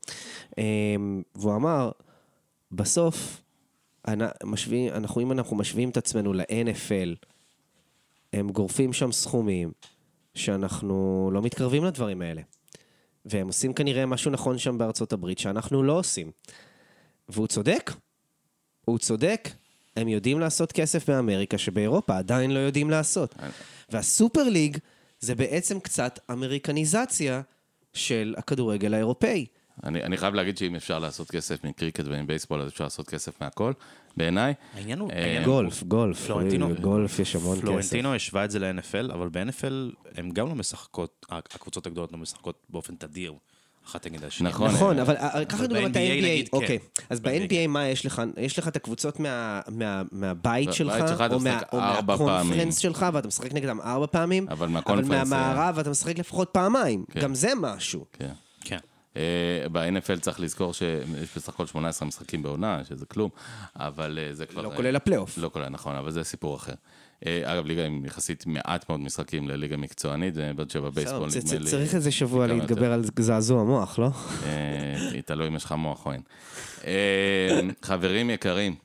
אמ, 0.57 1.22
והוא 1.36 1.55
אמר, 1.55 1.91
בסוף, 2.72 3.41
אנחנו, 4.07 5.22
אם 5.22 5.32
אנחנו 5.32 5.55
משווים 5.55 5.89
את 5.89 5.97
עצמנו 5.97 6.34
ל-NFL, 6.34 7.26
הם 8.34 8.49
גורפים 8.49 8.93
שם 8.93 9.11
סכומים 9.11 9.72
שאנחנו 10.34 11.30
לא 11.34 11.41
מתקרבים 11.41 11.84
לדברים 11.84 12.22
האלה. 12.22 12.41
והם 13.26 13.47
עושים 13.47 13.74
כנראה 13.74 14.05
משהו 14.05 14.32
נכון 14.32 14.57
שם 14.57 14.78
בארצות 14.78 15.13
הברית 15.13 15.39
שאנחנו 15.39 15.84
לא 15.84 15.99
עושים. 15.99 16.32
והוא 17.30 17.47
צודק. 17.47 17.91
הוא 18.86 18.97
צודק, 18.97 19.49
הם 19.95 20.07
יודעים 20.07 20.39
לעשות 20.39 20.71
כסף 20.71 21.09
באמריקה 21.09 21.57
שבאירופה 21.57 22.17
עדיין 22.17 22.51
לא 22.51 22.59
יודעים 22.59 22.89
לעשות. 22.89 23.35
והסופר 23.89 24.43
ליג 24.43 24.77
זה 25.19 25.35
בעצם 25.35 25.79
קצת 25.79 26.19
אמריקניזציה 26.31 27.41
של 27.93 28.35
הכדורגל 28.37 28.93
האירופאי. 28.93 29.45
אני, 29.83 30.03
אני 30.03 30.17
חייב 30.17 30.33
להגיד 30.33 30.57
שאם 30.57 30.75
אפשר 30.75 30.99
לעשות 30.99 31.31
כסף 31.31 31.63
מקריקט 31.63 32.03
ומבייסבול, 32.05 32.61
אז 32.61 32.69
אפשר 32.69 32.83
לעשות 32.83 33.09
כסף 33.09 33.41
מהכל, 33.41 33.71
בעיניי. 34.17 34.53
העניין 34.73 34.99
הוא... 34.99 35.11
אה, 35.11 35.41
גולף, 35.45 35.83
גולף. 35.83 36.25
פלורנטינו, 36.25 36.75
גולף 36.81 37.19
יש 37.19 37.35
המון 37.35 37.55
כסף. 37.55 37.61
פלורנטינו 37.61 38.15
השווה 38.15 38.45
את 38.45 38.51
זה 38.51 38.59
ל-NFL, 38.59 39.13
אבל 39.13 39.29
ב-NFL 39.29 39.95
הם 40.15 40.29
גם 40.29 40.47
לא 40.47 40.55
משחקות, 40.55 41.25
הקבוצות 41.29 41.87
הגדולות 41.87 42.11
לא 42.11 42.17
משחקות 42.17 42.65
באופן 42.69 42.95
תדיר. 42.95 43.33
אחת 43.86 44.07
נגד 44.07 44.23
השני. 44.23 44.49
נכון, 44.49 44.71
נכון, 44.71 44.99
אבל 44.99 45.15
אה, 45.15 45.45
קח 45.45 45.61
לדוגמה 45.61 45.88
את 45.88 45.95
ה-NBA. 45.95 46.49
אוקיי, 46.53 46.79
אז 47.09 47.19
ב-NBA 47.19 47.67
מה 47.67 47.88
יש 47.88 48.05
לך? 48.05 48.21
יש 48.38 48.59
לך 48.59 48.67
את 48.67 48.75
הקבוצות 48.75 49.17
מהבית 50.11 50.73
שלך, 50.73 50.95
או 51.32 51.39
מהקונפרנס 51.39 52.77
שלך, 52.77 53.05
ואתה 53.13 53.27
משחק 53.27 53.53
נגדם 53.53 53.82
ארבע 53.82 54.05
פעמים, 54.05 54.47
אבל 54.49 54.67
מהמערב 55.03 55.79
אתה 55.79 55.89
משחק 55.89 56.19
לפחות 56.19 56.49
פעמיים. 56.51 57.05
כן. 57.11 57.21
גם 57.21 57.36
זה 57.36 57.51
משהו. 57.61 58.05
כן. 58.13 58.32
כן. 58.63 58.77
אה, 59.17 59.65
ב-NFL 59.71 60.19
צריך 60.19 60.39
לזכור 60.39 60.73
שיש 60.73 61.29
בסך 61.36 61.49
הכל 61.49 61.67
18 61.67 62.07
משחקים 62.07 62.43
בעונה, 62.43 62.82
שזה 62.89 63.05
כלום, 63.05 63.29
אבל 63.75 64.19
אה, 64.21 64.34
זה 64.34 64.45
כבר... 64.45 64.61
לא 64.61 64.71
כולל 64.75 64.95
הפלייאוף. 64.95 65.38
לא 65.38 65.49
כולל, 65.53 65.69
נכון, 65.69 65.95
אבל 65.95 66.11
זה 66.11 66.23
סיפור 66.23 66.55
אחר. 66.55 66.73
אה, 67.26 67.53
אגב, 67.53 67.65
ליגה 67.65 67.86
עם 67.86 68.05
יחסית 68.05 68.45
מעט 68.47 68.89
מאוד 68.89 68.99
משחקים 68.99 69.49
לליגה 69.49 69.78
מקצוענית, 69.78 70.34
בעוד 70.55 70.69
שבבייסבול 70.69 71.30
נדמה 71.30 71.59
לי... 71.59 71.69
צריך 71.69 71.95
איזה 71.95 72.11
שבוע 72.11 72.47
להתגבר 72.47 72.93
על 72.93 73.03
זעזוע 73.19 73.63
מוח, 73.63 73.99
לא? 73.99 74.09
תלוי 75.26 75.47
אם 75.47 75.55
יש 75.55 75.63
לך 75.63 75.72
מוח 75.72 76.05
או 76.05 76.11
אין. 76.11 76.22
אה, 76.86 77.59
חברים 77.82 78.30
יקרים, 78.30 78.76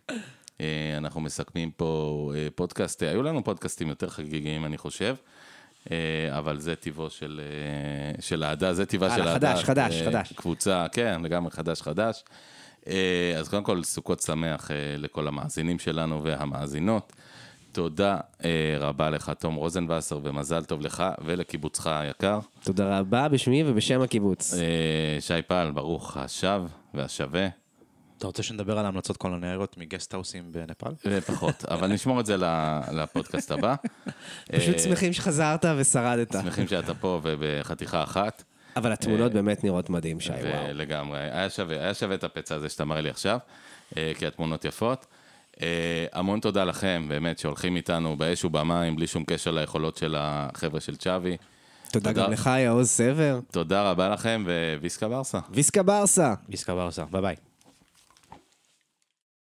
אה, 0.61 0.95
אנחנו 0.97 1.21
מסכמים 1.21 1.71
פה 1.71 2.33
פודקאסט, 2.55 3.03
היו 3.03 3.23
לנו 3.23 3.45
פודקאסטים 3.45 3.89
יותר 3.89 4.09
חגיגיים, 4.09 4.65
אני 4.65 4.79
חושב. 4.79 5.15
אבל 6.31 6.61
זה 6.61 6.75
טיבו 6.75 7.11
של, 7.11 7.41
של 8.21 8.45
אהדה, 8.45 8.75
זה 8.75 8.87
טיבה 8.87 9.17
של 9.17 9.29
אהדה. 9.29 9.57
חדש, 9.57 9.65
חדש, 9.65 10.03
חדש. 10.03 10.33
קבוצה, 10.33 10.87
כן, 10.93 11.21
לגמרי 11.25 11.51
חדש, 11.51 11.83
חדש. 11.83 12.25
אז 13.39 13.49
קודם 13.51 13.65
כל, 13.65 13.83
סוכות 13.83 14.21
שמח 14.21 14.71
לכל 14.99 15.29
המאזינים 15.29 15.79
שלנו 15.79 16.23
והמאזינות. 16.25 17.13
תודה 17.77 18.17
אה, 18.45 18.77
רבה 18.79 19.11
לך, 19.11 19.33
תום 19.39 19.55
רוזנבסר, 19.55 20.19
ומזל 20.23 20.65
טוב 20.65 20.81
לך 20.81 21.05
ולקיבוצך 21.25 21.87
היקר. 21.87 22.39
תודה 22.63 22.99
רבה 22.99 23.29
בשמי 23.29 23.65
ובשם 23.67 24.01
הקיבוץ. 24.01 24.55
אה, 24.55 25.21
שי 25.21 25.43
פעל, 25.47 25.71
ברוך 25.71 26.17
השב 26.17 26.63
והשווה. 26.95 27.49
אתה 28.19 28.27
רוצה 28.27 28.43
שנדבר 28.43 28.79
על 28.79 28.87
המלצות 28.87 29.17
קולונריות 29.17 29.77
מגסטהאוסים 29.79 30.53
בנפאל? 30.53 31.21
פחות, 31.27 31.65
אבל 31.65 31.87
נשמור 31.87 32.21
את 32.21 32.27
זה 32.27 32.37
לפודקאסט 32.93 33.51
הבא. 33.51 33.75
פשוט 34.57 34.75
אה, 34.75 34.79
שמחים 34.79 35.13
שחזרת 35.13 35.65
ושרדת. 35.79 36.33
שמחים 36.33 36.69
שאתה 36.69 36.95
פה 36.95 37.21
ובחתיכה 37.23 38.03
אחת. 38.03 38.45
אבל 38.77 38.93
התמונות 38.93 39.33
באמת 39.33 39.65
נראות 39.65 39.91
מדהים, 39.91 40.21
שי, 40.21 40.33
וואו. 40.33 40.73
לגמרי, 40.73 41.19
היה 41.19 41.51
שווה, 41.51 41.77
היה 41.77 41.95
שווה 41.95 42.15
את 42.15 42.25
הפצע 42.25 42.55
הזה 42.55 42.69
שאתה 42.69 42.85
מראה 42.85 43.01
לי 43.01 43.11
עכשיו, 43.11 43.39
כי 43.95 44.27
התמונות 44.27 44.65
יפות. 44.65 45.07
Uh, 45.57 45.61
המון 46.13 46.41
תודה 46.41 46.65
לכם, 46.65 47.05
באמת, 47.09 47.39
שהולכים 47.39 47.77
איתנו 47.77 48.17
באש 48.17 48.45
ובמים, 48.45 48.97
בלי 48.97 49.07
שום 49.07 49.25
קשר 49.27 49.51
ליכולות 49.51 49.97
של 49.97 50.15
החבר'ה 50.19 50.81
של 50.81 50.97
צ'אבי. 50.97 51.37
תודה, 51.93 52.11
תודה 52.13 52.27
גם 52.27 52.33
לך, 52.33 52.51
יעוז 52.59 52.89
סבר. 52.89 53.41
תודה 53.51 53.91
רבה 53.91 54.09
לכם, 54.09 54.45
וויסקה 54.81 55.09
ברסה. 55.09 55.39
ויסקה 55.51 55.83
ברסה. 55.83 56.35
ויסקה 56.49 56.75
ברסה, 56.75 57.05
ביי 57.11 57.23
ביי. 57.23 57.37